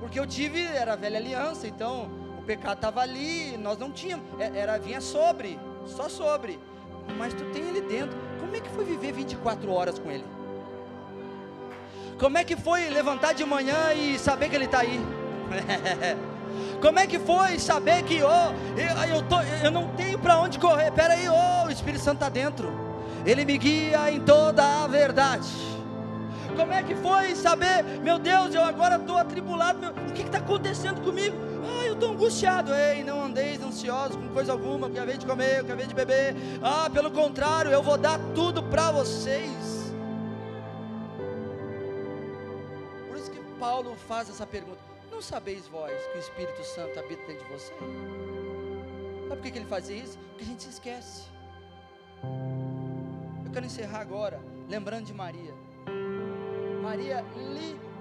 Porque 0.00 0.18
eu 0.18 0.26
tive, 0.26 0.64
era 0.64 0.96
velha 0.96 1.18
aliança, 1.18 1.68
então 1.68 2.10
o 2.38 2.42
pecado 2.42 2.76
estava 2.76 3.02
ali, 3.02 3.56
nós 3.58 3.78
não 3.78 3.92
tínhamos, 3.92 4.24
é- 4.40 4.58
era, 4.58 4.78
vinha 4.78 5.00
sobre, 5.00 5.58
só 5.86 6.08
sobre. 6.08 6.58
Mas 7.18 7.34
tu 7.34 7.44
tem 7.52 7.62
ele 7.68 7.82
dentro. 7.82 8.16
Como 8.40 8.56
é 8.56 8.60
que 8.60 8.68
foi 8.70 8.84
viver 8.84 9.12
24 9.12 9.70
horas 9.70 9.98
com 9.98 10.10
ele? 10.10 10.24
Como 12.18 12.36
é 12.36 12.44
que 12.44 12.56
foi 12.56 12.88
levantar 12.88 13.34
de 13.34 13.44
manhã 13.44 13.92
e 13.94 14.18
saber 14.18 14.48
que 14.48 14.56
ele 14.56 14.64
está 14.66 14.80
aí? 14.80 15.00
Como 16.80 16.98
é 16.98 17.06
que 17.06 17.18
foi 17.18 17.58
saber 17.58 18.02
que, 18.02 18.22
oh, 18.22 18.78
eu, 18.78 19.16
eu, 19.16 19.22
tô, 19.22 19.40
eu 19.40 19.70
não 19.70 19.88
tenho 19.94 20.18
para 20.18 20.38
onde 20.38 20.58
correr? 20.58 20.90
Pera 20.92 21.14
aí, 21.14 21.28
oh, 21.28 21.66
o 21.66 21.70
Espírito 21.70 22.02
Santo 22.02 22.16
está 22.16 22.28
dentro. 22.28 22.72
Ele 23.24 23.44
me 23.44 23.58
guia 23.58 24.10
em 24.10 24.20
toda 24.20 24.84
a 24.84 24.86
verdade. 24.86 25.48
Como 26.56 26.72
é 26.72 26.82
que 26.82 26.94
foi 26.96 27.34
saber, 27.34 27.82
meu 28.02 28.18
Deus, 28.18 28.54
eu 28.54 28.62
agora 28.62 28.96
estou 28.96 29.16
atribulado, 29.16 29.78
meu, 29.78 29.90
o 29.90 30.12
que 30.12 30.22
está 30.22 30.38
acontecendo 30.38 31.00
comigo? 31.02 31.36
Ah, 31.64 31.86
eu 31.86 31.94
estou 31.94 32.10
angustiado. 32.10 32.74
Ei, 32.74 33.04
não 33.04 33.24
andeis 33.24 33.62
ansiosos 33.62 34.16
com 34.16 34.28
coisa 34.28 34.52
alguma, 34.52 34.88
eu 34.88 34.92
acabei 34.92 35.16
de 35.16 35.26
comer, 35.26 35.58
eu 35.58 35.64
acabei 35.64 35.86
de 35.86 35.94
beber. 35.94 36.34
Ah, 36.62 36.88
pelo 36.90 37.10
contrário, 37.10 37.70
eu 37.70 37.82
vou 37.82 37.96
dar 37.96 38.18
tudo 38.34 38.62
para 38.62 38.90
vocês. 38.90 39.94
Por 43.08 43.16
isso 43.16 43.30
que 43.30 43.40
Paulo 43.58 43.94
faz 44.08 44.28
essa 44.28 44.46
pergunta: 44.46 44.80
Não 45.10 45.20
sabeis 45.22 45.66
vós 45.68 45.92
que 46.08 46.18
o 46.18 46.20
Espírito 46.20 46.64
Santo 46.64 46.98
habita 46.98 47.26
dentro 47.26 47.44
de 47.44 47.52
você? 47.52 47.72
Sabe 49.28 49.36
por 49.36 49.42
que 49.42 49.50
que 49.50 49.58
ele 49.58 49.66
fazia 49.66 49.96
isso? 49.96 50.18
Porque 50.30 50.44
a 50.44 50.46
gente 50.46 50.62
se 50.62 50.70
esquece. 50.70 51.22
Eu 53.44 53.52
quero 53.52 53.66
encerrar 53.66 54.00
agora 54.00 54.40
lembrando 54.68 55.04
de 55.04 55.14
Maria. 55.14 55.54
Maria 56.80 57.24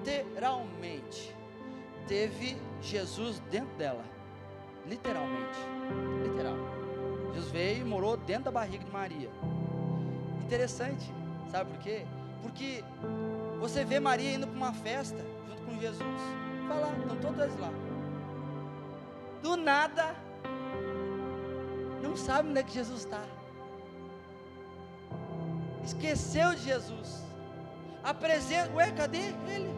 literalmente 0.03 1.35
teve 2.07 2.57
Jesus 2.81 3.39
dentro 3.51 3.75
dela. 3.77 4.03
Literalmente. 4.85 5.59
Literal. 6.23 6.55
Jesus 7.33 7.51
veio 7.51 7.81
e 7.81 7.83
morou 7.83 8.17
dentro 8.17 8.45
da 8.45 8.51
barriga 8.51 8.83
de 8.83 8.91
Maria. 8.91 9.29
Interessante, 10.43 11.13
sabe 11.51 11.71
por 11.71 11.79
quê? 11.79 12.05
Porque 12.41 12.83
você 13.59 13.83
vê 13.83 13.99
Maria 13.99 14.33
indo 14.33 14.47
para 14.47 14.57
uma 14.57 14.73
festa 14.73 15.23
junto 15.47 15.61
com 15.63 15.79
Jesus. 15.79 16.21
Vai 16.67 16.79
lá, 16.79 16.91
estão 16.97 17.15
todas 17.17 17.59
lá. 17.59 17.71
Do 19.43 19.55
nada, 19.55 20.15
não 22.01 22.15
sabe 22.17 22.49
onde 22.49 22.59
é 22.59 22.63
que 22.63 22.73
Jesus 22.73 23.01
está. 23.01 23.23
Esqueceu 25.83 26.55
de 26.55 26.63
Jesus. 26.63 27.28
A 28.03 28.13
presença, 28.13 28.71
ué, 28.73 28.91
cadê 28.91 29.33
ele? 29.47 29.69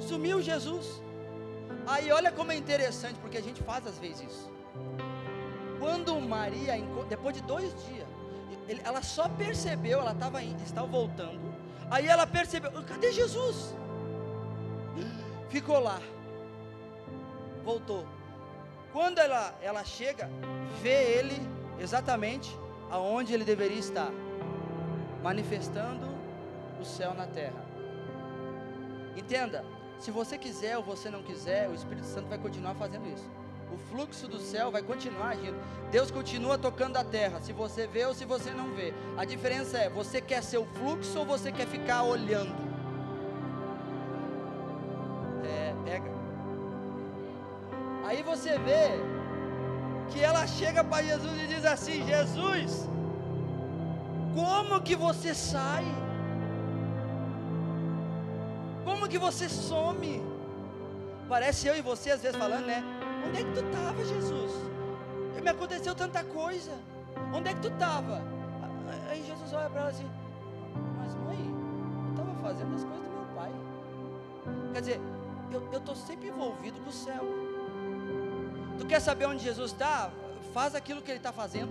Sumiu 0.00 0.42
Jesus. 0.42 1.00
Aí 1.86 2.10
olha 2.10 2.30
como 2.32 2.52
é 2.52 2.56
interessante, 2.56 3.18
porque 3.20 3.38
a 3.38 3.42
gente 3.42 3.62
faz 3.62 3.86
às 3.86 3.98
vezes 3.98 4.22
isso. 4.22 4.50
Quando 5.78 6.20
Maria, 6.20 6.74
depois 7.08 7.34
de 7.34 7.42
dois 7.42 7.72
dias, 7.84 8.06
ela 8.84 9.02
só 9.02 9.28
percebeu, 9.28 10.00
ela 10.00 10.12
estava 10.12 10.42
estava 10.42 10.86
voltando. 10.86 11.54
Aí 11.90 12.06
ela 12.06 12.26
percebeu, 12.26 12.70
cadê 12.84 13.12
Jesus? 13.12 13.74
Ficou 15.48 15.78
lá, 15.78 16.00
voltou. 17.64 18.04
Quando 18.92 19.18
ela, 19.18 19.54
ela 19.62 19.84
chega, 19.84 20.28
vê 20.82 21.18
ele 21.18 21.40
exatamente 21.78 22.56
aonde 22.90 23.32
ele 23.32 23.44
deveria 23.44 23.78
estar, 23.78 24.10
manifestando 25.22 26.15
o 26.80 26.84
céu 26.84 27.14
na 27.14 27.26
terra. 27.26 27.64
Entenda, 29.16 29.64
se 29.98 30.10
você 30.10 30.36
quiser 30.36 30.76
ou 30.76 30.82
você 30.82 31.10
não 31.10 31.22
quiser, 31.22 31.68
o 31.68 31.74
Espírito 31.74 32.06
Santo 32.06 32.28
vai 32.28 32.38
continuar 32.38 32.74
fazendo 32.74 33.06
isso. 33.08 33.28
O 33.72 33.78
fluxo 33.88 34.28
do 34.28 34.38
céu 34.38 34.70
vai 34.70 34.82
continuar 34.82 35.28
agindo. 35.30 35.56
Deus 35.90 36.10
continua 36.10 36.56
tocando 36.56 36.96
a 36.96 37.04
terra, 37.04 37.40
se 37.40 37.52
você 37.52 37.86
vê 37.86 38.04
ou 38.04 38.14
se 38.14 38.24
você 38.24 38.50
não 38.50 38.74
vê. 38.74 38.94
A 39.16 39.24
diferença 39.24 39.78
é, 39.78 39.88
você 39.88 40.20
quer 40.20 40.42
ser 40.42 40.58
o 40.58 40.66
fluxo 40.66 41.18
ou 41.18 41.24
você 41.24 41.50
quer 41.50 41.66
ficar 41.66 42.02
olhando? 42.02 42.54
É, 45.44 45.74
pega. 45.84 46.10
Aí 48.04 48.22
você 48.22 48.58
vê 48.58 48.90
que 50.10 50.22
ela 50.22 50.46
chega 50.46 50.84
para 50.84 51.02
Jesus 51.02 51.42
e 51.42 51.46
diz 51.46 51.64
assim: 51.64 52.06
Jesus, 52.06 52.88
como 54.34 54.80
que 54.82 54.94
você 54.94 55.34
sai? 55.34 55.84
Como 59.06 59.12
que 59.12 59.18
você 59.20 59.48
some? 59.48 60.20
Parece 61.28 61.68
eu 61.68 61.76
e 61.76 61.80
você 61.80 62.10
às 62.10 62.22
vezes 62.22 62.36
falando, 62.36 62.66
né? 62.66 62.82
Onde 63.24 63.40
é 63.40 63.44
que 63.44 63.52
tu 63.52 63.64
estava, 63.64 64.04
Jesus? 64.04 64.52
Me 65.40 65.48
aconteceu 65.48 65.94
tanta 65.94 66.24
coisa. 66.24 66.72
Onde 67.32 67.50
é 67.50 67.54
que 67.54 67.60
tu 67.60 67.68
estava? 67.68 68.20
Aí 69.08 69.24
Jesus 69.24 69.52
olha 69.52 69.70
para 69.70 69.82
ela 69.82 69.90
assim: 69.90 70.10
Mas 70.98 71.14
mãe, 71.14 71.38
eu 71.38 72.10
estava 72.10 72.34
fazendo 72.42 72.74
as 72.74 72.82
coisas 72.82 73.04
do 73.04 73.10
meu 73.12 73.36
pai. 73.36 73.52
Quer 74.72 74.80
dizer, 74.80 75.00
eu 75.52 75.78
estou 75.78 75.94
sempre 75.94 76.26
envolvido 76.26 76.80
com 76.80 76.90
o 76.90 76.92
céu. 76.92 77.22
Tu 78.76 78.86
quer 78.86 78.98
saber 78.98 79.26
onde 79.26 79.44
Jesus 79.44 79.70
está? 79.70 80.10
Faz 80.52 80.74
aquilo 80.74 81.00
que 81.00 81.12
ele 81.12 81.18
está 81.18 81.32
fazendo. 81.32 81.70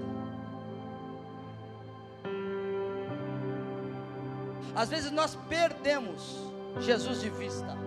Às 4.73 4.87
vezes 4.87 5.11
nós 5.11 5.35
perdemos 5.49 6.54
Jesus 6.79 7.21
de 7.21 7.29
vista. 7.29 7.77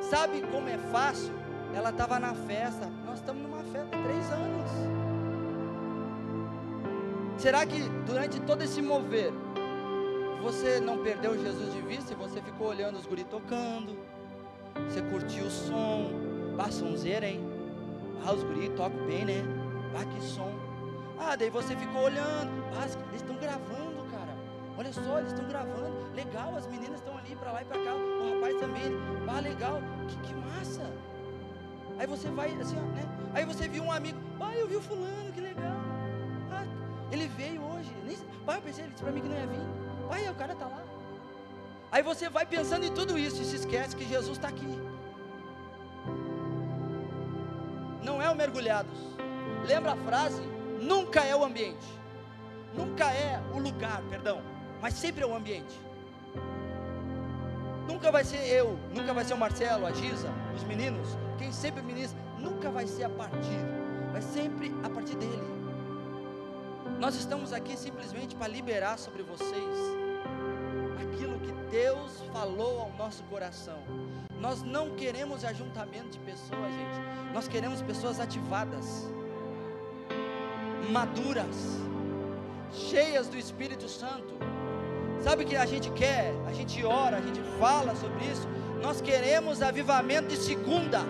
Sabe 0.00 0.42
como 0.42 0.68
é 0.68 0.78
fácil? 0.78 1.32
Ela 1.74 1.90
estava 1.90 2.18
na 2.18 2.34
festa. 2.34 2.86
Nós 3.04 3.18
estamos 3.18 3.42
numa 3.42 3.62
festa 3.64 3.96
há 3.96 4.02
três 4.02 4.30
anos. 4.30 4.70
Será 7.38 7.64
que 7.64 7.80
durante 8.06 8.40
todo 8.40 8.62
esse 8.62 8.82
mover 8.82 9.32
você 10.42 10.80
não 10.80 10.98
perdeu 10.98 11.38
Jesus 11.38 11.72
de 11.72 11.80
vista 11.82 12.12
e 12.12 12.16
você 12.16 12.40
ficou 12.42 12.68
olhando 12.68 12.96
os 12.96 13.06
guri 13.06 13.24
tocando? 13.24 13.96
Você 14.88 15.02
curtiu 15.02 15.46
o 15.46 15.50
som? 15.50 16.10
Ah, 16.58 16.70
sonzeira, 16.70 17.26
hein? 17.26 17.40
Ah, 18.24 18.32
os 18.32 18.42
guri 18.42 18.68
tocam 18.70 19.06
bem, 19.06 19.24
né? 19.24 19.42
Ah, 19.94 20.04
que 20.04 20.22
som. 20.22 20.52
Ah, 21.18 21.36
daí 21.36 21.50
você 21.50 21.74
ficou 21.76 22.02
olhando. 22.02 22.50
Ah, 22.76 22.84
eles 22.84 23.22
estão 23.22 23.36
gravando. 23.36 23.89
Olha 24.80 24.94
só, 24.94 25.18
eles 25.18 25.30
estão 25.30 25.46
gravando. 25.46 26.10
Legal, 26.14 26.56
as 26.56 26.66
meninas 26.66 27.00
estão 27.00 27.18
ali 27.18 27.36
para 27.36 27.52
lá 27.52 27.60
e 27.60 27.64
para 27.66 27.84
cá. 27.84 27.94
O 27.94 28.32
rapaz 28.32 28.58
também. 28.60 28.84
Ah, 29.28 29.38
legal. 29.38 29.78
Que, 30.08 30.16
que 30.26 30.34
massa. 30.34 30.90
Aí 31.98 32.06
você 32.06 32.30
vai 32.30 32.50
assim, 32.58 32.78
ó, 32.78 32.86
né? 32.96 33.02
Aí 33.34 33.44
você 33.44 33.68
viu 33.68 33.82
um 33.82 33.92
amigo. 33.92 34.18
Ah, 34.40 34.56
eu 34.56 34.66
vi 34.66 34.76
o 34.76 34.80
fulano, 34.80 35.30
que 35.34 35.40
legal. 35.42 35.76
Ah, 36.50 36.64
ele 37.12 37.28
veio 37.28 37.62
hoje. 37.62 37.94
Nem, 38.06 38.16
pai, 38.46 38.56
eu 38.56 38.62
pensei, 38.62 38.84
ele 38.84 38.92
disse 38.92 39.04
para 39.04 39.12
mim 39.12 39.20
que 39.20 39.28
não 39.28 39.36
ia 39.36 39.46
vir. 39.46 39.60
Pai, 40.08 40.30
o 40.30 40.34
cara 40.34 40.54
tá 40.54 40.66
lá. 40.66 40.82
Aí 41.92 42.02
você 42.02 42.30
vai 42.30 42.46
pensando 42.46 42.86
em 42.86 42.94
tudo 42.94 43.18
isso 43.18 43.42
e 43.42 43.44
se 43.44 43.56
esquece 43.56 43.94
que 43.94 44.08
Jesus 44.08 44.38
está 44.38 44.48
aqui. 44.48 44.80
Não 48.02 48.22
é 48.22 48.30
o 48.30 48.34
mergulhados. 48.34 48.98
Lembra 49.66 49.92
a 49.92 49.96
frase? 49.96 50.40
Nunca 50.80 51.20
é 51.20 51.36
o 51.36 51.44
ambiente. 51.44 51.86
Nunca 52.74 53.12
é 53.12 53.38
o 53.52 53.58
lugar, 53.58 54.00
perdão. 54.08 54.49
Mas 54.80 54.94
sempre 54.94 55.22
é 55.22 55.26
o 55.26 55.34
ambiente. 55.34 55.78
Nunca 57.86 58.10
vai 58.10 58.24
ser 58.24 58.46
eu, 58.46 58.78
nunca 58.94 59.12
vai 59.12 59.24
ser 59.24 59.34
o 59.34 59.38
Marcelo, 59.38 59.86
a 59.86 59.92
Giza, 59.92 60.32
os 60.54 60.62
meninos, 60.64 61.08
quem 61.38 61.52
sempre 61.52 61.82
ministra, 61.82 62.18
nunca 62.38 62.70
vai 62.70 62.86
ser 62.86 63.04
a 63.04 63.10
partir, 63.10 63.60
vai 64.12 64.22
sempre 64.22 64.72
a 64.82 64.88
partir 64.88 65.16
dele. 65.16 65.60
Nós 66.98 67.14
estamos 67.14 67.52
aqui 67.52 67.76
simplesmente 67.76 68.36
para 68.36 68.46
liberar 68.46 68.98
sobre 68.98 69.22
vocês 69.22 69.76
aquilo 71.02 71.38
que 71.40 71.52
Deus 71.70 72.22
falou 72.32 72.80
ao 72.80 72.92
nosso 72.92 73.22
coração. 73.24 73.78
Nós 74.38 74.62
não 74.62 74.94
queremos 74.94 75.44
ajuntamento 75.44 76.10
de 76.10 76.18
pessoas, 76.20 76.70
gente. 76.72 77.32
Nós 77.34 77.48
queremos 77.48 77.82
pessoas 77.82 78.20
ativadas, 78.20 79.08
maduras, 80.90 81.56
cheias 82.72 83.28
do 83.28 83.36
Espírito 83.36 83.88
Santo. 83.88 84.34
Sabe 85.22 85.44
o 85.44 85.46
que 85.46 85.56
a 85.56 85.66
gente 85.66 85.90
quer? 85.90 86.34
A 86.46 86.52
gente 86.52 86.84
ora, 86.84 87.18
a 87.18 87.20
gente 87.20 87.40
fala 87.58 87.94
sobre 87.94 88.24
isso. 88.24 88.48
Nós 88.82 89.00
queremos 89.00 89.60
avivamento 89.60 90.28
de 90.28 90.36
segunda. 90.36 91.00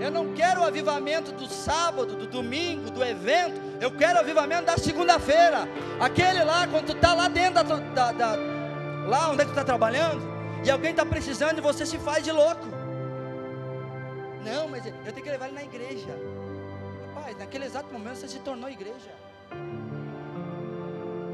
Eu 0.00 0.10
não 0.10 0.32
quero 0.32 0.62
o 0.62 0.64
avivamento 0.64 1.30
do 1.32 1.46
sábado, 1.46 2.16
do 2.16 2.26
domingo, 2.26 2.90
do 2.90 3.04
evento. 3.04 3.60
Eu 3.80 3.92
quero 3.92 4.16
o 4.16 4.18
avivamento 4.18 4.64
da 4.64 4.76
segunda-feira. 4.76 5.68
Aquele 6.00 6.42
lá, 6.42 6.66
quando 6.66 6.86
tu 6.86 6.92
está 6.92 7.14
lá 7.14 7.28
dentro 7.28 7.62
da, 7.62 7.76
da, 7.76 8.12
da, 8.12 8.36
lá 9.06 9.30
onde 9.30 9.42
é 9.42 9.44
que 9.44 9.52
tu 9.52 9.58
está 9.58 9.64
trabalhando, 9.64 10.20
e 10.64 10.70
alguém 10.70 10.90
está 10.90 11.06
precisando 11.06 11.58
e 11.58 11.60
você 11.60 11.86
se 11.86 11.98
faz 11.98 12.24
de 12.24 12.32
louco. 12.32 12.66
Não, 14.44 14.66
mas 14.68 14.84
eu 14.86 15.12
tenho 15.12 15.24
que 15.24 15.30
levar 15.30 15.46
ele 15.46 15.54
na 15.54 15.62
igreja. 15.62 16.18
Rapaz, 17.14 17.38
naquele 17.38 17.64
exato 17.66 17.92
momento 17.92 18.16
você 18.16 18.28
se 18.28 18.40
tornou 18.40 18.68
igreja. 18.68 19.10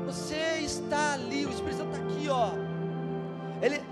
Você 0.09 0.61
está 0.61 1.13
ali, 1.13 1.45
o 1.45 1.51
Espírito 1.51 1.77
Santo 1.77 1.91
está 1.91 2.03
aqui, 2.03 2.29
ó. 2.31 2.53
Ele, 3.61 3.83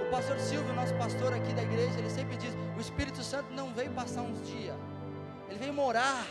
o 0.00 0.10
pastor 0.10 0.38
Silvio, 0.38 0.72
nosso 0.72 0.94
pastor 0.94 1.34
aqui 1.34 1.52
da 1.52 1.62
igreja, 1.62 1.98
ele 1.98 2.08
sempre 2.08 2.38
diz: 2.38 2.56
o 2.74 2.80
Espírito 2.80 3.22
Santo 3.22 3.52
não 3.52 3.68
veio 3.74 3.90
passar 3.90 4.22
uns 4.22 4.48
dias, 4.48 4.74
ele 5.46 5.58
veio 5.58 5.74
morar. 5.74 6.24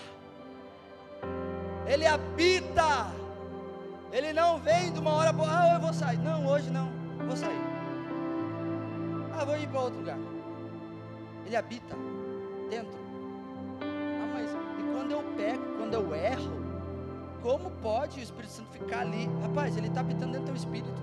Ele 1.85 2.07
habita. 2.07 3.13
Ele 4.11 4.33
não 4.33 4.57
vem 4.57 4.91
de 4.91 4.99
uma 4.99 5.13
hora 5.13 5.31
para 5.31 5.45
ah, 5.45 5.73
eu 5.75 5.81
vou 5.81 5.93
sair. 5.93 6.17
Não, 6.17 6.47
hoje 6.47 6.71
não, 6.71 6.89
vou 7.27 7.37
sair. 7.37 7.61
Ah, 9.33 9.45
vou 9.45 9.55
ir 9.55 9.67
para 9.67 9.81
outro 9.81 9.99
lugar. 9.99 10.17
Ele 11.45 11.55
habita 11.55 11.95
dentro. 12.71 12.97
Ah, 13.81 14.33
mas 14.33 14.49
e 14.49 14.93
quando 14.93 15.11
eu 15.11 15.23
pego, 15.35 15.63
quando 15.77 15.93
eu 15.93 16.15
erro, 16.15 16.66
como 17.47 17.71
pode 17.81 18.19
o 18.19 18.23
Espírito 18.23 18.51
Santo 18.51 18.69
ficar 18.73 18.99
ali? 18.99 19.29
Rapaz, 19.41 19.77
ele 19.77 19.87
está 19.87 20.01
habitando 20.01 20.33
dentro 20.33 20.41
do 20.41 20.45
teu 20.47 20.55
espírito. 20.55 21.01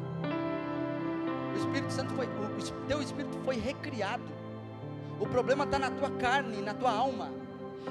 O 1.54 1.56
Espírito 1.56 1.90
Santo 1.90 2.12
foi, 2.12 2.26
o 2.26 2.86
teu 2.86 3.00
espírito 3.00 3.38
foi 3.46 3.56
recriado. 3.56 4.24
O 5.18 5.26
problema 5.26 5.64
está 5.64 5.78
na 5.78 5.90
tua 5.90 6.10
carne, 6.10 6.60
na 6.60 6.74
tua 6.74 6.92
alma. 6.92 7.30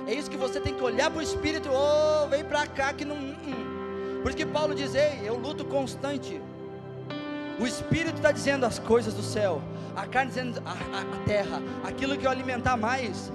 É 0.05 0.13
isso 0.13 0.29
que 0.29 0.37
você 0.37 0.59
tem 0.59 0.75
que 0.75 0.83
olhar 0.83 1.09
para 1.09 1.19
o 1.19 1.23
Espírito. 1.23 1.67
Oh, 1.71 2.27
vem 2.27 2.43
para 2.43 2.67
cá 2.67 2.93
que 2.93 3.03
não. 3.03 3.15
Hum, 3.15 3.35
hum. 3.43 4.19
Por 4.21 4.29
isso 4.29 4.37
que 4.37 4.45
Paulo 4.45 4.75
diz: 4.75 4.93
Ei, 4.93 5.21
eu 5.23 5.35
luto 5.35 5.65
constante. 5.65 6.39
O 7.59 7.65
Espírito 7.65 8.17
está 8.17 8.31
dizendo 8.31 8.67
as 8.67 8.77
coisas 8.77 9.15
do 9.15 9.23
céu, 9.23 9.63
a 9.95 10.05
carne 10.05 10.29
dizendo 10.29 10.61
a, 10.63 10.71
a, 10.71 11.01
a 11.01 11.25
terra, 11.25 11.59
aquilo 11.83 12.17
que 12.17 12.27
eu 12.27 12.31
alimentar 12.31 12.77
mais, 12.77 13.31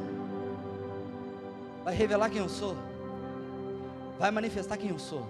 vai 1.85 1.95
revelar 1.95 2.29
quem 2.29 2.39
eu 2.39 2.49
sou, 2.49 2.77
vai 4.19 4.31
manifestar 4.31 4.77
quem 4.77 4.91
eu 4.91 4.99
sou. 4.99 5.27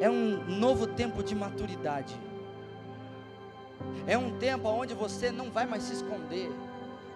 É 0.00 0.10
um 0.10 0.44
novo 0.58 0.86
tempo 0.86 1.22
de 1.22 1.34
maturidade. 1.34 2.14
É 4.06 4.18
um 4.18 4.36
tempo 4.38 4.68
onde 4.68 4.94
você 4.94 5.30
não 5.30 5.50
vai 5.50 5.64
mais 5.64 5.84
se 5.84 5.94
esconder. 5.94 6.50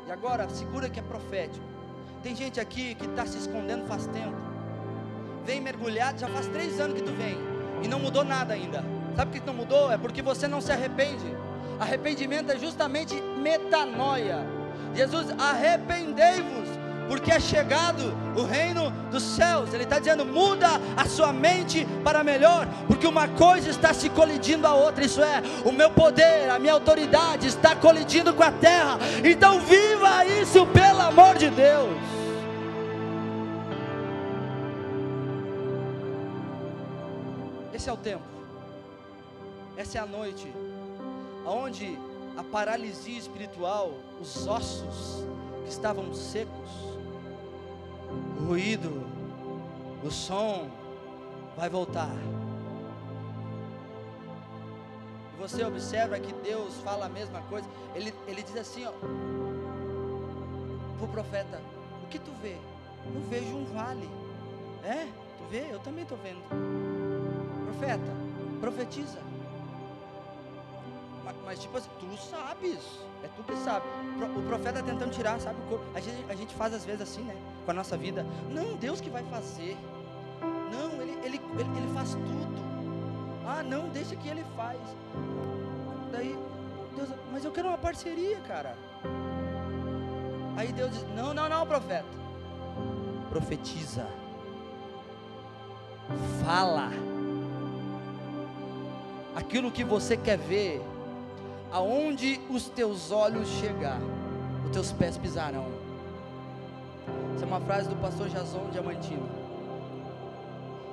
E 0.06 0.10
agora, 0.10 0.48
segura 0.48 0.88
que 0.88 0.98
é 0.98 1.02
profético. 1.02 1.64
Tem 2.22 2.34
gente 2.34 2.58
aqui 2.60 2.94
que 2.94 3.06
está 3.06 3.26
se 3.26 3.38
escondendo 3.38 3.86
faz 3.86 4.06
tempo. 4.06 4.36
Vem 5.44 5.60
mergulhado, 5.60 6.18
já 6.18 6.28
faz 6.28 6.46
três 6.46 6.80
anos 6.80 6.94
que 6.94 7.02
tu 7.02 7.12
vem. 7.12 7.36
E 7.82 7.88
não 7.88 7.98
mudou 7.98 8.24
nada 8.24 8.54
ainda. 8.54 8.84
Sabe 9.16 9.32
por 9.32 9.40
que 9.40 9.46
não 9.46 9.54
mudou? 9.54 9.90
É 9.90 9.98
porque 9.98 10.22
você 10.22 10.46
não 10.46 10.60
se 10.60 10.72
arrepende. 10.72 11.26
Arrependimento 11.78 12.50
é 12.50 12.58
justamente 12.58 13.14
metanoia. 13.20 14.38
Jesus, 14.94 15.30
arrependei-vos 15.38 16.69
porque 17.10 17.32
é 17.32 17.40
chegado 17.40 18.14
o 18.36 18.44
reino 18.44 18.88
dos 19.10 19.24
céus. 19.24 19.74
Ele 19.74 19.82
está 19.82 19.98
dizendo: 19.98 20.24
muda 20.24 20.68
a 20.96 21.04
sua 21.06 21.32
mente 21.32 21.84
para 22.04 22.22
melhor, 22.22 22.68
porque 22.86 23.04
uma 23.04 23.26
coisa 23.26 23.68
está 23.68 23.92
se 23.92 24.08
colidindo 24.08 24.64
a 24.64 24.74
outra. 24.74 25.04
Isso 25.04 25.20
é, 25.20 25.42
o 25.64 25.72
meu 25.72 25.90
poder, 25.90 26.48
a 26.48 26.56
minha 26.60 26.72
autoridade 26.72 27.48
está 27.48 27.74
colidindo 27.74 28.32
com 28.32 28.44
a 28.44 28.52
terra. 28.52 28.96
Então, 29.24 29.58
viva 29.58 30.24
isso 30.24 30.64
pelo 30.68 31.00
amor 31.00 31.36
de 31.36 31.50
Deus. 31.50 31.90
Esse 37.74 37.88
é 37.88 37.92
o 37.92 37.96
tempo, 37.96 38.22
essa 39.76 39.98
é 39.98 40.00
a 40.00 40.06
noite, 40.06 40.46
onde 41.44 41.98
a 42.36 42.44
paralisia 42.44 43.18
espiritual, 43.18 43.94
os 44.20 44.46
ossos 44.46 45.24
que 45.64 45.70
estavam 45.70 46.14
secos, 46.14 46.90
o 48.38 48.44
ruído, 48.44 49.06
o 50.02 50.10
som 50.10 50.68
vai 51.56 51.68
voltar. 51.68 52.14
Você 55.38 55.64
observa 55.64 56.18
que 56.18 56.32
Deus 56.34 56.76
fala 56.82 57.06
a 57.06 57.08
mesma 57.08 57.40
coisa. 57.42 57.66
Ele, 57.94 58.12
ele 58.26 58.42
diz 58.42 58.56
assim, 58.56 58.84
ó, 58.84 58.92
para 60.98 61.04
o 61.06 61.08
profeta: 61.08 61.60
O 62.04 62.08
que 62.08 62.18
tu 62.18 62.30
vê? 62.42 62.56
Eu 63.06 63.20
vejo 63.28 63.56
um 63.56 63.64
vale. 63.64 64.08
É? 64.84 65.06
Tu 65.38 65.44
vê? 65.50 65.66
Eu 65.70 65.78
também 65.80 66.02
estou 66.02 66.18
vendo. 66.18 66.42
Profeta, 67.64 68.12
profetiza. 68.60 69.29
Mas, 71.44 71.58
tipo 71.60 71.76
assim, 71.76 71.90
tu 71.98 72.16
sabes. 72.16 72.78
É 73.22 73.28
tu 73.36 73.42
que 73.42 73.56
sabe. 73.56 73.86
O 74.36 74.42
profeta 74.42 74.82
tentando 74.82 75.10
tirar, 75.10 75.40
sabe? 75.40 75.58
A 75.94 76.00
gente, 76.00 76.24
a 76.30 76.34
gente 76.34 76.54
faz 76.54 76.74
às 76.74 76.84
vezes 76.84 77.02
assim, 77.02 77.22
né? 77.22 77.36
Com 77.64 77.70
a 77.70 77.74
nossa 77.74 77.96
vida. 77.96 78.24
Não, 78.48 78.76
Deus 78.76 79.00
que 79.00 79.10
vai 79.10 79.22
fazer. 79.24 79.76
Não, 80.72 81.02
ele, 81.02 81.12
ele, 81.24 81.40
ele, 81.58 81.78
ele 81.78 81.94
faz 81.94 82.10
tudo. 82.10 82.60
Ah, 83.46 83.62
não, 83.62 83.88
deixa 83.88 84.14
que 84.16 84.28
ele 84.28 84.44
faz. 84.56 84.78
Daí, 86.12 86.38
Deus, 86.96 87.08
mas 87.32 87.44
eu 87.44 87.52
quero 87.52 87.68
uma 87.68 87.78
parceria, 87.78 88.38
cara. 88.40 88.76
Aí 90.56 90.72
Deus 90.72 90.92
diz: 90.92 91.06
Não, 91.14 91.34
não, 91.34 91.48
não, 91.48 91.66
profeta. 91.66 92.08
Profetiza. 93.28 94.06
Fala. 96.44 96.90
Aquilo 99.34 99.70
que 99.70 99.84
você 99.84 100.16
quer 100.16 100.36
ver 100.36 100.82
aonde 101.72 102.40
os 102.50 102.68
teus 102.68 103.10
olhos 103.10 103.48
chegar, 103.48 103.98
os 104.64 104.70
teus 104.70 104.92
pés 104.92 105.16
pisarão. 105.16 105.66
Essa 107.34 107.44
é 107.44 107.48
uma 107.48 107.60
frase 107.60 107.88
do 107.88 107.96
pastor 107.96 108.28
Jason 108.28 108.68
Diamantino. 108.70 109.28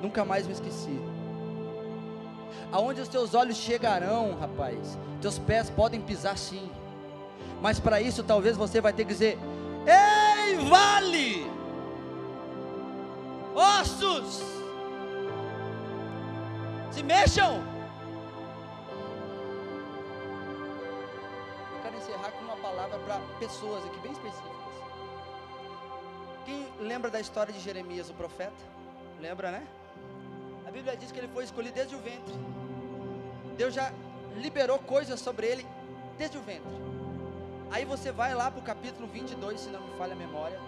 Nunca 0.01 0.23
mais 0.23 0.45
me 0.45 0.53
esqueci. 0.53 0.99
Aonde 2.71 3.01
os 3.01 3.07
teus 3.07 3.33
olhos 3.33 3.57
chegarão, 3.57 4.37
rapaz, 4.39 4.97
teus 5.21 5.39
pés 5.39 5.69
podem 5.69 6.01
pisar 6.01 6.37
sim. 6.37 6.69
Mas 7.61 7.79
para 7.79 7.99
isso 7.99 8.23
talvez 8.23 8.55
você 8.55 8.79
vai 8.79 8.93
ter 8.93 9.05
que 9.05 9.13
dizer: 9.13 9.37
Ei, 9.85 10.55
vale! 10.67 11.49
Ossos! 13.55 14.43
Se 16.91 17.01
mexam! 17.03 17.76
Para 23.07 23.21
pessoas 23.39 23.85
aqui 23.85 23.99
bem 24.01 24.11
específicas. 24.11 24.51
Quem 26.45 26.67
lembra 26.81 27.09
da 27.09 27.19
história 27.19 27.53
de 27.53 27.59
Jeremias, 27.59 28.09
o 28.09 28.13
profeta? 28.13 28.53
Lembra, 29.21 29.49
né? 29.49 29.65
A 30.67 30.71
Bíblia 30.71 30.95
diz 30.97 31.11
que 31.11 31.17
ele 31.17 31.29
foi 31.29 31.45
escolhido 31.45 31.73
desde 31.73 31.95
o 31.95 31.99
ventre. 31.99 32.33
Deus 33.57 33.73
já 33.73 33.93
liberou 34.35 34.77
coisas 34.79 35.19
sobre 35.21 35.47
ele 35.47 35.65
desde 36.17 36.37
o 36.37 36.41
ventre. 36.41 36.75
Aí 37.71 37.85
você 37.85 38.11
vai 38.11 38.35
lá 38.35 38.51
para 38.51 38.59
o 38.59 38.63
capítulo 38.63 39.07
22, 39.07 39.59
se 39.59 39.69
não 39.69 39.81
me 39.81 39.97
falha 39.97 40.13
a 40.13 40.15
memória. 40.15 40.59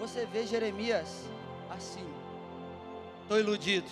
Você 0.00 0.24
vê 0.24 0.46
Jeremias 0.46 1.24
assim. 1.68 2.06
Estou 3.22 3.38
iludido. 3.38 3.90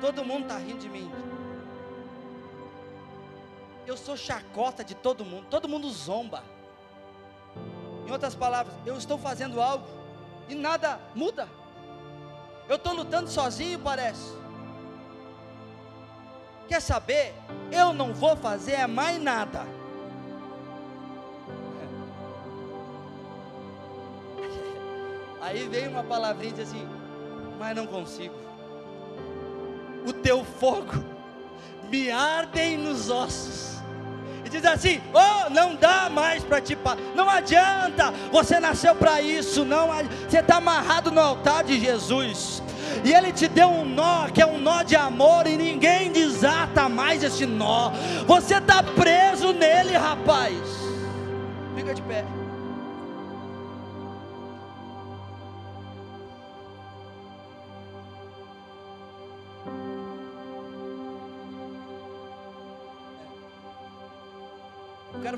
Todo 0.00 0.24
mundo 0.24 0.42
está 0.42 0.58
rindo 0.58 0.80
de 0.80 0.88
mim 0.88 1.10
eu 3.86 3.96
sou 3.96 4.16
chacota 4.16 4.84
de 4.84 4.94
todo 4.94 5.24
mundo, 5.24 5.46
todo 5.50 5.68
mundo 5.68 5.90
zomba. 5.90 6.42
Em 8.06 8.10
outras 8.10 8.34
palavras, 8.34 8.74
eu 8.84 8.96
estou 8.96 9.18
fazendo 9.18 9.60
algo 9.60 9.86
e 10.48 10.54
nada 10.54 11.00
muda. 11.14 11.48
Eu 12.68 12.76
estou 12.76 12.92
lutando 12.92 13.28
sozinho, 13.28 13.78
parece. 13.78 14.32
Quer 16.68 16.80
saber? 16.80 17.34
Eu 17.70 17.92
não 17.92 18.14
vou 18.14 18.36
fazer 18.36 18.86
mais 18.86 19.20
nada. 19.20 19.60
Aí 25.42 25.68
vem 25.68 25.88
uma 25.88 26.04
palavrinha 26.04 26.52
e 26.52 26.54
diz 26.56 26.68
assim: 26.68 26.88
Mas 27.58 27.76
não 27.76 27.86
consigo. 27.86 28.34
O 30.06 30.12
teu 30.12 30.44
fogo 30.44 30.92
me 31.90 32.10
ardem 32.10 32.76
nos 32.78 33.10
ossos 33.10 33.71
diz 34.52 34.64
assim: 34.64 35.00
Oh, 35.12 35.50
não 35.50 35.74
dá 35.74 36.08
mais 36.10 36.44
para 36.44 36.60
te 36.60 36.76
não 37.14 37.28
adianta, 37.28 38.12
você 38.30 38.60
nasceu 38.60 38.94
para 38.94 39.20
isso, 39.20 39.64
não, 39.64 39.88
você 40.28 40.38
está 40.38 40.56
amarrado 40.56 41.10
no 41.10 41.20
altar 41.20 41.64
de 41.64 41.78
Jesus. 41.80 42.62
E 43.04 43.12
Ele 43.12 43.32
te 43.32 43.48
deu 43.48 43.68
um 43.68 43.84
nó, 43.84 44.28
que 44.28 44.42
é 44.42 44.46
um 44.46 44.58
nó 44.58 44.82
de 44.82 44.96
amor, 44.96 45.46
e 45.46 45.56
ninguém 45.56 46.12
desata 46.12 46.88
mais 46.88 47.22
esse 47.22 47.46
nó. 47.46 47.90
Você 48.26 48.56
está 48.56 48.82
preso 48.82 49.52
nele, 49.52 49.96
rapaz. 49.96 50.56
Fica 51.74 51.94
de 51.94 52.02
pé. 52.02 52.41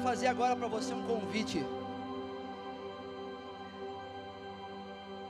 Fazer 0.04 0.26
agora 0.26 0.54
para 0.54 0.68
você 0.68 0.92
um 0.92 1.02
convite. 1.06 1.64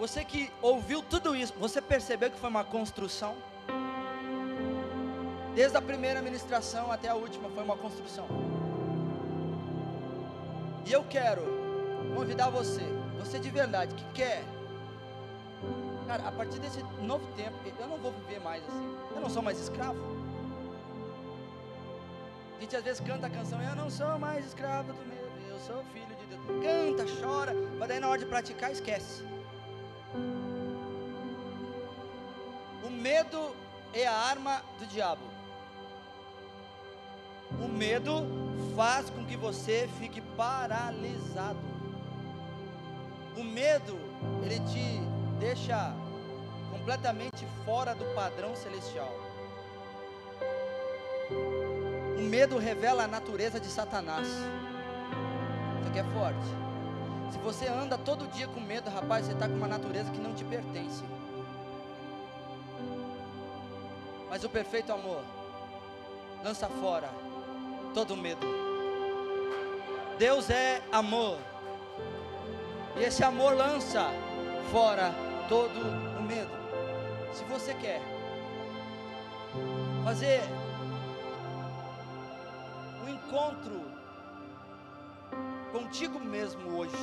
Você 0.01 0.25
que 0.25 0.51
ouviu 0.61 1.01
tudo 1.01 1.37
isso, 1.37 1.55
você 1.61 1.81
percebeu 1.81 2.29
que 2.29 2.37
foi 2.37 2.51
uma 2.51 2.65
construção? 2.65 3.37
Desde 5.55 5.77
a 5.77 5.81
primeira 5.81 6.21
ministração 6.21 6.91
até 6.91 7.09
a 7.09 7.15
última 7.15 7.49
foi 7.51 7.63
uma 7.63 7.77
construção. 7.77 8.27
E 10.85 10.93
eu 10.93 11.05
quero 11.05 11.43
convidar 12.17 12.51
você, 12.51 12.83
você 13.21 13.39
de 13.39 13.51
verdade, 13.51 13.95
que 13.95 14.05
quer. 14.13 14.43
Cara, 16.09 16.29
a 16.29 16.33
partir 16.33 16.59
desse 16.59 16.83
novo 17.01 17.25
tempo, 17.37 17.57
eu 17.79 17.87
não 17.87 17.97
vou 17.97 18.11
viver 18.11 18.41
mais 18.41 18.65
assim. 18.65 18.97
Eu 19.15 19.21
não 19.21 19.31
sou 19.31 19.41
mais 19.41 19.61
escravo. 19.61 20.24
A 22.57 22.61
gente 22.61 22.77
às 22.77 22.85
vezes 22.85 23.01
canta 23.01 23.27
a 23.27 23.31
canção, 23.31 23.61
eu 23.61 23.75
não 23.75 23.91
sou 23.91 24.19
mais 24.19 24.47
escravo 24.47 24.93
do 24.93 25.05
medo, 25.07 25.49
eu 25.49 25.59
sou 25.61 25.85
filho 25.93 26.15
de 26.17 26.27
Deus. 26.27 26.43
Canta, 26.63 27.05
chora, 27.21 27.53
mas 27.79 27.89
daí 27.89 28.01
na 28.01 28.09
hora 28.09 28.19
de 28.19 28.27
praticar, 28.27 28.71
esquece. 28.71 29.23
O 32.85 32.91
medo 32.91 33.55
é 33.93 34.07
a 34.07 34.15
arma 34.15 34.63
do 34.79 34.87
diabo. 34.87 35.23
O 37.63 37.69
medo 37.69 38.25
faz 38.75 39.11
com 39.11 39.25
que 39.25 39.37
você 39.37 39.89
fique 39.99 40.21
paralisado. 40.37 41.59
O 43.37 43.45
medo, 43.45 43.99
ele 44.43 44.61
te 44.61 45.01
deixa 45.39 45.93
completamente 46.71 47.47
fora 47.65 47.95
do 47.95 48.05
padrão 48.15 48.55
celestial. 48.55 49.13
O 52.16 52.23
medo 52.23 52.59
revela 52.59 53.05
a 53.05 53.07
natureza 53.07 53.59
de 53.59 53.66
Satanás. 53.66 54.27
Isso 54.27 55.89
aqui 55.89 55.99
é 55.99 56.05
forte. 56.05 56.47
Se 57.32 57.39
você 57.39 57.66
anda 57.66 57.99
todo 57.99 58.28
dia 58.28 58.47
com 58.47 58.61
medo, 58.61 58.89
rapaz, 58.91 59.27
você 59.27 59.32
está 59.32 59.49
com 59.49 59.55
uma 59.55 59.66
natureza 59.66 60.11
que 60.11 60.20
não 60.20 60.35
te 60.35 60.45
pertence. 60.45 61.03
Mas 64.31 64.45
o 64.45 64.49
perfeito 64.49 64.93
amor 64.93 65.23
lança 66.45 66.69
fora 66.69 67.09
todo 67.93 68.16
medo. 68.16 68.47
Deus 70.19 70.51
é 70.51 70.82
amor. 70.93 71.39
E 72.97 73.03
esse 73.03 73.24
amor 73.24 73.57
lança 73.57 74.11
fora 74.70 75.12
todo 75.49 75.81
o 76.19 76.23
medo. 76.23 76.51
Se 77.32 77.43
você 77.45 77.74
quer 77.74 78.01
fazer 80.05 80.43
encontro 83.27 83.81
contigo 85.73 86.21
mesmo 86.21 86.79
hoje, 86.79 86.97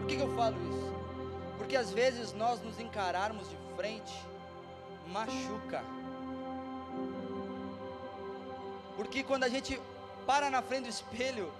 por 0.00 0.06
que, 0.06 0.16
que 0.16 0.22
eu 0.22 0.34
falo 0.36 0.56
isso? 0.68 0.94
Porque 1.58 1.76
às 1.76 1.90
vezes 1.90 2.32
nós 2.32 2.62
nos 2.62 2.78
encararmos 2.78 3.48
de 3.48 3.56
frente 3.76 4.14
machuca. 5.08 5.82
Porque 8.96 9.22
quando 9.22 9.44
a 9.44 9.48
gente 9.48 9.80
para 10.26 10.50
na 10.50 10.62
frente 10.62 10.84
do 10.84 10.88
espelho, 10.88 11.52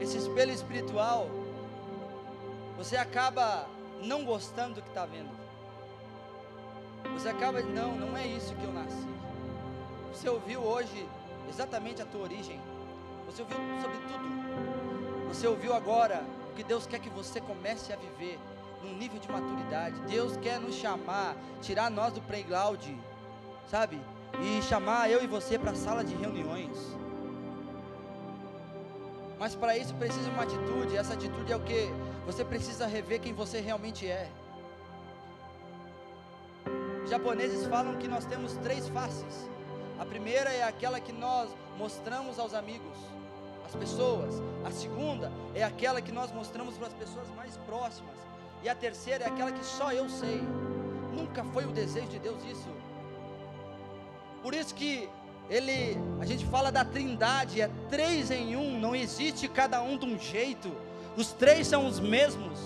esse 0.00 0.18
espelho 0.18 0.52
espiritual, 0.52 1.28
você 2.76 2.96
acaba 2.96 3.66
não 4.02 4.24
gostando 4.24 4.76
do 4.76 4.82
que 4.82 4.88
está 4.88 5.06
vendo. 5.06 5.30
Você 7.14 7.28
acaba, 7.28 7.60
não, 7.60 7.94
não 7.94 8.16
é 8.16 8.26
isso 8.26 8.54
que 8.54 8.64
eu 8.64 8.72
nasci. 8.72 9.06
Você 10.12 10.28
ouviu 10.28 10.60
hoje 10.60 11.08
exatamente 11.48 12.02
a 12.02 12.06
tua 12.06 12.22
origem. 12.22 12.60
Você 13.26 13.42
ouviu 13.42 13.56
sobre 13.80 13.98
tudo. 13.98 15.28
Você 15.28 15.46
ouviu 15.46 15.74
agora 15.74 16.24
o 16.50 16.54
que 16.54 16.62
Deus 16.62 16.86
quer 16.86 17.00
que 17.00 17.08
você 17.08 17.40
comece 17.40 17.92
a 17.92 17.96
viver 17.96 18.38
num 18.82 18.94
nível 18.94 19.18
de 19.18 19.30
maturidade. 19.30 20.00
Deus 20.02 20.36
quer 20.36 20.60
nos 20.60 20.74
chamar, 20.74 21.36
tirar 21.60 21.90
nós 21.90 22.12
do 22.12 22.20
playground, 22.22 22.82
sabe? 23.70 24.00
E 24.40 24.62
chamar 24.62 25.10
eu 25.10 25.22
e 25.22 25.26
você 25.26 25.58
para 25.58 25.70
a 25.70 25.74
sala 25.74 26.04
de 26.04 26.14
reuniões. 26.14 26.76
Mas 29.38 29.54
para 29.54 29.76
isso 29.76 29.94
precisa 29.94 30.30
uma 30.30 30.42
atitude. 30.42 30.96
Essa 30.96 31.14
atitude 31.14 31.52
é 31.52 31.56
o 31.56 31.60
que? 31.60 31.88
Você 32.26 32.44
precisa 32.44 32.86
rever 32.86 33.20
quem 33.20 33.32
você 33.32 33.60
realmente 33.60 34.06
é. 34.06 34.28
Os 37.02 37.10
japoneses 37.10 37.66
falam 37.66 37.96
que 37.96 38.06
nós 38.06 38.24
temos 38.24 38.56
três 38.58 38.88
faces. 38.88 39.50
A 40.02 40.04
primeira 40.04 40.52
é 40.52 40.64
aquela 40.64 40.98
que 40.98 41.12
nós 41.12 41.48
mostramos 41.78 42.36
aos 42.36 42.54
amigos, 42.54 42.98
às 43.64 43.72
pessoas. 43.72 44.42
A 44.64 44.70
segunda 44.72 45.30
é 45.54 45.62
aquela 45.62 46.02
que 46.02 46.10
nós 46.10 46.32
mostramos 46.32 46.76
para 46.76 46.88
as 46.88 46.92
pessoas 46.92 47.28
mais 47.36 47.56
próximas. 47.58 48.16
E 48.64 48.68
a 48.68 48.74
terceira 48.74 49.22
é 49.22 49.28
aquela 49.28 49.52
que 49.52 49.64
só 49.64 49.92
eu 49.92 50.08
sei. 50.10 50.42
Nunca 51.14 51.44
foi 51.44 51.66
o 51.66 51.68
desejo 51.68 52.08
de 52.08 52.18
Deus 52.18 52.42
isso. 52.44 52.68
Por 54.42 54.54
isso 54.54 54.74
que 54.74 55.08
ele, 55.48 55.96
a 56.20 56.26
gente 56.26 56.44
fala 56.46 56.72
da 56.72 56.84
trindade, 56.84 57.60
é 57.60 57.70
três 57.88 58.28
em 58.32 58.56
um, 58.56 58.80
não 58.80 58.96
existe 58.96 59.46
cada 59.46 59.80
um 59.82 59.96
de 59.96 60.04
um 60.04 60.18
jeito, 60.18 60.68
os 61.16 61.28
três 61.28 61.68
são 61.68 61.86
os 61.86 62.00
mesmos. 62.00 62.58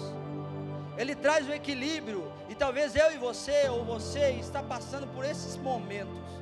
Ele 0.97 1.15
traz 1.15 1.47
o 1.47 1.53
equilíbrio, 1.53 2.33
e 2.49 2.55
talvez 2.55 2.97
eu 2.97 3.13
e 3.13 3.19
você, 3.19 3.69
ou 3.69 3.85
você, 3.85 4.31
está 4.41 4.63
passando 4.63 5.07
por 5.09 5.23
esses 5.23 5.55
momentos. 5.59 6.36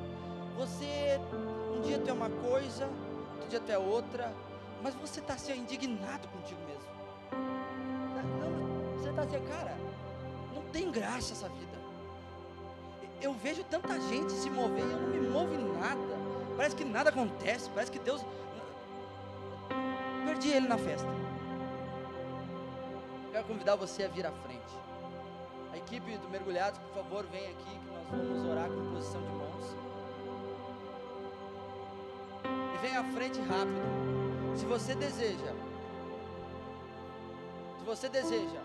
Você, 0.57 1.19
um 1.75 1.81
dia 1.81 1.99
tu 1.99 2.09
é 2.09 2.13
uma 2.13 2.29
coisa, 2.29 2.85
outro 3.33 3.49
dia 3.49 3.59
tu 3.59 3.71
é 3.71 3.77
outra, 3.77 4.33
mas 4.81 4.95
você 4.95 5.19
está 5.19 5.37
sendo 5.37 5.59
indignado 5.59 6.27
contigo 6.29 6.59
mesmo. 6.67 6.85
Não, 8.39 8.97
você 8.97 9.09
está 9.09 9.21
assim, 9.23 9.47
cara, 9.47 9.75
não 10.53 10.61
tem 10.71 10.91
graça 10.91 11.33
essa 11.33 11.49
vida 11.49 11.75
eu 13.25 13.33
vejo 13.33 13.63
tanta 13.63 13.99
gente 14.01 14.33
se 14.33 14.49
mover 14.49 14.85
e 14.85 14.91
eu 14.91 14.99
não 14.99 15.09
me 15.09 15.27
movo 15.27 15.53
em 15.53 15.79
nada. 15.79 16.15
Parece 16.55 16.75
que 16.75 16.85
nada 16.85 17.09
acontece, 17.09 17.69
parece 17.71 17.91
que 17.91 17.99
Deus. 17.99 18.23
Perdi 20.25 20.49
ele 20.49 20.67
na 20.67 20.77
festa. 20.77 21.07
Quero 23.31 23.45
convidar 23.45 23.75
você 23.75 24.03
a 24.03 24.07
vir 24.07 24.25
à 24.25 24.31
frente. 24.31 24.61
A 25.73 25.77
equipe 25.77 26.17
do 26.17 26.29
Mergulhados, 26.29 26.79
por 26.79 27.03
favor, 27.03 27.25
vem 27.25 27.45
aqui 27.47 27.63
que 27.63 27.91
nós 27.91 28.07
vamos 28.09 28.49
orar 28.49 28.69
com 28.69 28.93
posição 28.93 29.21
de 29.21 29.27
mãos. 29.29 29.75
E 32.73 32.77
vem 32.81 32.95
à 32.95 33.03
frente 33.03 33.39
rápido. 33.41 34.55
Se 34.55 34.65
você 34.65 34.95
deseja, 34.95 35.53
se 37.79 37.85
você 37.85 38.07
deseja 38.09 38.59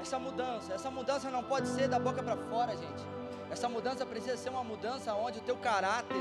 essa 0.00 0.18
mudança, 0.18 0.74
essa 0.74 0.90
mudança 0.90 1.30
não 1.30 1.42
pode 1.42 1.68
ser 1.68 1.88
da 1.88 1.98
boca 1.98 2.22
para 2.22 2.36
fora, 2.36 2.76
gente. 2.76 3.04
Essa 3.50 3.68
mudança 3.68 4.04
precisa 4.04 4.36
ser 4.36 4.50
uma 4.50 4.64
mudança 4.64 5.14
onde 5.14 5.38
o 5.38 5.42
teu 5.42 5.56
caráter, 5.56 6.16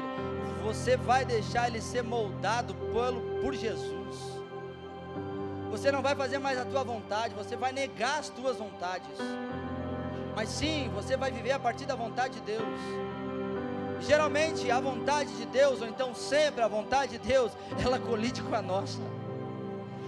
você 0.63 0.95
vai 0.95 1.25
deixar 1.25 1.67
ele 1.67 1.81
ser 1.81 2.03
moldado 2.03 2.73
por, 2.75 3.41
por 3.41 3.53
Jesus. 3.53 4.43
Você 5.71 5.91
não 5.91 6.01
vai 6.01 6.15
fazer 6.15 6.37
mais 6.37 6.57
a 6.59 6.65
tua 6.65 6.83
vontade, 6.83 7.33
você 7.33 7.55
vai 7.55 7.71
negar 7.71 8.19
as 8.19 8.29
tuas 8.29 8.57
vontades. 8.57 9.17
Mas 10.35 10.49
sim, 10.49 10.89
você 10.93 11.17
vai 11.17 11.31
viver 11.31 11.51
a 11.51 11.59
partir 11.59 11.85
da 11.85 11.95
vontade 11.95 12.35
de 12.35 12.41
Deus. 12.41 12.79
Geralmente 14.05 14.69
a 14.69 14.79
vontade 14.79 15.33
de 15.37 15.45
Deus, 15.45 15.81
ou 15.81 15.87
então 15.87 16.13
sempre 16.13 16.61
a 16.61 16.67
vontade 16.67 17.17
de 17.17 17.19
Deus, 17.19 17.53
ela 17.83 17.97
colide 17.97 18.41
com 18.41 18.53
a 18.53 18.61
nossa. 18.61 19.01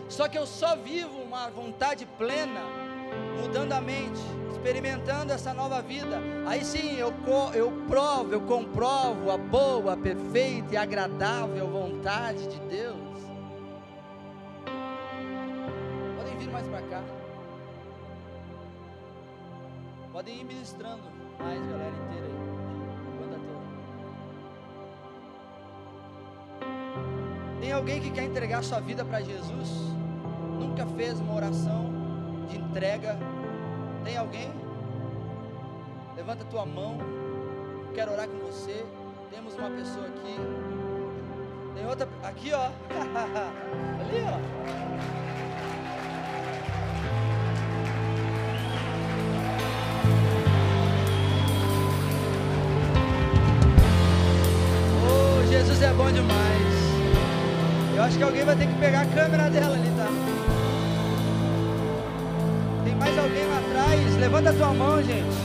Só 0.09 0.27
que 0.27 0.37
eu 0.37 0.45
só 0.45 0.75
vivo 0.75 1.17
uma 1.21 1.49
vontade 1.49 2.05
plena, 2.17 2.61
mudando 3.41 3.71
a 3.71 3.81
mente, 3.81 4.19
experimentando 4.51 5.31
essa 5.31 5.53
nova 5.53 5.81
vida, 5.81 6.19
aí 6.45 6.63
sim 6.63 6.97
eu, 6.97 7.13
eu 7.53 7.71
provo, 7.87 8.33
eu 8.33 8.41
comprovo 8.41 9.31
a 9.31 9.37
boa, 9.37 9.95
perfeita 9.95 10.73
e 10.73 10.77
agradável 10.77 11.67
vontade 11.67 12.47
de 12.47 12.59
Deus. 12.61 12.95
Podem 16.17 16.37
vir 16.37 16.51
mais 16.51 16.67
para 16.67 16.81
cá. 16.81 17.03
Podem 20.11 20.41
ir 20.41 20.43
ministrando 20.43 21.03
mais, 21.39 21.59
galera 21.67 21.95
inteira 21.95 22.25
aí. 22.25 22.54
Tem 27.65 27.71
alguém 27.71 27.99
que 27.99 28.11
quer 28.11 28.25
entregar 28.25 28.63
sua 28.63 28.79
vida 28.79 29.03
para 29.03 29.21
Jesus? 29.21 29.69
Nunca 30.59 30.85
fez 30.85 31.19
uma 31.19 31.33
oração 31.33 31.91
de 32.47 32.57
entrega 32.59 33.17
tem 34.03 34.17
alguém? 34.17 34.51
Levanta 36.15 36.43
a 36.43 36.45
tua 36.45 36.63
mão. 36.63 36.99
Quero 37.95 38.11
orar 38.11 38.27
com 38.27 38.37
você. 38.45 38.85
Temos 39.31 39.55
uma 39.55 39.71
pessoa 39.71 40.05
aqui. 40.05 40.35
Tem 41.73 41.87
outra 41.87 42.07
aqui, 42.21 42.51
ó. 42.53 42.67
Ali, 43.99 44.21
ó. 44.27 44.37
Oh, 55.07 55.47
Jesus 55.47 55.81
é 55.81 55.91
bom 55.93 56.11
demais. 56.11 56.74
Acho 58.05 58.19
que 58.19 58.23
alguém 58.23 58.45
vai 58.45 58.55
ter 58.55 58.67
que 58.67 58.73
pegar 58.75 59.01
a 59.01 59.05
câmera 59.07 59.49
dela 59.49 59.75
ali, 59.75 59.91
tá? 59.97 60.07
Tem 62.83 62.93
mais 62.93 63.17
alguém 63.17 63.45
lá 63.47 63.57
atrás? 63.57 64.17
Levanta 64.17 64.49
a 64.51 64.53
tua 64.53 64.73
mão, 64.73 65.01
gente. 65.01 65.35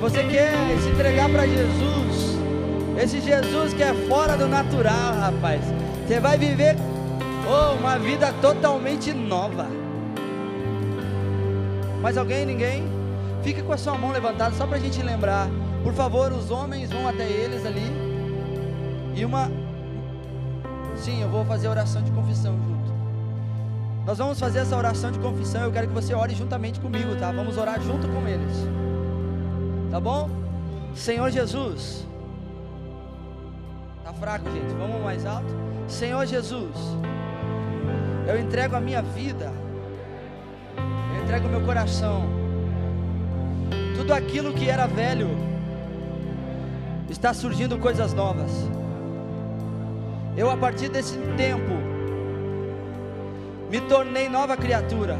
Você 0.00 0.22
quer 0.22 0.52
se 0.80 0.88
entregar 0.90 1.28
para 1.28 1.44
Jesus? 1.48 2.38
Esse 2.96 3.20
Jesus 3.20 3.74
que 3.74 3.82
é 3.82 3.92
fora 4.08 4.36
do 4.36 4.46
natural, 4.46 5.14
rapaz. 5.18 5.62
Você 6.06 6.20
vai 6.20 6.38
viver 6.38 6.76
oh, 7.44 7.74
uma 7.74 7.98
vida 7.98 8.32
totalmente 8.40 9.12
nova. 9.12 9.66
Mais 12.00 12.16
alguém? 12.16 12.46
Ninguém? 12.46 12.84
Fica 13.42 13.64
com 13.64 13.72
a 13.72 13.76
sua 13.76 13.98
mão 13.98 14.12
levantada 14.12 14.54
só 14.54 14.64
para 14.64 14.76
a 14.76 14.80
gente 14.80 15.02
lembrar. 15.02 15.48
Por 15.82 15.92
favor, 15.92 16.32
os 16.32 16.52
homens 16.52 16.88
vão 16.92 17.08
até 17.08 17.24
eles 17.24 17.66
ali. 17.66 17.90
E 19.16 19.24
uma. 19.24 19.63
Sim, 21.04 21.20
eu 21.20 21.28
vou 21.28 21.44
fazer 21.44 21.66
a 21.66 21.70
oração 21.70 22.00
de 22.00 22.10
confissão 22.12 22.56
junto. 22.56 22.90
Nós 24.06 24.16
vamos 24.16 24.40
fazer 24.40 24.60
essa 24.60 24.74
oração 24.74 25.12
de 25.12 25.18
confissão. 25.18 25.60
Eu 25.60 25.70
quero 25.70 25.88
que 25.88 25.92
você 25.92 26.14
ore 26.14 26.34
juntamente 26.34 26.80
comigo, 26.80 27.14
tá? 27.16 27.30
Vamos 27.30 27.58
orar 27.58 27.78
junto 27.78 28.08
com 28.08 28.26
eles. 28.26 28.66
Tá 29.90 30.00
bom? 30.00 30.30
Senhor 30.94 31.30
Jesus. 31.30 32.06
Tá 34.02 34.14
fraco, 34.14 34.50
gente. 34.50 34.72
Vamos 34.78 35.02
mais 35.02 35.26
alto. 35.26 35.54
Senhor 35.88 36.24
Jesus. 36.24 36.74
Eu 38.26 38.40
entrego 38.40 38.74
a 38.74 38.80
minha 38.80 39.02
vida. 39.02 39.52
Eu 40.78 41.22
entrego 41.22 41.48
o 41.48 41.50
meu 41.50 41.60
coração. 41.60 42.24
Tudo 43.94 44.14
aquilo 44.14 44.54
que 44.54 44.70
era 44.70 44.86
velho 44.86 45.28
está 47.10 47.34
surgindo 47.34 47.76
coisas 47.76 48.14
novas. 48.14 48.50
Eu 50.36 50.50
a 50.50 50.56
partir 50.56 50.88
desse 50.88 51.16
tempo 51.36 51.72
me 53.70 53.80
tornei 53.82 54.28
nova 54.28 54.56
criatura. 54.56 55.16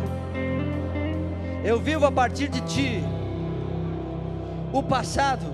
Eu 1.65 1.79
vivo 1.79 2.05
a 2.05 2.13
partir 2.13 2.49
de 2.49 2.61
ti. 2.63 3.03
O 4.73 4.83
passado 4.83 5.47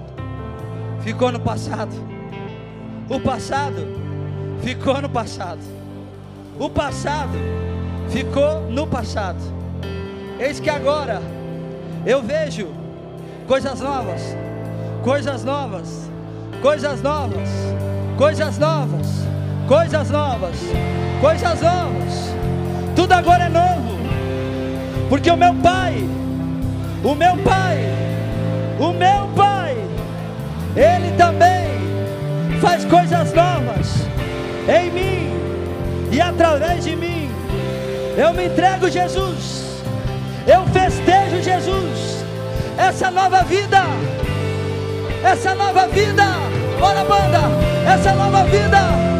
ficou 1.00 1.30
no 1.30 1.40
passado. 1.40 1.94
O 3.08 3.20
passado 3.20 3.86
ficou 4.62 5.00
no 5.00 5.08
passado. 5.08 5.60
O 6.58 6.68
passado 6.68 7.38
ficou 8.08 8.62
no 8.70 8.86
passado. 8.86 9.40
Eis 10.38 10.58
que 10.58 10.70
agora 10.70 11.20
eu 12.06 12.22
vejo 12.22 12.68
coisas 13.46 13.80
novas, 13.80 14.22
coisas 15.02 15.44
novas, 15.44 16.10
coisas 16.62 17.02
novas, 17.02 17.48
coisas 18.16 18.58
novas, 18.58 19.06
coisas 19.70 20.10
novas, 20.10 20.56
coisas 21.20 21.60
novas. 21.62 22.34
Tudo 22.96 23.12
agora 23.12 23.44
é 23.44 23.48
novo, 23.48 24.00
porque 25.08 25.30
o 25.30 25.36
meu 25.36 25.54
Pai, 25.54 25.94
o 27.04 27.14
meu 27.14 27.36
Pai, 27.36 27.78
o 28.80 28.92
meu 28.92 29.28
Pai, 29.36 29.76
Ele 30.74 31.16
também 31.16 32.58
faz 32.60 32.84
coisas 32.84 33.32
novas 33.32 33.94
em 34.68 34.90
mim 34.90 35.30
e 36.10 36.20
através 36.20 36.82
de 36.82 36.96
mim. 36.96 37.30
Eu 38.18 38.32
me 38.32 38.46
entrego, 38.46 38.90
Jesus. 38.90 39.84
Eu 40.48 40.66
festejo, 40.66 41.40
Jesus. 41.44 42.24
Essa 42.76 43.08
nova 43.08 43.44
vida. 43.44 43.84
Essa 45.22 45.54
nova 45.54 45.86
vida. 45.86 46.24
Bora, 46.80 47.04
banda. 47.04 47.40
Essa 47.88 48.12
nova 48.14 48.42
vida. 48.46 49.19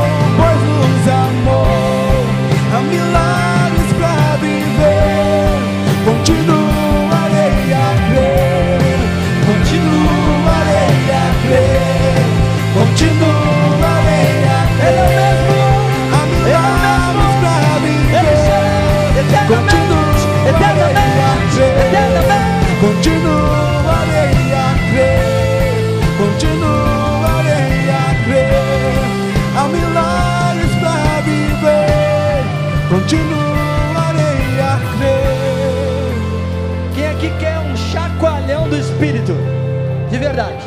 verdade. 40.21 40.63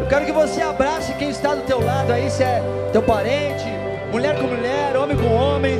Eu 0.00 0.06
quero 0.06 0.24
que 0.24 0.32
você 0.32 0.62
abrace 0.62 1.12
quem 1.14 1.28
está 1.28 1.54
do 1.54 1.62
teu 1.62 1.84
lado 1.84 2.10
aí, 2.12 2.30
se 2.30 2.42
é 2.42 2.62
teu 2.92 3.02
parente, 3.02 3.66
mulher 4.10 4.38
com 4.38 4.46
mulher, 4.46 4.96
homem 4.96 5.16
com 5.16 5.34
homem. 5.34 5.78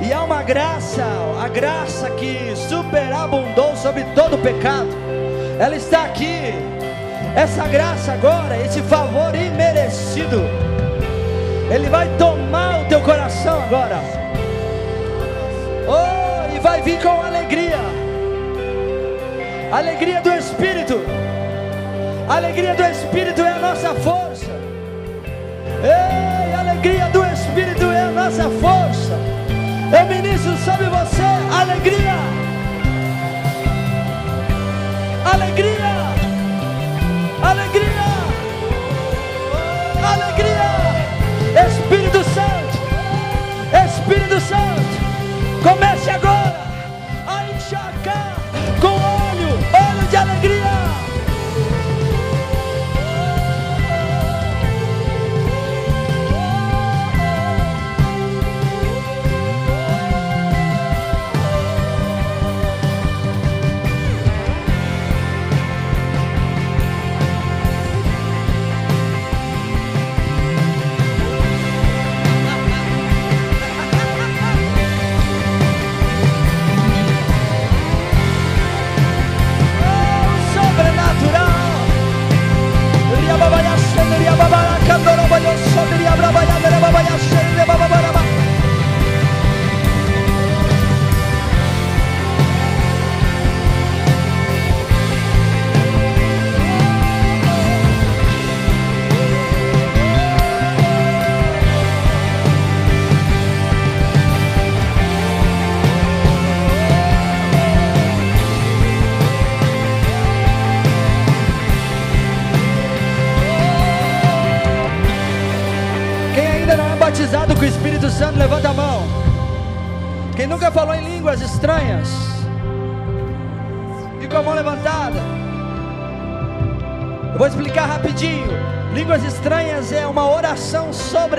E 0.00 0.12
há 0.12 0.22
uma 0.24 0.42
graça, 0.42 1.04
a 1.40 1.46
graça 1.48 2.08
que 2.10 2.56
superabundou 2.56 3.76
sobre 3.76 4.02
todo 4.14 4.36
o 4.36 4.38
pecado. 4.38 4.88
Ela 5.60 5.76
está 5.76 6.04
aqui. 6.04 6.54
Essa 7.36 7.68
graça 7.68 8.12
agora, 8.12 8.56
esse 8.64 8.80
favor 8.80 9.34
imerecido. 9.34 10.40
Ele 11.70 11.88
vai 11.88 12.08
tomar 12.16 12.80
o 12.80 12.84
teu 12.86 13.00
coração 13.02 13.62
agora. 13.62 14.00
Oh, 15.86 16.56
e 16.56 16.58
vai 16.58 16.80
vir 16.80 17.00
com 17.00 17.20
alegria. 17.20 17.91
Alegria 19.72 20.20
do 20.20 20.30
Espírito. 20.34 21.00
alegria 22.28 22.74
do 22.74 22.82
Espírito 22.82 23.40
é 23.40 23.52
a 23.52 23.58
nossa 23.58 23.94
força. 23.94 24.52
Ei, 25.82 26.52
alegria 26.52 27.06
do 27.06 27.24
Espírito 27.24 27.84
é 27.90 28.02
a 28.02 28.10
nossa 28.10 28.50
força. 28.60 29.18
Eu 29.98 30.06
ministro 30.14 30.54
sobre 30.58 30.84
você 30.84 31.22
alegria. 31.58 32.16
Alegria. 35.32 35.92
Alegria. 37.42 38.08
Alegria. 40.12 40.68
Espírito 41.66 42.22
Santo. 42.24 42.76
Espírito 43.86 44.38
Santo. 44.38 45.62
Comece 45.62 46.10
agora 46.10 46.31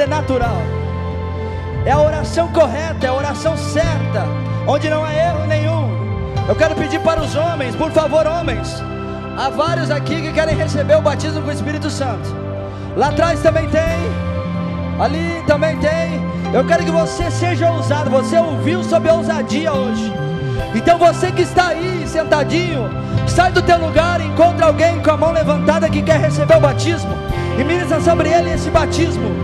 sobrenatural. 0.04 0.62
É 1.86 1.92
a 1.92 2.00
oração 2.00 2.48
correta, 2.50 3.06
é 3.06 3.10
a 3.10 3.14
oração 3.14 3.58
certa, 3.58 4.26
onde 4.68 4.90
não 4.90 5.04
há 5.04 5.14
erro 5.14 5.46
nenhum. 5.48 5.92
Eu 6.48 6.56
quero 6.56 6.76
pedir 6.76 7.00
para 7.00 7.22
os 7.22 7.36
homens, 7.36 7.76
por 7.76 7.92
favor, 7.92 8.26
homens. 8.28 8.82
Há 9.38 9.50
vários 9.50 9.90
aqui 9.90 10.22
que 10.22 10.32
querem 10.32 10.56
receber 10.56 10.96
o 10.96 11.02
batismo 11.02 11.42
com 11.42 11.50
o 11.50 11.52
Espírito 11.52 11.90
Santo. 11.90 12.30
Lá 12.96 13.10
atrás 13.10 13.42
também 13.42 13.68
tem. 13.70 13.82
Ali 15.00 15.44
também 15.48 15.78
tem. 15.78 16.22
Eu 16.54 16.66
quero 16.66 16.84
que 16.84 16.92
você 16.92 17.32
seja 17.32 17.72
ousado. 17.72 18.10
Você 18.12 18.38
ouviu 18.38 18.84
sobre 18.84 19.10
ousadia 19.10 19.74
hoje. 19.74 20.14
Então 20.76 20.98
você 20.98 21.32
que 21.32 21.42
está 21.42 21.70
aí 21.70 22.04
sentadinho, 22.08 22.90
sai 23.28 23.52
do 23.52 23.62
teu 23.62 23.80
lugar 23.80 24.22
encontra 24.22 24.68
alguém 24.68 25.02
com 25.02 25.12
a 25.12 25.18
mão 25.18 25.32
levantada 25.32 25.90
que 25.90 26.02
quer 26.02 26.20
receber 26.20 26.58
o 26.58 26.60
batismo 26.60 27.12
e 27.60 27.64
ministra 27.64 28.00
sobre 28.02 28.30
ele 28.30 28.52
esse 28.52 28.70
batismo. 28.70 29.43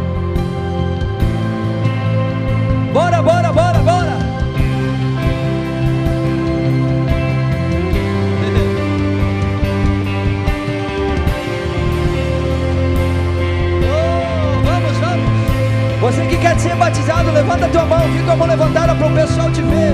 Fica 18.30 18.34
a 18.34 18.36
mão 18.36 18.48
levantada 18.48 18.96
para 18.96 19.08
o 19.08 19.14
pessoal 19.14 19.52
te 19.52 19.62
ver. 19.62 19.94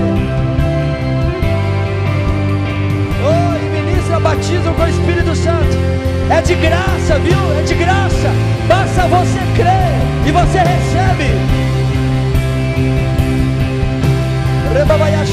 Oh, 3.24 3.70
ministra 3.72 4.20
batismo 4.20 4.74
com 4.74 4.82
o 4.82 4.88
Espírito 4.88 5.34
Santo. 5.34 5.76
É 6.28 6.42
de 6.42 6.54
graça, 6.54 7.18
viu? 7.20 7.58
É 7.58 7.62
de 7.62 7.74
graça. 7.74 8.30
Basta 8.68 9.06
você 9.08 9.38
crer 9.54 10.26
e 10.26 10.32
você 10.32 10.58
recebe. 10.58 11.30
Rebabaya 14.74 15.24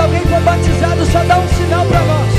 Quando 0.00 0.14
alguém 0.14 0.24
for 0.32 0.40
batizado, 0.40 1.04
só 1.12 1.22
dá 1.24 1.38
um 1.38 1.48
sinal 1.48 1.84
para 1.84 2.00
nós. 2.00 2.32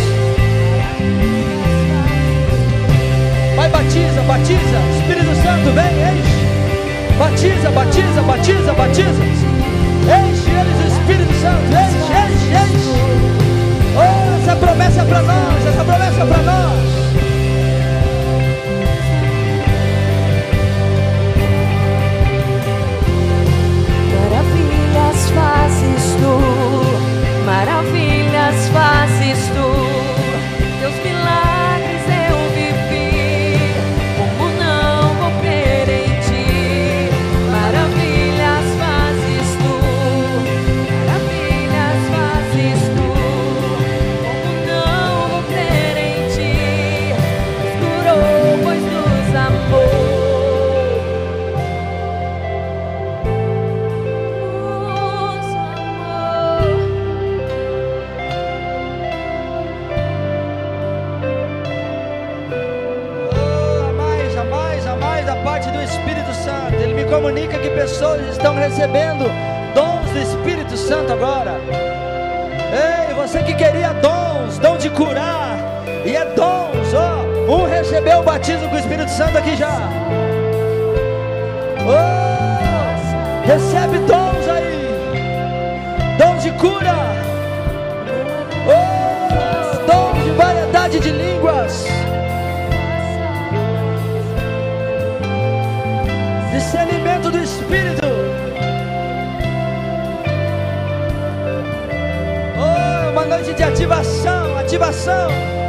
Vai, 3.56 3.70
batiza, 3.70 4.22
batiza. 4.24 4.80
Espírito 4.98 5.36
Santo, 5.44 5.72
vem, 5.76 5.94
enche. 6.10 6.42
Batiza, 7.20 7.70
batiza, 7.70 8.22
batiza, 8.24 8.74
batiza. 8.74 9.24
Enche 10.10 10.50
eles 10.50 10.92
Espírito 10.92 11.34
Santo. 11.40 11.70
Enche, 11.70 12.14
enche, 12.18 12.50
enche. 12.64 12.98
Oh, 13.96 14.42
essa 14.42 14.56
promessa 14.56 15.02
é 15.02 15.06
para 15.06 15.22
nós. 15.22 15.66
Essa 15.68 15.84
promessa 15.84 16.20
é 16.20 16.26
para 16.26 16.42
nós. 16.42 16.92
Maravilhas 24.32 25.30
fazes 25.30 26.16
tu, 26.20 26.71
maravilhas 27.52 28.70
fazes 28.74 29.42
tu. 29.54 29.71
Recebendo 68.72 69.26
dons 69.76 70.10
do 70.12 70.20
Espírito 70.20 70.78
Santo 70.78 71.12
agora. 71.12 71.60
Ei, 72.72 73.14
você 73.14 73.44
que 73.44 73.54
queria 73.54 73.90
dons, 73.96 74.58
dom 74.60 74.78
de 74.78 74.90
curar, 74.92 75.58
e 76.06 76.16
é 76.16 76.24
dons, 76.34 76.94
ó. 76.94 77.22
Um 77.52 77.68
recebeu 77.68 78.20
o 78.20 78.24
batismo 78.24 78.70
com 78.70 78.76
o 78.76 78.80
Espírito 78.80 79.12
Santo 79.12 79.38
aqui 79.38 79.58
já. 79.58 79.78
Oh, 81.86 83.46
recebe 83.46 83.98
dons 84.08 84.21
de 103.54 103.64
ativação, 103.64 104.58
ativação. 104.58 105.61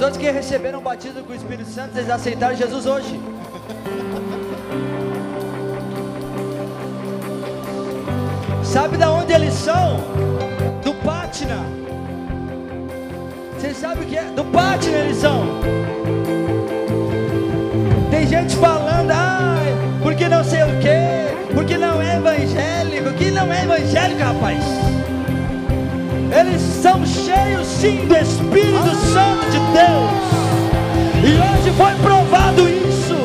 Os 0.00 0.04
outros 0.04 0.18
que 0.18 0.30
receberam 0.30 0.78
o 0.78 0.82
batismo 0.82 1.22
com 1.22 1.30
o 1.34 1.36
Espírito 1.36 1.68
Santo, 1.68 1.94
eles 1.94 2.08
aceitaram 2.08 2.56
Jesus 2.56 2.86
hoje. 2.86 3.20
Sabe 8.64 8.96
da 8.96 9.12
onde 9.12 9.30
eles 9.30 9.52
são? 9.52 9.98
Do 10.82 10.94
Pátina. 11.04 11.58
Você 13.58 13.74
sabe 13.74 14.04
o 14.04 14.06
que 14.06 14.16
é? 14.16 14.22
Do 14.22 14.42
Pátina 14.44 14.96
eles 14.96 15.18
são. 15.18 15.44
Tem 18.10 18.26
gente 18.26 18.56
falando, 18.56 19.10
ai, 19.10 19.76
porque 20.02 20.30
não 20.30 20.42
sei 20.42 20.62
o 20.62 20.80
que, 20.80 21.52
porque 21.54 21.76
não 21.76 22.00
é 22.00 22.16
evangélico, 22.16 23.12
que 23.18 23.30
não 23.30 23.52
é 23.52 23.64
evangélico, 23.64 24.22
rapaz. 24.22 24.64
Eles 26.32 26.62
são 26.62 27.04
cheios 27.04 27.66
sim 27.66 28.06
do 28.06 28.16
Espírito 28.16 28.94
Santo 29.12 29.50
de 29.50 29.58
Deus. 29.58 30.30
E 31.24 31.34
hoje 31.34 31.72
foi 31.76 31.92
provado 32.02 32.68
isso. 32.68 33.16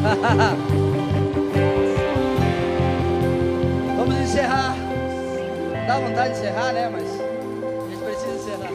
Vamos 3.98 4.16
encerrar. 4.16 4.74
Dá 5.86 5.98
vontade 5.98 6.32
de 6.32 6.40
encerrar, 6.40 6.72
né? 6.72 6.88
Mas 6.90 7.04
a 7.04 7.88
gente 7.90 8.02
precisa 8.02 8.34
encerrar. 8.34 8.70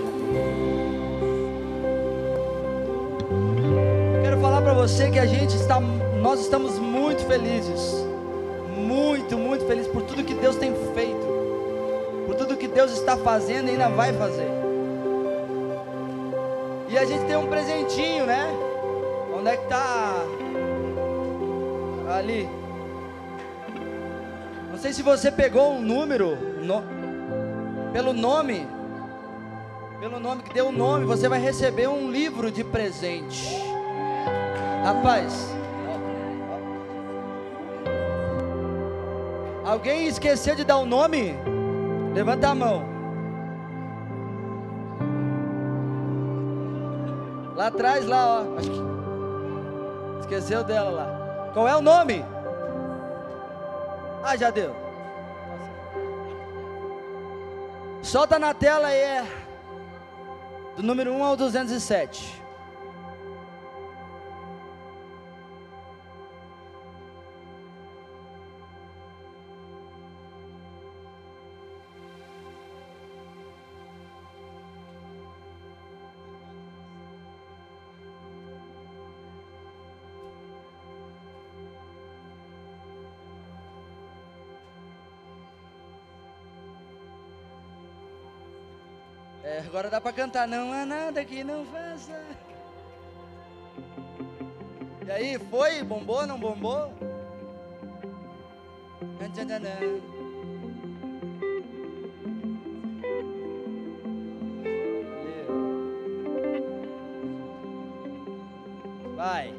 Quero 4.22 4.40
falar 4.40 4.62
para 4.62 4.76
você 4.76 5.10
que 5.10 5.18
a 5.18 5.26
gente 5.26 5.56
está, 5.56 5.80
nós 5.80 6.42
estamos 6.42 6.78
muito 6.78 7.26
felizes, 7.26 8.06
muito, 8.78 9.36
muito 9.36 9.66
felizes 9.66 9.92
por 9.92 10.04
tudo 10.04 10.24
que 10.24 10.36
Deus 10.36 10.58
tem 10.58 10.76
Deus 12.76 12.92
está 12.92 13.16
fazendo 13.16 13.68
e 13.70 13.72
ainda 13.72 13.88
vai 13.88 14.12
fazer. 14.12 14.50
E 16.90 16.98
a 16.98 17.06
gente 17.06 17.26
tem 17.26 17.38
um 17.38 17.48
presentinho, 17.48 18.26
né? 18.26 18.50
Onde 19.34 19.48
é 19.48 19.56
que 19.58 19.66
tá? 19.68 20.14
Ali. 22.18 22.50
Não 24.70 24.78
sei 24.78 24.92
se 24.92 25.02
você 25.02 25.32
pegou 25.32 25.72
um 25.72 25.82
número 25.82 26.36
no- 26.62 26.84
pelo 27.94 28.12
nome, 28.12 28.68
pelo 30.02 30.20
nome 30.20 30.44
que 30.44 30.54
deu 30.54 30.68
o 30.68 30.72
nome, 30.74 31.06
você 31.06 31.30
vai 31.30 31.40
receber 31.40 31.88
um 31.88 32.12
livro 32.12 32.52
de 32.52 32.62
presente. 32.62 33.56
Rapaz, 34.84 35.56
alguém 39.64 40.08
esqueceu 40.08 40.56
de 40.56 40.66
dar 40.66 40.78
o 40.78 40.86
nome? 40.86 41.36
Levanta 42.16 42.48
a 42.48 42.56
mão. 42.56 42.82
Lá 47.58 47.68
atrás, 47.68 48.06
lá, 48.06 48.42
ó. 48.42 48.44
Esqueceu 50.22 50.64
dela 50.64 50.90
lá. 50.90 51.52
Qual 51.54 51.68
é 51.68 51.76
o 51.76 51.82
nome? 51.82 52.24
Ah, 54.24 54.38
já 54.38 54.50
deu. 54.50 54.74
Solta 58.02 58.40
na 58.40 58.54
tela 58.54 58.88
aí, 58.88 58.98
é. 58.98 59.26
Do 60.78 60.84
número 60.84 61.12
1 61.12 61.22
ao 61.22 61.36
207. 61.36 62.45
Agora 89.76 89.90
dá 89.90 90.00
pra 90.00 90.14
cantar. 90.14 90.48
Não 90.48 90.72
há 90.72 90.86
nada 90.86 91.26
que 91.26 91.44
não 91.44 91.66
faça. 91.66 92.18
E 95.06 95.12
aí, 95.12 95.38
foi? 95.38 95.84
Bombou, 95.84 96.26
não 96.26 96.40
bombou? 96.40 96.94
Vai. 109.18 109.54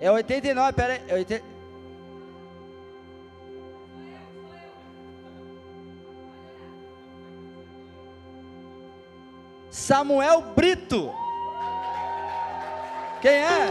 É 0.00 0.10
89, 0.10 0.72
pera 0.72 0.94
aí. 0.94 1.02
É 1.08 1.14
80... 1.14 1.57
Samuel 9.88 10.42
Brito. 10.54 11.10
Quem 13.22 13.30
é? 13.30 13.68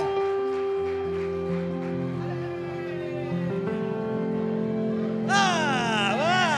Ah, 5.30 6.16
vai. 6.18 6.58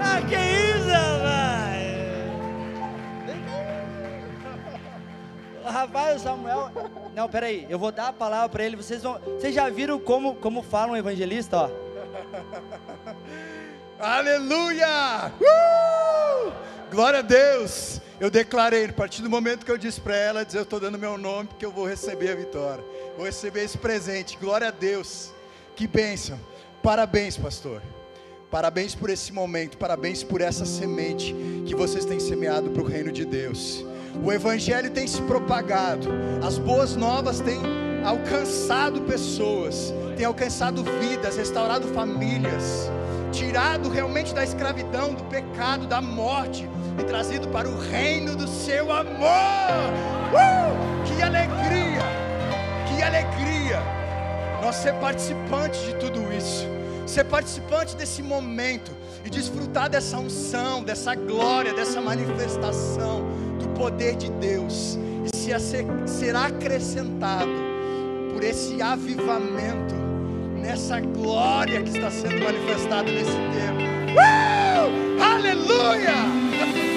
Ah, 0.00 0.22
que 0.26 0.34
isso, 0.34 0.88
rapaz? 0.88 1.92
Rapaz, 5.66 6.16
o 6.16 6.20
Samuel. 6.20 6.70
Não, 7.14 7.28
peraí, 7.28 7.66
eu 7.68 7.78
vou 7.78 7.92
dar 7.92 8.08
a 8.08 8.12
palavra 8.14 8.48
para 8.48 8.64
ele. 8.64 8.76
Vocês 8.76 9.02
vão. 9.02 9.18
Vocês 9.18 9.54
já 9.54 9.68
viram 9.68 9.98
como, 9.98 10.36
como 10.36 10.62
fala 10.62 10.92
um 10.92 10.96
evangelista, 10.96 11.64
ó? 11.64 11.70
Aleluia! 14.00 15.32
Uh! 15.38 16.65
Glória 16.90 17.18
a 17.18 17.22
Deus! 17.22 18.00
Eu 18.18 18.30
declarei, 18.30 18.84
a 18.86 18.92
partir 18.92 19.20
do 19.20 19.28
momento 19.28 19.66
que 19.66 19.70
eu 19.70 19.76
disse 19.76 20.00
para 20.00 20.16
ela, 20.16 20.44
dizer, 20.44 20.58
eu 20.58 20.62
estou 20.62 20.80
dando 20.80 20.98
meu 20.98 21.18
nome 21.18 21.48
porque 21.48 21.66
eu 21.66 21.72
vou 21.72 21.86
receber 21.86 22.30
a 22.30 22.34
vitória. 22.34 22.82
Vou 23.16 23.26
receber 23.26 23.64
esse 23.64 23.76
presente. 23.76 24.38
Glória 24.40 24.68
a 24.68 24.70
Deus. 24.70 25.32
Que 25.74 25.86
bênção. 25.86 26.38
Parabéns, 26.82 27.36
pastor. 27.36 27.82
Parabéns 28.50 28.94
por 28.94 29.10
esse 29.10 29.32
momento, 29.32 29.76
parabéns 29.76 30.22
por 30.22 30.40
essa 30.40 30.64
semente 30.64 31.34
que 31.66 31.74
vocês 31.74 32.04
têm 32.04 32.20
semeado 32.20 32.70
para 32.70 32.82
o 32.82 32.86
reino 32.86 33.10
de 33.10 33.24
Deus. 33.24 33.84
O 34.22 34.32
evangelho 34.32 34.90
tem 34.90 35.06
se 35.06 35.20
propagado, 35.22 36.08
as 36.46 36.56
boas 36.56 36.94
novas 36.94 37.40
têm 37.40 37.60
alcançado 38.04 39.02
pessoas, 39.02 39.92
tem 40.16 40.24
alcançado 40.24 40.84
vidas, 41.00 41.36
restaurado 41.36 41.88
famílias, 41.88 42.88
tirado 43.32 43.90
realmente 43.90 44.32
da 44.32 44.44
escravidão, 44.44 45.12
do 45.12 45.24
pecado, 45.24 45.86
da 45.86 46.00
morte 46.00 46.66
e 46.98 47.04
trazido 47.04 47.48
para 47.48 47.68
o 47.68 47.78
reino 47.78 48.36
do 48.36 48.48
seu 48.48 48.90
amor. 48.90 49.92
Uh! 50.32 51.04
Que 51.04 51.22
alegria! 51.22 52.02
Que 52.88 53.02
alegria! 53.02 53.82
Nós 54.62 54.76
ser 54.76 54.94
participantes 54.94 55.80
de 55.82 55.94
tudo 55.94 56.20
isso, 56.32 56.66
ser 57.06 57.24
participante 57.24 57.94
desse 57.96 58.22
momento 58.22 58.90
e 59.24 59.30
desfrutar 59.30 59.88
dessa 59.88 60.18
unção, 60.18 60.82
dessa 60.82 61.14
glória, 61.14 61.72
dessa 61.72 62.00
manifestação 62.00 63.24
do 63.58 63.68
poder 63.78 64.16
de 64.16 64.30
Deus 64.30 64.98
e 65.24 65.36
se 65.36 65.52
a 65.52 65.60
ser, 65.60 65.86
ser 66.06 66.34
acrescentado 66.34 67.50
por 68.32 68.42
esse 68.42 68.82
avivamento, 68.82 69.94
nessa 70.60 71.00
glória 71.00 71.82
que 71.82 71.90
está 71.90 72.10
sendo 72.10 72.42
manifestada 72.42 73.10
nesse 73.10 73.30
tempo. 73.30 73.82
Uh! 74.12 75.22
Aleluia! 75.22 76.45
Thank 76.58 76.76
you. 76.90 76.95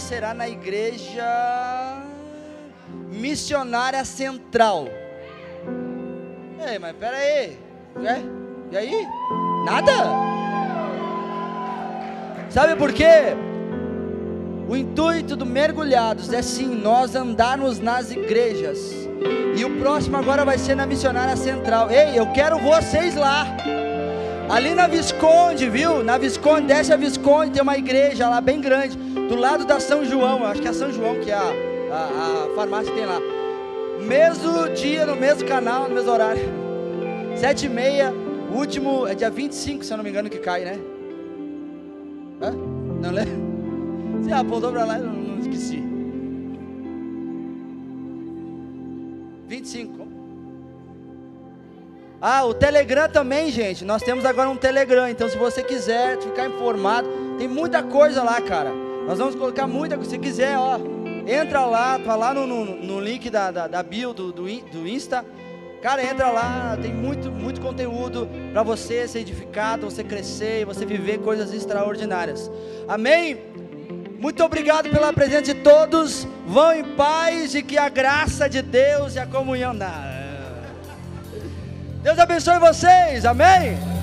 Será 0.00 0.34
na 0.34 0.48
igreja 0.48 1.24
missionária 3.10 4.04
central. 4.04 4.88
Ei, 6.66 6.78
mas 6.78 6.96
pera 6.96 7.16
aí. 7.16 7.58
É? 8.04 8.22
E 8.72 8.76
aí? 8.76 9.06
Nada? 9.64 9.92
Sabe 12.48 12.76
por 12.76 12.92
quê? 12.92 13.34
O 14.68 14.76
intuito 14.76 15.36
do 15.36 15.44
mergulhados 15.44 16.32
é 16.32 16.42
sim 16.42 16.68
nós 16.68 17.14
andarmos 17.14 17.78
nas 17.78 18.10
igrejas. 18.10 18.78
E 19.56 19.64
o 19.64 19.78
próximo 19.78 20.16
agora 20.16 20.44
vai 20.44 20.58
ser 20.58 20.74
na 20.74 20.86
missionária 20.86 21.36
central. 21.36 21.90
Ei, 21.90 22.18
eu 22.18 22.32
quero 22.32 22.58
vocês 22.58 23.14
lá. 23.16 23.46
Ali 24.50 24.74
na 24.74 24.88
Visconde, 24.88 25.70
viu? 25.70 26.02
Na 26.02 26.18
Visconde, 26.18 26.66
desce 26.66 26.92
a 26.92 26.96
Visconde, 26.96 27.52
tem 27.52 27.62
uma 27.62 27.78
igreja 27.78 28.28
lá 28.28 28.40
bem 28.40 28.60
grande, 28.60 28.96
do 28.96 29.36
lado 29.36 29.64
da 29.64 29.78
São 29.78 30.04
João. 30.04 30.44
Acho 30.44 30.60
que 30.60 30.66
é 30.66 30.70
a 30.70 30.74
São 30.74 30.92
João 30.92 31.20
que 31.20 31.30
é 31.30 31.34
a, 31.34 31.40
a, 31.40 32.46
a 32.50 32.54
farmácia 32.56 32.92
tem 32.92 33.06
lá. 33.06 33.20
Mesmo 34.00 34.68
dia, 34.70 35.06
no 35.06 35.14
mesmo 35.14 35.46
canal, 35.46 35.88
no 35.88 35.94
mesmo 35.94 36.10
horário. 36.10 36.42
Sete 37.38 37.66
e 37.66 37.68
meia, 37.68 38.12
último 38.52 39.06
é 39.06 39.14
dia 39.14 39.30
25, 39.30 39.84
se 39.84 39.92
eu 39.92 39.96
não 39.96 40.02
me 40.02 40.10
engano, 40.10 40.28
que 40.28 40.38
cai, 40.38 40.64
né? 40.64 40.80
Hã? 42.42 42.50
Não 42.50 43.12
lembro? 43.12 43.50
Você 44.20 44.32
apontou 44.32 44.72
para 44.72 44.84
lá 44.84 44.98
e 44.98 45.02
não, 45.02 45.12
não 45.12 45.38
esqueci. 45.38 45.80
25. 49.46 50.09
Ah, 52.20 52.44
o 52.44 52.52
Telegram 52.52 53.08
também, 53.08 53.50
gente. 53.50 53.82
Nós 53.82 54.02
temos 54.02 54.26
agora 54.26 54.50
um 54.50 54.56
Telegram. 54.56 55.08
Então, 55.08 55.28
se 55.28 55.38
você 55.38 55.62
quiser 55.62 56.20
ficar 56.20 56.46
informado, 56.46 57.08
tem 57.38 57.48
muita 57.48 57.82
coisa 57.82 58.22
lá, 58.22 58.40
cara. 58.42 58.70
Nós 59.06 59.18
vamos 59.18 59.34
colocar 59.34 59.66
muita 59.66 59.96
coisa. 59.96 60.10
Se 60.10 60.18
quiser, 60.18 60.58
ó, 60.58 60.78
entra 61.26 61.64
lá, 61.64 61.98
tá 61.98 62.14
lá 62.14 62.34
no, 62.34 62.46
no, 62.46 62.64
no 62.64 63.00
link 63.00 63.30
da, 63.30 63.50
da, 63.50 63.66
da 63.66 63.82
bio 63.82 64.12
do, 64.12 64.32
do, 64.32 64.42
do 64.42 64.86
Insta. 64.86 65.24
Cara, 65.80 66.04
entra 66.04 66.30
lá, 66.30 66.76
tem 66.80 66.92
muito, 66.92 67.30
muito 67.32 67.58
conteúdo 67.58 68.28
para 68.52 68.62
você 68.62 69.08
ser 69.08 69.20
edificado, 69.20 69.90
você 69.90 70.04
crescer 70.04 70.60
e 70.60 70.64
você 70.66 70.84
viver 70.84 71.20
coisas 71.20 71.54
extraordinárias. 71.54 72.50
Amém? 72.86 73.38
Muito 74.18 74.44
obrigado 74.44 74.90
pela 74.90 75.10
presença 75.10 75.40
de 75.40 75.54
todos. 75.54 76.28
Vão 76.46 76.74
em 76.74 76.84
paz 76.84 77.54
e 77.54 77.62
que 77.62 77.78
a 77.78 77.88
graça 77.88 78.46
de 78.46 78.60
Deus 78.60 79.14
e 79.14 79.18
a 79.18 79.26
comunhão. 79.26 79.72
Deus 82.02 82.18
abençoe 82.18 82.58
vocês. 82.58 83.24
Amém? 83.24 83.99